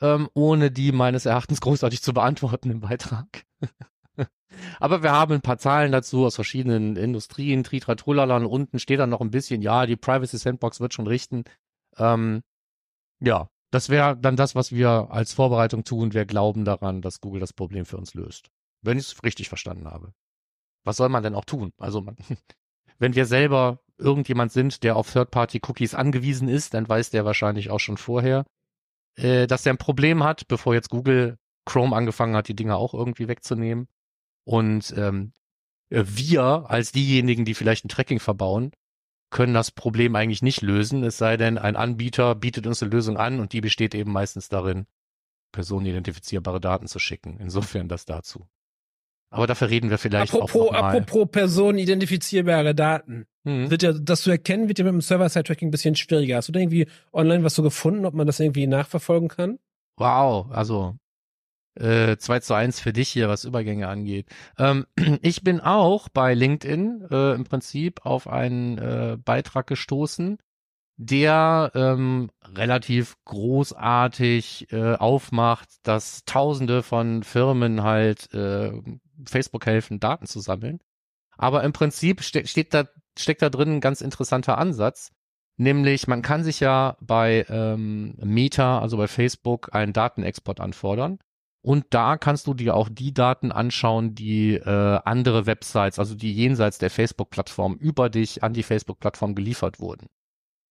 ähm, 0.02 0.28
ohne 0.34 0.70
die 0.70 0.92
meines 0.92 1.24
Erachtens 1.26 1.60
großartig 1.60 2.02
zu 2.02 2.12
beantworten 2.12 2.70
im 2.70 2.80
Beitrag. 2.80 3.46
Aber 4.80 5.02
wir 5.02 5.12
haben 5.12 5.32
ein 5.32 5.40
paar 5.40 5.58
Zahlen 5.58 5.92
dazu 5.92 6.26
aus 6.26 6.34
verschiedenen 6.34 6.96
Industrien, 6.96 7.64
Tritratrulala, 7.64 8.36
und 8.36 8.46
unten 8.46 8.78
steht 8.78 8.98
dann 8.98 9.10
noch 9.10 9.20
ein 9.20 9.30
bisschen, 9.30 9.62
ja, 9.62 9.86
die 9.86 9.96
Privacy 9.96 10.36
Sandbox 10.36 10.80
wird 10.80 10.92
schon 10.92 11.06
richten. 11.06 11.44
Ähm, 11.96 12.42
ja, 13.20 13.48
das 13.70 13.88
wäre 13.88 14.16
dann 14.16 14.36
das, 14.36 14.54
was 14.54 14.72
wir 14.72 15.08
als 15.10 15.32
Vorbereitung 15.32 15.84
tun. 15.84 16.12
Wir 16.12 16.26
glauben 16.26 16.64
daran, 16.64 17.00
dass 17.00 17.20
Google 17.20 17.40
das 17.40 17.52
Problem 17.52 17.86
für 17.86 17.96
uns 17.96 18.12
löst. 18.12 18.50
Wenn 18.82 18.98
ich 18.98 19.06
es 19.06 19.22
richtig 19.22 19.48
verstanden 19.48 19.86
habe. 19.86 20.12
Was 20.84 20.96
soll 20.96 21.08
man 21.08 21.22
denn 21.22 21.36
auch 21.36 21.44
tun? 21.44 21.72
Also, 21.78 22.00
man, 22.00 22.16
wenn 22.98 23.14
wir 23.14 23.24
selber 23.24 23.78
irgendjemand 24.02 24.52
sind, 24.52 24.82
der 24.82 24.96
auf 24.96 25.12
Third-Party-Cookies 25.12 25.94
angewiesen 25.94 26.48
ist, 26.48 26.74
dann 26.74 26.88
weiß 26.88 27.10
der 27.10 27.24
wahrscheinlich 27.24 27.70
auch 27.70 27.80
schon 27.80 27.96
vorher, 27.96 28.44
äh, 29.16 29.46
dass 29.46 29.66
er 29.66 29.72
ein 29.72 29.78
Problem 29.78 30.22
hat, 30.22 30.48
bevor 30.48 30.74
jetzt 30.74 30.90
Google 30.90 31.38
Chrome 31.64 31.94
angefangen 31.94 32.36
hat, 32.36 32.48
die 32.48 32.56
Dinger 32.56 32.76
auch 32.76 32.94
irgendwie 32.94 33.28
wegzunehmen. 33.28 33.88
Und 34.44 34.92
ähm, 34.96 35.32
äh, 35.90 36.04
wir 36.06 36.66
als 36.68 36.92
diejenigen, 36.92 37.44
die 37.44 37.54
vielleicht 37.54 37.84
ein 37.84 37.88
Tracking 37.88 38.20
verbauen, 38.20 38.72
können 39.30 39.54
das 39.54 39.70
Problem 39.70 40.14
eigentlich 40.14 40.42
nicht 40.42 40.60
lösen, 40.60 41.02
es 41.04 41.16
sei 41.16 41.36
denn, 41.36 41.56
ein 41.58 41.74
Anbieter 41.76 42.34
bietet 42.34 42.66
uns 42.66 42.82
eine 42.82 42.92
Lösung 42.92 43.16
an 43.16 43.40
und 43.40 43.52
die 43.52 43.62
besteht 43.62 43.94
eben 43.94 44.12
meistens 44.12 44.48
darin, 44.48 44.86
personenidentifizierbare 45.52 46.60
Daten 46.60 46.86
zu 46.86 46.98
schicken. 46.98 47.38
Insofern 47.40 47.88
das 47.88 48.04
dazu. 48.04 48.46
Aber 49.32 49.46
dafür 49.46 49.70
reden 49.70 49.90
wir 49.90 49.98
vielleicht 49.98 50.34
apropos, 50.34 50.68
auch 50.68 50.72
noch 50.72 50.80
mal. 50.80 50.98
Apropos 50.98 51.28
personenidentifizierbare 51.30 52.74
Daten. 52.74 53.26
Mhm. 53.44 53.70
Wird 53.70 53.82
ja, 53.82 53.92
das 53.92 54.22
zu 54.22 54.30
erkennen, 54.30 54.68
wird 54.68 54.78
ja 54.78 54.84
mit 54.84 54.92
dem 54.92 55.00
Server-Side-Tracking 55.00 55.68
ein 55.68 55.72
bisschen 55.72 55.96
schwieriger. 55.96 56.36
Hast 56.36 56.48
du 56.48 56.52
da 56.52 56.60
irgendwie 56.60 56.86
online 57.12 57.42
was 57.42 57.54
so 57.54 57.62
gefunden, 57.62 58.04
ob 58.04 58.14
man 58.14 58.26
das 58.26 58.38
irgendwie 58.40 58.66
nachverfolgen 58.66 59.28
kann? 59.28 59.58
Wow, 59.96 60.50
also 60.50 60.96
äh, 61.74 62.16
2 62.16 62.40
zu 62.40 62.54
1 62.54 62.80
für 62.80 62.92
dich 62.92 63.08
hier, 63.08 63.28
was 63.28 63.44
Übergänge 63.44 63.88
angeht. 63.88 64.28
Ähm, 64.58 64.86
ich 65.22 65.42
bin 65.42 65.60
auch 65.60 66.08
bei 66.08 66.34
LinkedIn 66.34 67.06
äh, 67.10 67.34
im 67.34 67.44
Prinzip 67.44 68.04
auf 68.04 68.28
einen 68.28 68.78
äh, 68.78 69.16
Beitrag 69.22 69.66
gestoßen, 69.66 70.38
der 70.96 71.72
ähm, 71.74 72.30
relativ 72.44 73.16
großartig 73.24 74.72
äh, 74.72 74.94
aufmacht, 74.94 75.68
dass 75.82 76.24
Tausende 76.24 76.82
von 76.82 77.22
Firmen 77.22 77.82
halt 77.82 78.32
äh, 78.34 78.72
Facebook 79.26 79.66
helfen, 79.66 80.00
Daten 80.00 80.26
zu 80.26 80.40
sammeln. 80.40 80.80
Aber 81.36 81.62
im 81.64 81.72
Prinzip 81.72 82.22
ste 82.22 82.46
steht 82.46 82.74
da, 82.74 82.84
steckt 83.18 83.42
da 83.42 83.50
drin 83.50 83.76
ein 83.76 83.80
ganz 83.80 84.00
interessanter 84.00 84.58
Ansatz. 84.58 85.12
Nämlich, 85.56 86.08
man 86.08 86.22
kann 86.22 86.44
sich 86.44 86.60
ja 86.60 86.96
bei 87.00 87.46
ähm, 87.48 88.14
Meta, 88.22 88.80
also 88.80 88.96
bei 88.96 89.08
Facebook, 89.08 89.74
einen 89.74 89.92
Datenexport 89.92 90.60
anfordern. 90.60 91.18
Und 91.64 91.86
da 91.90 92.16
kannst 92.16 92.48
du 92.48 92.54
dir 92.54 92.74
auch 92.74 92.88
die 92.90 93.14
Daten 93.14 93.52
anschauen, 93.52 94.14
die 94.16 94.54
äh, 94.54 95.00
andere 95.04 95.46
Websites, 95.46 95.98
also 96.00 96.16
die 96.16 96.32
jenseits 96.32 96.78
der 96.78 96.90
Facebook-Plattform 96.90 97.76
über 97.76 98.10
dich 98.10 98.42
an 98.42 98.52
die 98.52 98.64
Facebook-Plattform 98.64 99.36
geliefert 99.36 99.78
wurden. 99.78 100.08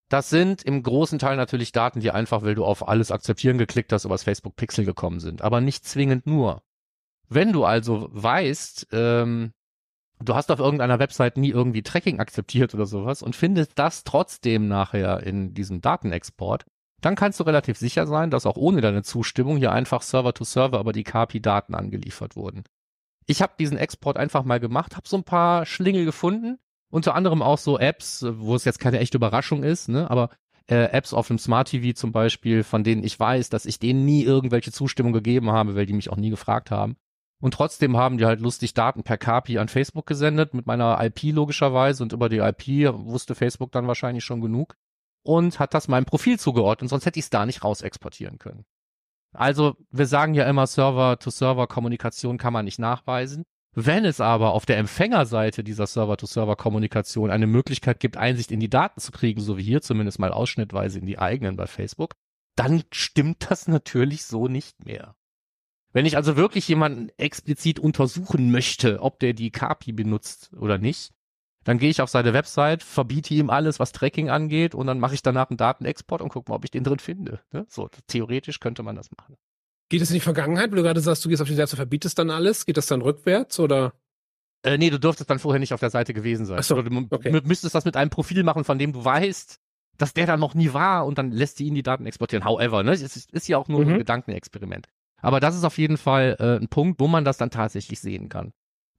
Das 0.09 0.29
sind 0.29 0.63
im 0.63 0.83
großen 0.83 1.19
Teil 1.19 1.37
natürlich 1.37 1.71
Daten, 1.71 2.01
die 2.01 2.11
einfach, 2.11 2.41
weil 2.41 2.55
du 2.55 2.65
auf 2.65 2.85
alles 2.85 3.11
akzeptieren 3.11 3.57
geklickt 3.57 3.93
hast, 3.93 4.03
über 4.03 4.15
das 4.15 4.25
Facebook 4.25 4.57
Pixel 4.57 4.83
gekommen 4.83 5.21
sind, 5.21 5.41
aber 5.41 5.61
nicht 5.61 5.85
zwingend 5.85 6.27
nur. 6.27 6.61
Wenn 7.33 7.53
du 7.53 7.63
also 7.63 8.09
weißt, 8.11 8.87
ähm, 8.91 9.53
du 10.19 10.35
hast 10.35 10.51
auf 10.51 10.59
irgendeiner 10.59 10.99
Website 10.99 11.37
nie 11.37 11.51
irgendwie 11.51 11.81
Tracking 11.81 12.19
akzeptiert 12.19 12.73
oder 12.73 12.85
sowas 12.85 13.23
und 13.23 13.37
findest 13.37 13.79
das 13.79 14.03
trotzdem 14.03 14.67
nachher 14.67 15.23
in 15.23 15.53
diesem 15.53 15.79
Datenexport, 15.79 16.65
dann 16.99 17.15
kannst 17.15 17.39
du 17.39 17.45
relativ 17.45 17.77
sicher 17.77 18.05
sein, 18.05 18.31
dass 18.31 18.45
auch 18.45 18.57
ohne 18.57 18.81
deine 18.81 19.01
Zustimmung 19.01 19.55
hier 19.55 19.71
einfach 19.71 20.01
Server-to-Server 20.01 20.81
über 20.81 20.91
die 20.91 21.05
KPI-Daten 21.05 21.73
angeliefert 21.73 22.35
wurden. 22.35 22.65
Ich 23.27 23.41
habe 23.41 23.53
diesen 23.57 23.77
Export 23.77 24.17
einfach 24.17 24.43
mal 24.43 24.59
gemacht, 24.59 24.97
habe 24.97 25.07
so 25.07 25.15
ein 25.15 25.23
paar 25.23 25.65
Schlingel 25.65 26.03
gefunden, 26.03 26.59
unter 26.91 27.15
anderem 27.15 27.41
auch 27.41 27.57
so 27.57 27.79
Apps, 27.79 28.25
wo 28.27 28.55
es 28.55 28.65
jetzt 28.65 28.79
keine 28.79 28.99
echte 28.99 29.15
Überraschung 29.15 29.63
ist, 29.63 29.87
ne, 29.87 30.11
aber 30.11 30.31
äh, 30.67 30.91
Apps 30.91 31.13
auf 31.13 31.27
dem 31.27 31.39
Smart 31.39 31.69
TV 31.69 31.93
zum 31.93 32.11
Beispiel, 32.11 32.63
von 32.63 32.83
denen 32.83 33.05
ich 33.05 33.17
weiß, 33.17 33.49
dass 33.49 33.65
ich 33.65 33.79
denen 33.79 34.03
nie 34.03 34.23
irgendwelche 34.23 34.73
Zustimmung 34.73 35.13
gegeben 35.13 35.49
habe, 35.49 35.75
weil 35.75 35.85
die 35.85 35.93
mich 35.93 36.09
auch 36.09 36.17
nie 36.17 36.29
gefragt 36.29 36.71
haben. 36.71 36.97
Und 37.41 37.55
trotzdem 37.55 37.97
haben 37.97 38.17
die 38.17 38.25
halt 38.25 38.39
lustig 38.39 38.73
Daten 38.73 39.03
per 39.03 39.17
KPI 39.17 39.57
an 39.57 39.67
Facebook 39.67 40.05
gesendet, 40.05 40.53
mit 40.53 40.67
meiner 40.67 41.03
IP 41.03 41.33
logischerweise. 41.33 42.03
Und 42.03 42.13
über 42.13 42.29
die 42.29 42.37
IP 42.37 42.93
wusste 42.93 43.35
Facebook 43.35 43.71
dann 43.71 43.87
wahrscheinlich 43.87 44.23
schon 44.23 44.41
genug 44.41 44.75
und 45.23 45.59
hat 45.59 45.73
das 45.73 45.87
meinem 45.87 46.05
Profil 46.05 46.39
zugeordnet, 46.39 46.89
sonst 46.89 47.05
hätte 47.05 47.19
ich 47.19 47.25
es 47.25 47.29
da 47.29 47.45
nicht 47.45 47.63
raus 47.63 47.81
exportieren 47.81 48.39
können. 48.39 48.65
Also 49.33 49.75
wir 49.89 50.07
sagen 50.07 50.33
ja 50.33 50.45
immer, 50.45 50.67
Server-to-Server-Kommunikation 50.67 52.37
kann 52.37 52.53
man 52.53 52.65
nicht 52.65 52.79
nachweisen. 52.79 53.43
Wenn 53.73 54.03
es 54.03 54.19
aber 54.19 54.51
auf 54.51 54.65
der 54.65 54.77
Empfängerseite 54.77 55.63
dieser 55.63 55.87
Server-to-Server-Kommunikation 55.87 57.31
eine 57.31 57.47
Möglichkeit 57.47 58.01
gibt, 58.01 58.17
Einsicht 58.17 58.51
in 58.51 58.59
die 58.59 58.69
Daten 58.69 58.99
zu 58.99 59.13
kriegen, 59.13 59.39
so 59.39 59.57
wie 59.57 59.63
hier 59.63 59.81
zumindest 59.81 60.19
mal 60.19 60.33
ausschnittweise 60.33 60.99
in 60.99 61.05
die 61.05 61.19
eigenen 61.19 61.55
bei 61.55 61.67
Facebook, 61.67 62.13
dann 62.57 62.83
stimmt 62.91 63.49
das 63.49 63.69
natürlich 63.69 64.25
so 64.25 64.49
nicht 64.49 64.83
mehr. 64.83 65.15
Wenn 65.93 66.05
ich 66.05 66.15
also 66.15 66.37
wirklich 66.37 66.67
jemanden 66.67 67.09
explizit 67.17 67.79
untersuchen 67.79 68.51
möchte, 68.51 69.01
ob 69.01 69.19
der 69.19 69.33
die 69.33 69.51
KPI 69.51 69.91
benutzt 69.91 70.51
oder 70.57 70.77
nicht, 70.77 71.11
dann 71.63 71.77
gehe 71.77 71.89
ich 71.89 72.01
auf 72.01 72.09
seine 72.09 72.33
Website, 72.33 72.81
verbiete 72.81 73.33
ihm 73.33 73.49
alles, 73.49 73.79
was 73.79 73.91
Tracking 73.91 74.29
angeht, 74.29 74.73
und 74.73 74.87
dann 74.87 74.99
mache 74.99 75.13
ich 75.13 75.21
danach 75.21 75.49
einen 75.49 75.57
Datenexport 75.57 76.21
und 76.21 76.29
gucke 76.29 76.49
mal, 76.49 76.55
ob 76.55 76.63
ich 76.63 76.71
den 76.71 76.83
drin 76.83 76.99
finde. 76.99 77.41
Ne? 77.51 77.65
So, 77.69 77.89
theoretisch 78.07 78.59
könnte 78.59 78.83
man 78.83 78.95
das 78.95 79.11
machen. 79.11 79.37
Geht 79.89 80.01
es 80.01 80.09
in 80.09 80.15
die 80.15 80.21
Vergangenheit, 80.21 80.71
wo 80.71 80.75
du 80.75 80.83
gerade 80.83 81.01
sagst, 81.01 81.23
du 81.25 81.29
gehst 81.29 81.41
auf 81.41 81.47
die 81.47 81.55
Seite, 81.55 81.75
verbietest 81.75 82.17
dann 82.17 82.29
alles? 82.29 82.65
Geht 82.65 82.77
das 82.77 82.87
dann 82.87 83.01
rückwärts 83.01 83.59
oder? 83.59 83.93
Äh, 84.63 84.77
nee, 84.77 84.89
du 84.89 84.99
dürftest 84.99 85.29
dann 85.29 85.39
vorher 85.39 85.59
nicht 85.59 85.73
auf 85.73 85.79
der 85.79 85.89
Seite 85.89 86.13
gewesen 86.13 86.45
sein. 86.45 86.59
Ach 86.59 86.63
so, 86.63 86.81
du 86.81 87.07
okay. 87.09 87.41
müsstest 87.43 87.75
das 87.75 87.85
mit 87.85 87.97
einem 87.97 88.09
Profil 88.09 88.43
machen, 88.43 88.63
von 88.63 88.79
dem 88.79 88.93
du 88.93 89.03
weißt, 89.03 89.59
dass 89.97 90.13
der 90.13 90.25
da 90.25 90.37
noch 90.37 90.55
nie 90.55 90.73
war 90.73 91.05
und 91.05 91.17
dann 91.17 91.31
lässt 91.31 91.57
sie 91.57 91.65
ihn 91.65 91.75
die 91.75 91.83
Daten 91.83 92.05
exportieren. 92.05 92.45
However, 92.45 92.83
ne? 92.83 92.91
Es 92.91 93.01
ist, 93.01 93.31
ist 93.31 93.47
ja 93.47 93.57
auch 93.57 93.67
nur 93.67 93.83
mhm. 93.83 93.91
ein 93.91 93.97
Gedankenexperiment. 93.99 94.87
Aber 95.21 95.39
das 95.39 95.55
ist 95.55 95.63
auf 95.63 95.77
jeden 95.77 95.97
Fall 95.97 96.35
äh, 96.39 96.57
ein 96.61 96.67
Punkt, 96.67 96.99
wo 96.99 97.07
man 97.07 97.25
das 97.25 97.37
dann 97.37 97.49
tatsächlich 97.49 97.99
sehen 97.99 98.29
kann. 98.29 98.51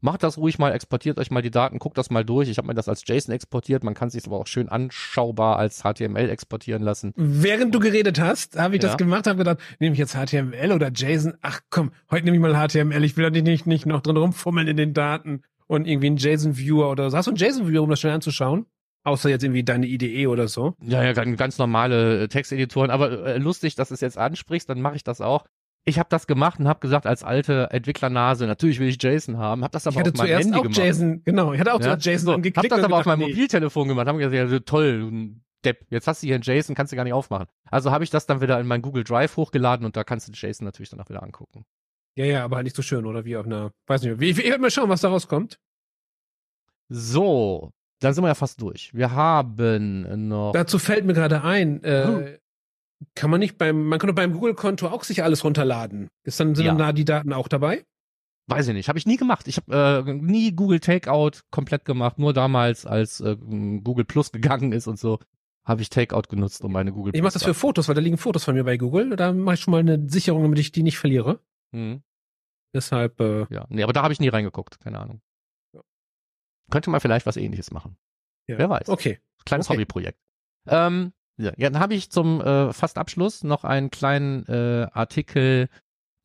Macht 0.04 0.24
das 0.24 0.36
ruhig 0.36 0.58
mal, 0.58 0.72
exportiert 0.72 1.18
euch 1.18 1.30
mal 1.30 1.42
die 1.42 1.52
Daten, 1.52 1.78
guckt 1.78 1.96
das 1.96 2.10
mal 2.10 2.24
durch. 2.24 2.48
Ich 2.48 2.58
habe 2.58 2.66
mir 2.66 2.74
das 2.74 2.88
als 2.88 3.04
JSON 3.06 3.32
exportiert, 3.32 3.84
man 3.84 3.94
kann 3.94 4.10
sich 4.10 4.26
aber 4.26 4.36
auch 4.36 4.48
schön 4.48 4.68
anschaubar 4.68 5.58
als 5.58 5.84
HTML 5.84 6.28
exportieren 6.28 6.82
lassen. 6.82 7.12
Während 7.14 7.72
du 7.72 7.78
geredet 7.78 8.18
hast, 8.18 8.58
habe 8.58 8.74
ich 8.74 8.82
ja. 8.82 8.88
das 8.88 8.98
gemacht, 8.98 9.28
habe 9.28 9.38
gedacht, 9.38 9.58
nehme 9.78 9.92
ich 9.92 10.00
jetzt 10.00 10.16
HTML 10.16 10.72
oder 10.72 10.90
JSON? 10.90 11.34
Ach 11.40 11.60
komm, 11.70 11.92
heute 12.10 12.24
nehme 12.24 12.36
ich 12.36 12.42
mal 12.42 12.68
HTML, 12.68 13.04
ich 13.04 13.16
will 13.16 13.30
doch 13.30 13.42
nicht, 13.42 13.68
nicht 13.68 13.86
noch 13.86 14.00
drin 14.00 14.16
rumfummeln 14.16 14.66
in 14.66 14.76
den 14.76 14.92
Daten 14.92 15.42
und 15.68 15.86
irgendwie 15.86 16.08
einen 16.08 16.16
JSON-Viewer 16.16 16.90
oder 16.90 17.08
so. 17.08 17.16
Hast 17.16 17.26
du 17.26 17.30
einen 17.30 17.38
JSON-Viewer, 17.38 17.84
um 17.84 17.90
das 17.90 18.00
schnell 18.00 18.12
anzuschauen? 18.12 18.66
Außer 19.04 19.30
jetzt 19.30 19.44
irgendwie 19.44 19.62
deine 19.62 19.86
IDE 19.86 20.26
oder 20.26 20.48
so. 20.48 20.74
Ja, 20.80 21.02
ja, 21.02 21.12
ganz 21.12 21.58
normale 21.58 22.28
Texteditoren. 22.28 22.90
Aber 22.90 23.26
äh, 23.26 23.38
lustig, 23.38 23.76
dass 23.76 23.88
du 23.88 23.94
es 23.94 24.00
jetzt 24.00 24.18
ansprichst, 24.18 24.68
dann 24.68 24.80
mache 24.80 24.96
ich 24.96 25.04
das 25.04 25.20
auch 25.20 25.44
ich 25.84 25.98
habe 25.98 26.08
das 26.08 26.26
gemacht 26.26 26.60
und 26.60 26.68
habe 26.68 26.80
gesagt, 26.80 27.06
als 27.06 27.24
alte 27.24 27.68
Entwicklernase, 27.70 28.46
natürlich 28.46 28.78
will 28.78 28.88
ich 28.88 29.02
JSON 29.02 29.38
haben, 29.38 29.62
habe 29.62 29.72
das 29.72 29.86
aber 29.86 29.94
ich 29.94 30.00
hatte 30.00 30.10
auf 30.10 30.18
meinem 30.18 30.38
Handy 30.38 30.58
auch 30.58 30.62
gemacht. 30.62 30.78
JSON, 30.78 31.24
genau, 31.24 31.52
ich 31.52 31.60
hatte 31.60 31.74
auch 31.74 31.80
ja? 31.80 31.96
JSON 31.96 32.18
so, 32.18 32.32
angeklickt. 32.34 32.58
Hab 32.58 32.76
das 32.76 32.84
aber 32.84 32.98
auf 32.98 33.06
meinem 33.06 33.20
Mobiltelefon 33.20 33.88
gemacht, 33.88 34.06
haben 34.06 34.18
gesagt, 34.18 34.52
ja, 34.52 34.58
toll, 34.60 35.34
Depp, 35.64 35.86
jetzt 35.90 36.06
hast 36.06 36.22
du 36.22 36.26
hier 36.26 36.36
ein 36.36 36.42
JSON, 36.42 36.74
kannst 36.74 36.92
du 36.92 36.96
gar 36.96 37.04
nicht 37.04 37.12
aufmachen. 37.12 37.46
Also 37.70 37.90
habe 37.90 38.04
ich 38.04 38.10
das 38.10 38.26
dann 38.26 38.40
wieder 38.40 38.58
in 38.60 38.66
mein 38.66 38.82
Google 38.82 39.04
Drive 39.04 39.36
hochgeladen 39.36 39.84
und 39.84 39.96
da 39.96 40.04
kannst 40.04 40.28
du 40.28 40.32
JSON 40.32 40.64
natürlich 40.64 40.90
dann 40.90 41.00
auch 41.00 41.08
wieder 41.08 41.22
angucken. 41.22 41.64
Ja, 42.14 42.26
ja, 42.26 42.44
aber 42.44 42.56
halt 42.56 42.64
nicht 42.64 42.76
so 42.76 42.82
schön, 42.82 43.06
oder 43.06 43.24
wie 43.24 43.36
auf 43.36 43.46
einer, 43.46 43.72
weiß 43.86 44.02
nicht, 44.02 44.20
wie, 44.20 44.36
wie, 44.36 44.58
mal 44.58 44.70
schauen, 44.70 44.88
was 44.88 45.00
da 45.00 45.08
rauskommt. 45.08 45.58
So, 46.88 47.72
dann 48.00 48.12
sind 48.12 48.22
wir 48.22 48.28
ja 48.28 48.34
fast 48.34 48.60
durch. 48.60 48.92
Wir 48.92 49.12
haben 49.12 50.28
noch. 50.28 50.52
Dazu 50.52 50.78
fällt 50.78 51.06
mir 51.06 51.14
gerade 51.14 51.42
ein, 51.42 51.82
äh, 51.84 52.04
hm. 52.04 52.38
Kann 53.14 53.30
man 53.30 53.40
nicht 53.40 53.58
beim, 53.58 53.86
man 53.86 53.98
kann 53.98 54.08
doch 54.08 54.14
beim 54.14 54.32
Google-Konto 54.32 54.88
auch 54.88 55.04
sich 55.04 55.22
alles 55.22 55.44
runterladen. 55.44 56.08
Ist 56.24 56.40
dann, 56.40 56.54
sind 56.54 56.64
ja. 56.64 56.72
dann 56.72 56.78
da 56.78 56.92
die 56.92 57.04
Daten 57.04 57.32
auch 57.32 57.48
dabei? 57.48 57.84
Weiß 58.48 58.66
ich 58.68 58.74
nicht, 58.74 58.88
habe 58.88 58.98
ich 58.98 59.06
nie 59.06 59.16
gemacht. 59.16 59.46
Ich 59.48 59.56
habe 59.58 60.04
äh, 60.06 60.12
nie 60.14 60.52
Google 60.54 60.80
Takeout 60.80 61.42
komplett 61.50 61.84
gemacht. 61.84 62.18
Nur 62.18 62.32
damals, 62.32 62.86
als 62.86 63.20
äh, 63.20 63.36
Google 63.36 64.04
Plus 64.04 64.32
gegangen 64.32 64.72
ist 64.72 64.88
und 64.88 64.98
so, 64.98 65.20
habe 65.64 65.80
ich 65.82 65.90
Takeout 65.90 66.22
genutzt, 66.28 66.64
um 66.64 66.72
meine 66.72 66.92
Google. 66.92 67.14
Ich 67.14 67.22
mache 67.22 67.34
das 67.34 67.44
für 67.44 67.54
Fotos, 67.54 67.88
weil 67.88 67.94
da 67.94 68.00
liegen 68.00 68.18
Fotos 68.18 68.44
von 68.44 68.54
mir 68.54 68.64
bei 68.64 68.76
Google. 68.76 69.16
Da 69.16 69.32
mache 69.32 69.54
ich 69.54 69.60
schon 69.60 69.72
mal 69.72 69.80
eine 69.80 70.08
Sicherung, 70.08 70.42
damit 70.42 70.58
ich 70.58 70.72
die 70.72 70.82
nicht 70.82 70.98
verliere. 70.98 71.40
Mhm. 71.70 72.02
Deshalb. 72.74 73.20
Äh, 73.20 73.46
ja, 73.50 73.66
nee, 73.68 73.82
aber 73.82 73.92
da 73.92 74.02
habe 74.02 74.12
ich 74.12 74.20
nie 74.20 74.28
reingeguckt. 74.28 74.80
Keine 74.80 74.98
Ahnung. 74.98 75.20
Ja. 75.72 75.82
Könnte 76.70 76.90
man 76.90 77.00
vielleicht 77.00 77.26
was 77.26 77.36
Ähnliches 77.36 77.70
machen. 77.70 77.96
Ja. 78.48 78.58
Wer 78.58 78.68
weiß. 78.68 78.88
Okay. 78.88 79.20
Kleines 79.44 79.68
okay. 79.68 79.76
Hobbyprojekt. 79.76 80.18
Ähm, 80.66 81.12
ja, 81.38 81.52
dann 81.58 81.80
habe 81.80 81.94
ich 81.94 82.10
zum 82.10 82.40
äh, 82.40 82.72
fast 82.72 82.98
Abschluss 82.98 83.44
noch 83.44 83.64
einen 83.64 83.90
kleinen 83.90 84.44
äh, 84.46 84.86
Artikel 84.92 85.68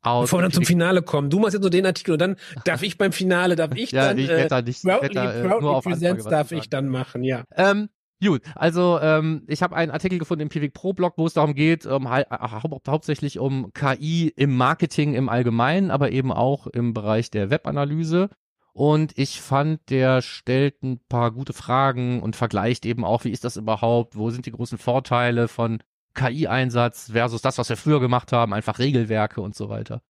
aus. 0.01 0.25
Bevor 0.25 0.39
wir 0.39 0.43
dann 0.43 0.51
zum 0.51 0.65
Finale 0.65 1.01
kommen, 1.01 1.29
du 1.29 1.39
machst 1.39 1.53
jetzt 1.53 1.61
nur 1.61 1.69
den 1.69 1.85
Artikel 1.85 2.13
und 2.13 2.19
dann 2.19 2.35
darf 2.65 2.83
ich 2.83 2.97
beim 2.97 3.11
Finale, 3.11 3.55
darf 3.55 3.75
ich 3.75 3.91
ja, 3.91 4.09
dann, 4.09 4.17
ich 4.17 4.29
äh, 4.29 4.47
da 4.47 4.61
nicht, 4.61 4.83
proudly, 4.83 5.13
da, 5.13 5.33
äh, 5.33 5.41
proudly 5.47 5.61
nur 5.61 5.75
auf 5.77 5.83
Presents 5.83 6.25
darf 6.25 6.51
ich 6.51 6.69
dann 6.69 6.87
machen, 6.87 7.23
ja. 7.23 7.43
Ähm, 7.55 7.89
Gut, 8.23 8.41
also 8.55 8.99
ähm, 8.99 9.43
ich 9.45 9.61
habe 9.61 9.75
einen 9.75 9.91
Artikel 9.91 10.17
gefunden 10.17 10.41
im 10.41 10.49
Pivik 10.49 10.73
Pro 10.73 10.93
Blog, 10.93 11.13
wo 11.17 11.27
es 11.27 11.33
darum 11.33 11.53
geht, 11.53 11.85
ähm, 11.85 12.09
hau 12.09 12.23
hau 12.29 12.81
hauptsächlich 12.87 13.37
um 13.37 13.71
KI 13.73 14.33
im 14.35 14.57
Marketing 14.57 15.13
im 15.13 15.29
Allgemeinen, 15.29 15.91
aber 15.91 16.11
eben 16.11 16.31
auch 16.31 16.65
im 16.65 16.95
Bereich 16.95 17.29
der 17.29 17.51
Webanalyse. 17.51 18.29
Und 18.77 19.17
ich 19.17 19.41
fand, 19.41 19.89
der 19.89 20.21
stellt 20.21 20.83
ein 20.83 20.99
paar 21.09 21.31
gute 21.31 21.53
Fragen 21.53 22.21
und 22.21 22.35
vergleicht 22.35 22.85
eben 22.85 23.03
auch, 23.03 23.23
wie 23.23 23.31
ist 23.31 23.43
das 23.43 23.57
überhaupt, 23.57 24.15
wo 24.15 24.29
sind 24.29 24.45
die 24.45 24.51
großen 24.51 24.77
Vorteile 24.77 25.47
von 25.47 25.81
KI-Einsatz 26.13 27.09
versus 27.11 27.41
das, 27.41 27.57
was 27.57 27.69
wir 27.69 27.75
früher 27.75 27.99
gemacht 27.99 28.31
haben, 28.31 28.53
einfach 28.53 28.77
Regelwerke 28.77 29.41
und 29.41 29.55
so 29.55 29.69
weiter. 29.69 30.03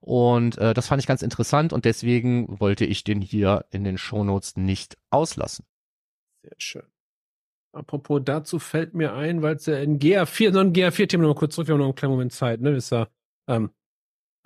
Und 0.00 0.56
äh, 0.56 0.72
das 0.72 0.86
fand 0.86 1.02
ich 1.02 1.06
ganz 1.06 1.20
interessant 1.20 1.74
und 1.74 1.84
deswegen 1.84 2.58
wollte 2.60 2.86
ich 2.86 3.04
den 3.04 3.20
hier 3.20 3.66
in 3.70 3.84
den 3.84 3.98
Shownotes 3.98 4.56
nicht 4.56 4.96
auslassen. 5.10 5.66
Sehr 6.40 6.56
schön. 6.56 6.86
Apropos 7.72 8.22
dazu 8.24 8.58
fällt 8.58 8.94
mir 8.94 9.12
ein, 9.12 9.42
weil 9.42 9.56
es 9.56 9.66
ja 9.66 9.76
in 9.76 9.98
GA4, 9.98 10.54
so 10.54 10.60
ein 10.60 10.72
GA4-Thema 10.72 11.24
nochmal 11.24 11.38
kurz 11.38 11.56
zurück, 11.56 11.68
wir 11.68 11.74
haben 11.74 11.80
noch 11.80 11.88
einen 11.88 11.94
kleinen 11.94 12.12
Moment 12.12 12.32
Zeit, 12.32 12.62
ne? 12.62 12.70
Ist 12.70 12.88
ja, 12.88 13.06
ähm, 13.48 13.68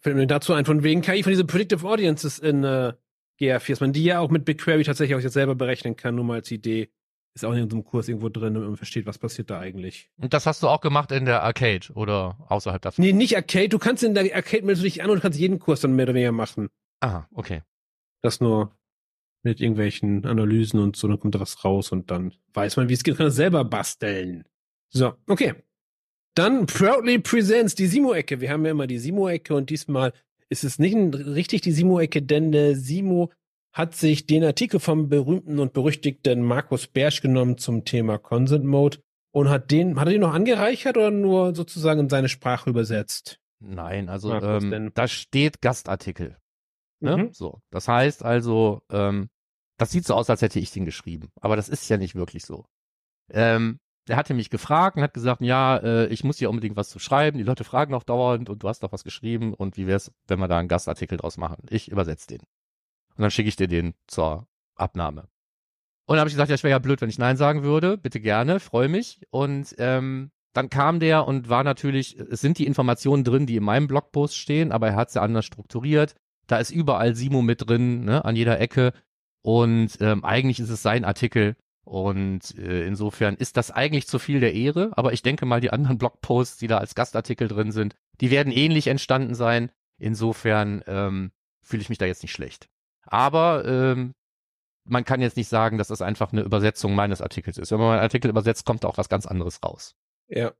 fällt 0.00 0.16
mir 0.16 0.26
dazu 0.26 0.52
ein, 0.52 0.64
von 0.64 0.82
wegen 0.82 1.00
KI, 1.00 1.22
von 1.22 1.30
diesen 1.30 1.46
Predictive 1.46 1.86
Audiences 1.86 2.40
in 2.40 2.64
äh, 2.64 2.94
GA4, 3.40 3.68
dass 3.70 3.80
man 3.80 3.92
die 3.92 4.04
ja 4.04 4.20
auch 4.20 4.30
mit 4.30 4.44
BigQuery 4.44 4.84
tatsächlich 4.84 5.16
auch 5.16 5.22
jetzt 5.22 5.32
selber 5.32 5.54
berechnen 5.54 5.96
kann, 5.96 6.14
nur 6.14 6.24
mal 6.24 6.34
als 6.34 6.50
Idee. 6.50 6.90
Ist 7.34 7.44
auch 7.44 7.52
in 7.52 7.62
unserem 7.62 7.84
Kurs 7.84 8.08
irgendwo 8.08 8.28
drin 8.30 8.56
und 8.56 8.64
man 8.64 8.76
versteht, 8.76 9.06
was 9.06 9.18
passiert 9.18 9.50
da 9.50 9.60
eigentlich. 9.60 10.10
Und 10.16 10.34
das 10.34 10.46
hast 10.46 10.62
du 10.62 10.68
auch 10.68 10.80
gemacht 10.80 11.12
in 11.12 11.24
der 11.24 11.42
Arcade 11.42 11.92
oder 11.94 12.36
außerhalb 12.48 12.82
davon? 12.82 13.04
Nee, 13.04 13.12
nicht 13.12 13.36
Arcade. 13.36 13.68
Du 13.68 13.78
kannst 13.78 14.02
in 14.02 14.14
der 14.14 14.34
Arcade 14.34 14.64
meldest 14.64 14.82
du 14.82 14.88
dich 14.88 15.02
an 15.02 15.10
und 15.10 15.20
kannst 15.20 15.38
jeden 15.38 15.58
Kurs 15.58 15.80
dann 15.80 15.94
mehr 15.94 16.06
oder 16.06 16.14
weniger 16.14 16.32
machen. 16.32 16.68
Aha, 17.00 17.28
okay. 17.32 17.62
Das 18.22 18.40
nur 18.40 18.76
mit 19.44 19.60
irgendwelchen 19.60 20.26
Analysen 20.26 20.80
und 20.80 20.96
so, 20.96 21.06
dann 21.06 21.20
kommt 21.20 21.34
da 21.34 21.40
was 21.40 21.64
raus 21.64 21.92
und 21.92 22.10
dann 22.10 22.34
weiß 22.54 22.76
man, 22.76 22.88
wie 22.88 22.94
es 22.94 23.04
geht, 23.04 23.16
kann 23.16 23.26
es 23.26 23.36
selber 23.36 23.64
basteln. 23.64 24.44
So, 24.88 25.14
okay. 25.28 25.54
Dann 26.34 26.66
Proudly 26.66 27.18
Presents 27.18 27.74
die 27.74 27.86
Simo-Ecke. 27.86 28.40
Wir 28.40 28.50
haben 28.50 28.64
ja 28.64 28.72
immer 28.72 28.86
die 28.86 28.98
Simo-Ecke 28.98 29.54
und 29.54 29.70
diesmal 29.70 30.12
ist 30.50 30.64
es 30.64 30.78
nicht 30.78 30.96
richtig 30.96 31.60
die 31.62 31.72
Simo-Ecke, 31.72 32.22
denn 32.22 32.52
der 32.52 32.74
Simo 32.76 33.32
hat 33.72 33.94
sich 33.94 34.26
den 34.26 34.44
Artikel 34.44 34.80
vom 34.80 35.08
berühmten 35.08 35.58
und 35.58 35.72
berüchtigten 35.72 36.42
Markus 36.42 36.86
Bersch 36.86 37.20
genommen 37.20 37.58
zum 37.58 37.84
Thema 37.84 38.18
Consent 38.18 38.64
Mode 38.64 38.98
und 39.30 39.48
hat 39.50 39.70
den, 39.70 40.00
hat 40.00 40.08
er 40.08 40.12
den 40.12 40.22
noch 40.22 40.34
angereichert 40.34 40.96
oder 40.96 41.10
nur 41.10 41.54
sozusagen 41.54 42.00
in 42.00 42.08
seine 42.08 42.28
Sprache 42.28 42.70
übersetzt? 42.70 43.38
Nein, 43.60 44.08
also 44.08 44.32
ähm, 44.32 44.90
da 44.94 45.06
steht 45.06 45.60
Gastartikel. 45.60 46.38
Ne? 47.00 47.16
Mhm. 47.16 47.32
So, 47.32 47.60
das 47.70 47.88
heißt 47.88 48.24
also, 48.24 48.82
ähm, 48.90 49.28
Das 49.78 49.90
sieht 49.92 50.04
so 50.06 50.14
aus, 50.14 50.28
als 50.28 50.42
hätte 50.42 50.58
ich 50.58 50.72
den 50.72 50.84
geschrieben. 50.84 51.30
Aber 51.40 51.54
das 51.54 51.68
ist 51.68 51.88
ja 51.88 51.96
nicht 51.98 52.16
wirklich 52.16 52.44
so. 52.44 52.66
Ähm, 53.30 53.78
er 54.08 54.16
hatte 54.16 54.34
mich 54.34 54.50
gefragt 54.50 54.96
und 54.96 55.02
hat 55.02 55.14
gesagt, 55.14 55.40
ja, 55.40 55.76
äh, 55.76 56.06
ich 56.06 56.24
muss 56.24 56.38
hier 56.38 56.50
unbedingt 56.50 56.76
was 56.76 56.88
zu 56.88 56.98
schreiben. 56.98 57.38
Die 57.38 57.44
Leute 57.44 57.64
fragen 57.64 57.94
auch 57.94 58.02
dauernd 58.02 58.48
und 58.48 58.62
du 58.62 58.68
hast 58.68 58.82
doch 58.82 58.92
was 58.92 59.04
geschrieben 59.04 59.54
und 59.54 59.76
wie 59.76 59.86
wär's, 59.86 60.12
wenn 60.26 60.38
wir 60.38 60.48
da 60.48 60.58
einen 60.58 60.68
Gastartikel 60.68 61.18
draus 61.18 61.36
machen? 61.36 61.64
Ich 61.70 61.90
übersetze 61.90 62.28
den. 62.28 62.40
Und 62.40 63.22
dann 63.22 63.30
schicke 63.30 63.48
ich 63.48 63.56
dir 63.56 63.68
den 63.68 63.94
zur 64.06 64.46
Abnahme. 64.76 65.28
Und 66.06 66.14
dann 66.14 66.20
habe 66.20 66.28
ich 66.28 66.34
gesagt, 66.34 66.48
ja, 66.48 66.54
ich 66.54 66.62
wäre 66.62 66.70
ja 66.72 66.78
blöd, 66.78 67.00
wenn 67.00 67.10
ich 67.10 67.18
Nein 67.18 67.36
sagen 67.36 67.62
würde. 67.62 67.98
Bitte 67.98 68.20
gerne, 68.20 68.60
freue 68.60 68.88
mich. 68.88 69.20
Und 69.30 69.74
ähm, 69.78 70.30
dann 70.54 70.70
kam 70.70 71.00
der 71.00 71.26
und 71.26 71.48
war 71.48 71.64
natürlich, 71.64 72.18
es 72.18 72.40
sind 72.40 72.58
die 72.58 72.66
Informationen 72.66 73.24
drin, 73.24 73.46
die 73.46 73.56
in 73.56 73.64
meinem 73.64 73.88
Blogpost 73.88 74.36
stehen, 74.36 74.72
aber 74.72 74.88
er 74.88 74.96
hat 74.96 75.10
sie 75.10 75.20
anders 75.20 75.44
strukturiert. 75.44 76.14
Da 76.46 76.58
ist 76.58 76.70
überall 76.70 77.14
Simo 77.14 77.42
mit 77.42 77.68
drin, 77.68 78.04
ne, 78.04 78.24
an 78.24 78.36
jeder 78.36 78.58
Ecke. 78.58 78.92
Und 79.42 79.98
ähm, 80.00 80.24
eigentlich 80.24 80.60
ist 80.60 80.70
es 80.70 80.82
sein 80.82 81.04
Artikel 81.04 81.56
und 81.88 82.54
äh, 82.58 82.84
insofern 82.86 83.34
ist 83.36 83.56
das 83.56 83.70
eigentlich 83.70 84.06
zu 84.06 84.18
viel 84.18 84.40
der 84.40 84.52
Ehre, 84.52 84.90
aber 84.92 85.14
ich 85.14 85.22
denke 85.22 85.46
mal, 85.46 85.62
die 85.62 85.70
anderen 85.70 85.96
Blogposts, 85.98 86.58
die 86.58 86.66
da 86.66 86.76
als 86.76 86.94
Gastartikel 86.94 87.48
drin 87.48 87.72
sind, 87.72 87.94
die 88.20 88.30
werden 88.30 88.52
ähnlich 88.52 88.88
entstanden 88.88 89.34
sein. 89.34 89.72
Insofern 89.96 90.82
ähm, 90.86 91.32
fühle 91.62 91.80
ich 91.80 91.88
mich 91.88 91.96
da 91.96 92.04
jetzt 92.04 92.22
nicht 92.22 92.32
schlecht. 92.32 92.68
Aber 93.06 93.64
ähm, 93.64 94.12
man 94.84 95.06
kann 95.06 95.22
jetzt 95.22 95.38
nicht 95.38 95.48
sagen, 95.48 95.78
dass 95.78 95.88
das 95.88 96.02
einfach 96.02 96.30
eine 96.30 96.42
Übersetzung 96.42 96.94
meines 96.94 97.22
Artikels 97.22 97.56
ist. 97.56 97.72
Wenn 97.72 97.78
man 97.78 97.92
einen 97.92 98.02
Artikel 98.02 98.28
übersetzt, 98.28 98.66
kommt 98.66 98.84
da 98.84 98.88
auch 98.88 98.98
was 98.98 99.08
ganz 99.08 99.24
anderes 99.24 99.62
raus. 99.64 99.96
Ja. 100.28 100.52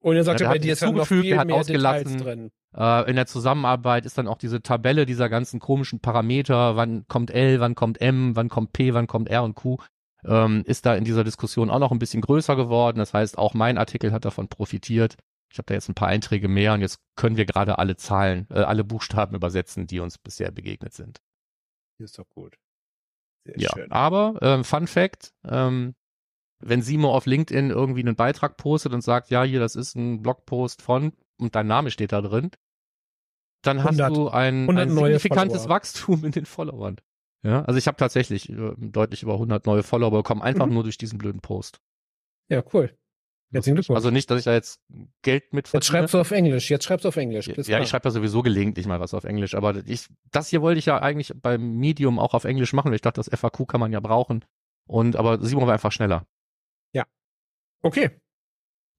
Und 0.00 0.16
er 0.16 0.24
sagt 0.24 0.42
ja, 0.42 0.48
bei 0.48 0.58
dir 0.58 0.74
ja 0.74 0.92
noch 0.92 1.06
viel 1.06 1.38
hat 1.38 1.50
ausgelassen. 1.50 2.18
drin. 2.18 2.50
Äh, 2.76 3.08
in 3.08 3.16
der 3.16 3.24
Zusammenarbeit 3.24 4.04
ist 4.04 4.18
dann 4.18 4.28
auch 4.28 4.36
diese 4.36 4.60
Tabelle 4.60 5.06
dieser 5.06 5.30
ganzen 5.30 5.60
komischen 5.60 6.00
Parameter, 6.00 6.76
wann 6.76 7.08
kommt 7.08 7.30
L, 7.30 7.58
wann 7.60 7.74
kommt 7.74 8.02
M, 8.02 8.36
wann 8.36 8.50
kommt 8.50 8.74
P, 8.74 8.92
wann 8.92 9.06
kommt 9.06 9.30
R 9.30 9.44
und 9.44 9.54
Q 9.54 9.78
ähm, 10.26 10.62
ist 10.66 10.86
da 10.86 10.94
in 10.94 11.04
dieser 11.04 11.24
Diskussion 11.24 11.70
auch 11.70 11.78
noch 11.78 11.92
ein 11.92 11.98
bisschen 11.98 12.20
größer 12.20 12.56
geworden. 12.56 12.98
Das 12.98 13.14
heißt, 13.14 13.38
auch 13.38 13.54
mein 13.54 13.78
Artikel 13.78 14.12
hat 14.12 14.24
davon 14.24 14.48
profitiert. 14.48 15.16
Ich 15.52 15.58
habe 15.58 15.66
da 15.66 15.74
jetzt 15.74 15.88
ein 15.88 15.94
paar 15.94 16.08
Einträge 16.08 16.48
mehr 16.48 16.72
und 16.74 16.80
jetzt 16.80 16.98
können 17.16 17.36
wir 17.36 17.46
gerade 17.46 17.78
alle 17.78 17.96
Zahlen, 17.96 18.46
äh, 18.50 18.60
alle 18.60 18.84
Buchstaben 18.84 19.36
übersetzen, 19.36 19.86
die 19.86 20.00
uns 20.00 20.18
bisher 20.18 20.50
begegnet 20.50 20.94
sind. 20.94 21.20
Ist 21.98 22.18
doch 22.18 22.28
gut. 22.28 22.56
Sehr 23.44 23.58
ja, 23.58 23.70
schön. 23.74 23.92
aber 23.92 24.38
ähm, 24.42 24.64
Fun 24.64 24.86
Fact, 24.86 25.32
ähm, 25.44 25.94
wenn 26.60 26.82
Simo 26.82 27.14
auf 27.14 27.26
LinkedIn 27.26 27.70
irgendwie 27.70 28.00
einen 28.00 28.16
Beitrag 28.16 28.56
postet 28.56 28.92
und 28.94 29.02
sagt, 29.02 29.30
ja, 29.30 29.44
hier, 29.44 29.60
das 29.60 29.76
ist 29.76 29.94
ein 29.94 30.22
Blogpost 30.22 30.82
von 30.82 31.12
und 31.38 31.54
dein 31.54 31.66
Name 31.66 31.90
steht 31.90 32.12
da 32.12 32.22
drin, 32.22 32.50
dann 33.62 33.78
100, 33.78 34.06
hast 34.06 34.16
du 34.16 34.28
ein, 34.28 34.68
ein 34.76 34.90
signifikantes 34.90 35.68
Wachstum 35.68 36.24
in 36.24 36.32
den 36.32 36.46
Followern. 36.46 36.96
Ja, 37.44 37.62
also 37.64 37.78
ich 37.78 37.86
habe 37.86 37.96
tatsächlich 37.96 38.48
äh, 38.48 38.72
deutlich 38.78 39.22
über 39.22 39.34
100 39.34 39.66
neue 39.66 39.82
Follower 39.82 40.10
bekommen, 40.10 40.42
einfach 40.42 40.66
mhm. 40.66 40.74
nur 40.74 40.82
durch 40.82 40.96
diesen 40.96 41.18
blöden 41.18 41.40
Post. 41.40 41.80
Ja, 42.48 42.62
cool. 42.72 42.96
Herzlichen 43.52 43.76
Glückwunsch. 43.76 43.96
Also 43.96 44.10
nicht, 44.10 44.30
dass 44.30 44.38
ich 44.38 44.44
da 44.44 44.54
jetzt 44.54 44.80
Geld 45.22 45.52
mit 45.52 45.72
Jetzt 45.72 45.86
schreibst 45.86 46.14
du 46.14 46.18
auf 46.18 46.30
Englisch, 46.30 46.70
jetzt 46.70 46.84
schreibst 46.84 47.04
du 47.04 47.08
auf 47.08 47.16
Englisch. 47.16 47.46
Ja, 47.46 47.54
ja 47.62 47.80
ich 47.80 47.88
schreibe 47.88 48.08
ja 48.08 48.10
sowieso 48.10 48.42
gelegentlich 48.42 48.86
mal 48.86 48.98
was 48.98 49.14
auf 49.14 49.24
Englisch, 49.24 49.54
aber 49.54 49.76
ich, 49.86 50.08
das 50.32 50.48
hier 50.48 50.62
wollte 50.62 50.78
ich 50.78 50.86
ja 50.86 51.00
eigentlich 51.00 51.32
beim 51.40 51.76
Medium 51.76 52.18
auch 52.18 52.34
auf 52.34 52.44
Englisch 52.44 52.72
machen, 52.72 52.88
weil 52.88 52.96
ich 52.96 53.02
dachte, 53.02 53.20
das 53.20 53.28
FAQ 53.28 53.68
kann 53.68 53.80
man 53.80 53.92
ja 53.92 54.00
brauchen. 54.00 54.44
Und 54.86 55.16
aber 55.16 55.40
Simon 55.44 55.66
war 55.66 55.74
einfach 55.74 55.92
schneller. 55.92 56.26
Ja. 56.92 57.04
Okay. 57.82 58.10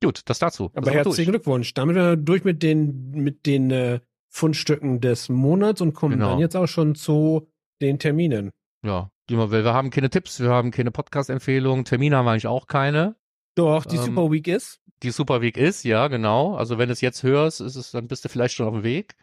Gut, 0.01 0.21
das 0.25 0.39
dazu. 0.39 0.71
Aber 0.73 0.91
herzlichen 0.91 1.31
Glückwunsch. 1.31 1.73
Damit 1.73 1.95
wir 1.95 2.15
durch 2.15 2.43
mit 2.43 2.63
den 2.63 3.11
mit 3.11 3.45
den 3.45 3.71
äh, 3.71 3.99
Fundstücken 4.29 5.01
des 5.01 5.29
Monats 5.29 5.81
und 5.81 5.93
kommen 5.93 6.13
genau. 6.13 6.31
dann 6.31 6.39
jetzt 6.39 6.55
auch 6.55 6.67
schon 6.67 6.95
zu 6.95 7.47
den 7.82 7.99
Terminen. 7.99 8.51
Ja, 8.84 9.09
die 9.30 9.36
man 9.36 9.51
will. 9.51 9.63
Wir 9.63 9.73
haben 9.73 9.89
keine 9.89 10.09
Tipps, 10.09 10.39
wir 10.39 10.49
haben 10.49 10.71
keine 10.71 10.91
Podcast-Empfehlungen, 10.91 11.86
Termine 11.86 12.17
haben 12.17 12.26
wir 12.26 12.32
eigentlich 12.32 12.47
auch 12.47 12.67
keine. 12.67 13.15
Doch, 13.55 13.86
die 13.86 13.95
ähm, 13.95 14.03
Super 14.03 14.32
Week 14.32 14.47
ist. 14.47 14.80
Die 15.03 15.11
Super 15.11 15.41
Week 15.41 15.57
ist, 15.57 15.84
ja, 15.84 16.07
genau. 16.07 16.55
Also 16.55 16.78
wenn 16.78 16.89
du 16.89 16.93
es 16.93 17.01
jetzt 17.01 17.23
hörst, 17.23 17.61
ist 17.61 17.76
es, 17.76 17.91
dann 17.91 18.07
bist 18.07 18.26
du 18.26 18.30
vielleicht 18.30 18.55
schon 18.55 18.67
auf 18.67 18.73
dem 18.73 18.84
Weg. 18.84 19.15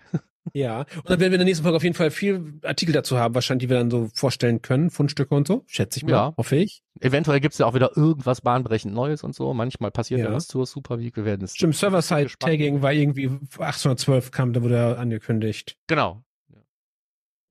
Ja, 0.55 0.81
und 0.81 1.09
dann 1.09 1.21
werden 1.21 1.31
wir 1.31 1.35
in 1.35 1.39
der 1.39 1.45
nächsten 1.45 1.63
Folge 1.63 1.77
auf 1.77 1.85
jeden 1.85 1.95
Fall 1.95 2.11
viel 2.11 2.59
Artikel 2.65 2.93
dazu 2.93 3.17
haben, 3.17 3.35
wahrscheinlich, 3.35 3.67
die 3.67 3.71
wir 3.71 3.79
dann 3.79 3.91
so 3.91 4.09
vorstellen 4.13 4.61
können, 4.61 4.91
Fundstücke 4.91 5.35
und 5.35 5.47
so, 5.47 5.63
schätze 5.67 5.99
ich 5.99 6.05
mal, 6.05 6.11
ja. 6.11 6.35
hoffe 6.37 6.57
ich. 6.57 6.83
Eventuell 7.01 7.41
gibt's 7.41 7.59
ja 7.59 7.67
auch 7.67 7.75
wieder 7.75 7.97
irgendwas 7.97 8.41
bahnbrechend 8.41 8.93
Neues 8.93 9.23
und 9.23 9.35
so. 9.35 9.55
Manchmal 9.55 9.93
passiert 9.93 10.21
ja, 10.21 10.33
was 10.33 10.49
zur 10.49 10.67
Super 10.67 10.99
Week, 10.99 11.15
wir 11.17 11.25
werden 11.25 11.45
es 11.45 11.55
Stimmt, 11.55 11.77
Server-Side-Tagging 11.77 12.83
war 12.83 12.93
irgendwie 12.93 13.29
1812 13.29 14.33
kam, 14.33 14.53
da 14.53 14.63
wurde 14.63 14.77
er 14.77 14.99
angekündigt. 14.99 15.77
Genau, 15.87 16.25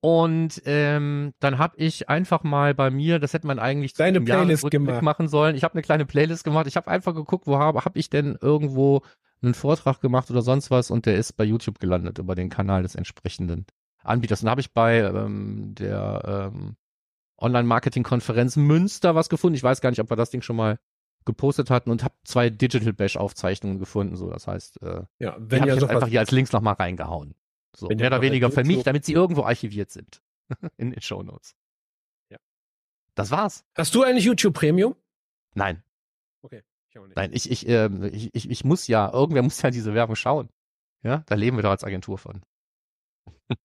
und 0.04 0.60
ähm, 0.64 1.32
dann 1.38 1.58
habe 1.58 1.76
ich 1.76 2.08
einfach 2.08 2.42
mal 2.42 2.74
bei 2.74 2.90
mir, 2.90 3.20
das 3.20 3.34
hätte 3.34 3.46
man 3.46 3.60
eigentlich 3.60 3.94
Deine 3.94 4.20
Playlist 4.20 4.68
gemacht. 4.68 5.00
machen 5.00 5.28
sollen. 5.28 5.54
Ich 5.54 5.62
habe 5.62 5.74
eine 5.74 5.82
kleine 5.82 6.04
Playlist 6.06 6.42
gemacht. 6.42 6.66
Ich 6.66 6.74
habe 6.74 6.88
einfach 6.88 7.14
geguckt, 7.14 7.46
wo 7.46 7.56
habe 7.56 7.84
hab 7.84 7.96
ich 7.96 8.10
denn 8.10 8.36
irgendwo 8.40 9.02
einen 9.42 9.54
Vortrag 9.54 10.00
gemacht 10.00 10.28
oder 10.28 10.42
sonst 10.42 10.72
was 10.72 10.90
und 10.90 11.06
der 11.06 11.14
ist 11.14 11.34
bei 11.34 11.44
YouTube 11.44 11.78
gelandet 11.78 12.18
über 12.18 12.34
den 12.34 12.48
Kanal 12.48 12.82
des 12.82 12.96
entsprechenden 12.96 13.64
Anbieters. 14.02 14.40
Dann 14.40 14.50
habe 14.50 14.60
ich 14.60 14.72
bei 14.72 14.98
ähm, 14.98 15.72
der 15.76 16.50
ähm, 16.52 16.74
Online-Marketing-Konferenz 17.38 18.56
Münster 18.56 19.14
was 19.14 19.28
gefunden. 19.28 19.54
Ich 19.54 19.62
weiß 19.62 19.80
gar 19.80 19.90
nicht, 19.90 20.00
ob 20.00 20.10
wir 20.10 20.16
das 20.16 20.30
Ding 20.30 20.42
schon 20.42 20.56
mal 20.56 20.80
gepostet 21.24 21.70
hatten 21.70 21.92
und 21.92 22.02
habe 22.02 22.14
zwei 22.24 22.50
Digital 22.50 22.92
Bash 22.92 23.16
Aufzeichnungen 23.16 23.78
gefunden. 23.78 24.16
So, 24.16 24.30
das 24.30 24.48
heißt, 24.48 24.82
äh, 24.82 25.04
ja, 25.20 25.36
wenn 25.38 25.62
die 25.62 25.68
ihr 25.68 25.76
ich 25.76 25.88
einfach 25.88 26.08
hier 26.08 26.18
als 26.18 26.32
Links 26.32 26.50
nochmal 26.50 26.74
reingehauen. 26.74 27.36
So, 27.74 27.88
Wenn 27.88 27.98
mehr 27.98 28.08
oder 28.08 28.20
weniger 28.20 28.50
für 28.50 28.64
mich, 28.64 28.82
damit 28.82 29.04
sie 29.04 29.12
irgendwo 29.12 29.44
archiviert 29.44 29.90
sind. 29.90 30.22
in 30.76 30.90
den 30.90 31.00
Show 31.00 31.22
Notes. 31.22 31.56
Ja. 32.30 32.38
Das 33.14 33.30
war's. 33.30 33.64
Hast 33.74 33.94
du 33.94 34.02
eigentlich 34.02 34.24
YouTube 34.24 34.54
Premium? 34.54 34.94
Nein. 35.54 35.82
Okay. 36.42 36.62
Ich 36.90 36.98
auch 36.98 37.06
nicht. 37.06 37.16
Nein, 37.16 37.30
ich, 37.32 37.50
ich, 37.50 37.68
äh, 37.68 37.88
ich, 38.08 38.34
ich, 38.34 38.50
ich 38.50 38.64
muss 38.64 38.86
ja, 38.86 39.10
irgendwer 39.12 39.42
muss 39.42 39.62
ja 39.62 39.70
diese 39.70 39.94
Werbung 39.94 40.16
schauen. 40.16 40.50
Ja, 41.02 41.24
da 41.26 41.34
leben 41.34 41.56
wir 41.56 41.62
doch 41.62 41.70
als 41.70 41.84
Agentur 41.84 42.18
von. 42.18 42.42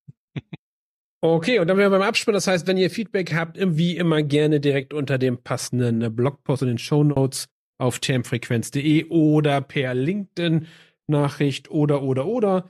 Okay, 1.20 1.58
und 1.58 1.68
dann 1.68 1.78
wären 1.78 1.92
wir 1.92 1.98
beim 1.98 2.08
Abspann. 2.08 2.36
Das 2.36 2.46
heißt, 2.46 2.68
wenn 2.68 2.78
ihr 2.78 2.92
Feedback 2.92 3.34
habt, 3.34 3.58
wie 3.60 3.98
immer 3.98 4.22
gerne 4.22 4.60
direkt 4.60 4.94
unter 4.94 5.18
dem 5.18 5.42
passenden 5.42 6.16
Blogpost 6.16 6.62
in 6.62 6.68
den 6.68 6.78
Show 6.78 7.04
Notes 7.04 7.50
auf 7.80 7.98
termfrequenz.de 7.98 9.06
oder 9.10 9.62
per 9.62 9.96
LinkedIn 9.96 10.68
Nachricht 11.08 11.72
oder 11.72 12.04
oder 12.04 12.28
oder. 12.28 12.70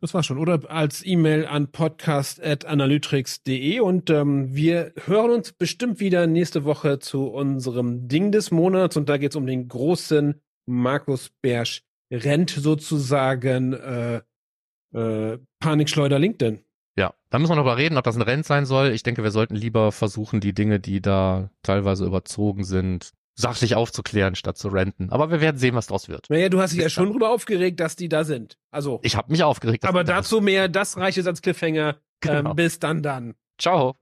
Das 0.00 0.14
war 0.14 0.22
schon. 0.22 0.38
Oder 0.38 0.70
als 0.70 1.04
E-Mail 1.04 1.44
an 1.46 1.72
podcast.analytrix.de 1.72 3.80
und 3.80 4.10
ähm, 4.10 4.54
wir 4.54 4.92
hören 5.06 5.32
uns 5.32 5.50
bestimmt 5.52 5.98
wieder 5.98 6.28
nächste 6.28 6.64
Woche 6.64 7.00
zu 7.00 7.26
unserem 7.26 8.06
Ding 8.06 8.30
des 8.30 8.52
Monats 8.52 8.96
und 8.96 9.08
da 9.08 9.16
geht 9.16 9.32
es 9.32 9.36
um 9.36 9.46
den 9.46 9.66
großen 9.66 10.40
Markus 10.66 11.30
Bersch 11.42 11.82
rennt 12.12 12.50
sozusagen 12.50 13.72
äh, 13.72 14.20
äh, 14.94 15.38
Panikschleuder 15.60 16.18
LinkedIn. 16.18 16.60
Ja, 16.96 17.14
da 17.30 17.38
müssen 17.38 17.52
wir 17.52 17.56
noch 17.56 17.64
mal 17.64 17.74
reden, 17.74 17.96
ob 17.96 18.04
das 18.04 18.16
ein 18.16 18.22
Rent 18.22 18.46
sein 18.46 18.66
soll. 18.66 18.90
Ich 18.90 19.02
denke, 19.02 19.22
wir 19.22 19.30
sollten 19.30 19.54
lieber 19.54 19.92
versuchen, 19.92 20.40
die 20.40 20.52
Dinge, 20.52 20.80
die 20.80 21.00
da 21.00 21.50
teilweise 21.62 22.04
überzogen 22.04 22.64
sind, 22.64 23.12
sachlich 23.38 23.76
aufzuklären, 23.76 24.34
statt 24.34 24.58
zu 24.58 24.68
renten. 24.68 25.10
Aber 25.10 25.30
wir 25.30 25.40
werden 25.40 25.58
sehen, 25.58 25.74
was 25.74 25.86
draus 25.86 26.08
wird. 26.08 26.26
Naja, 26.28 26.48
du 26.48 26.60
hast 26.60 26.72
dich 26.72 26.80
ja 26.80 26.88
schon 26.88 27.10
drüber 27.10 27.30
aufgeregt, 27.30 27.78
dass 27.78 27.94
die 27.94 28.08
da 28.08 28.24
sind. 28.24 28.58
Also. 28.70 28.98
Ich 29.02 29.16
habe 29.16 29.30
mich 29.30 29.44
aufgeregt. 29.44 29.84
Aber 29.84 30.02
dazu 30.02 30.40
mehr, 30.40 30.68
das 30.68 30.96
reicht 30.96 31.16
jetzt 31.16 31.28
als 31.28 31.40
Cliffhanger. 31.40 31.96
Genau. 32.20 32.50
Ähm, 32.50 32.56
bis 32.56 32.80
dann 32.80 33.02
dann. 33.02 33.34
Ciao. 33.56 33.96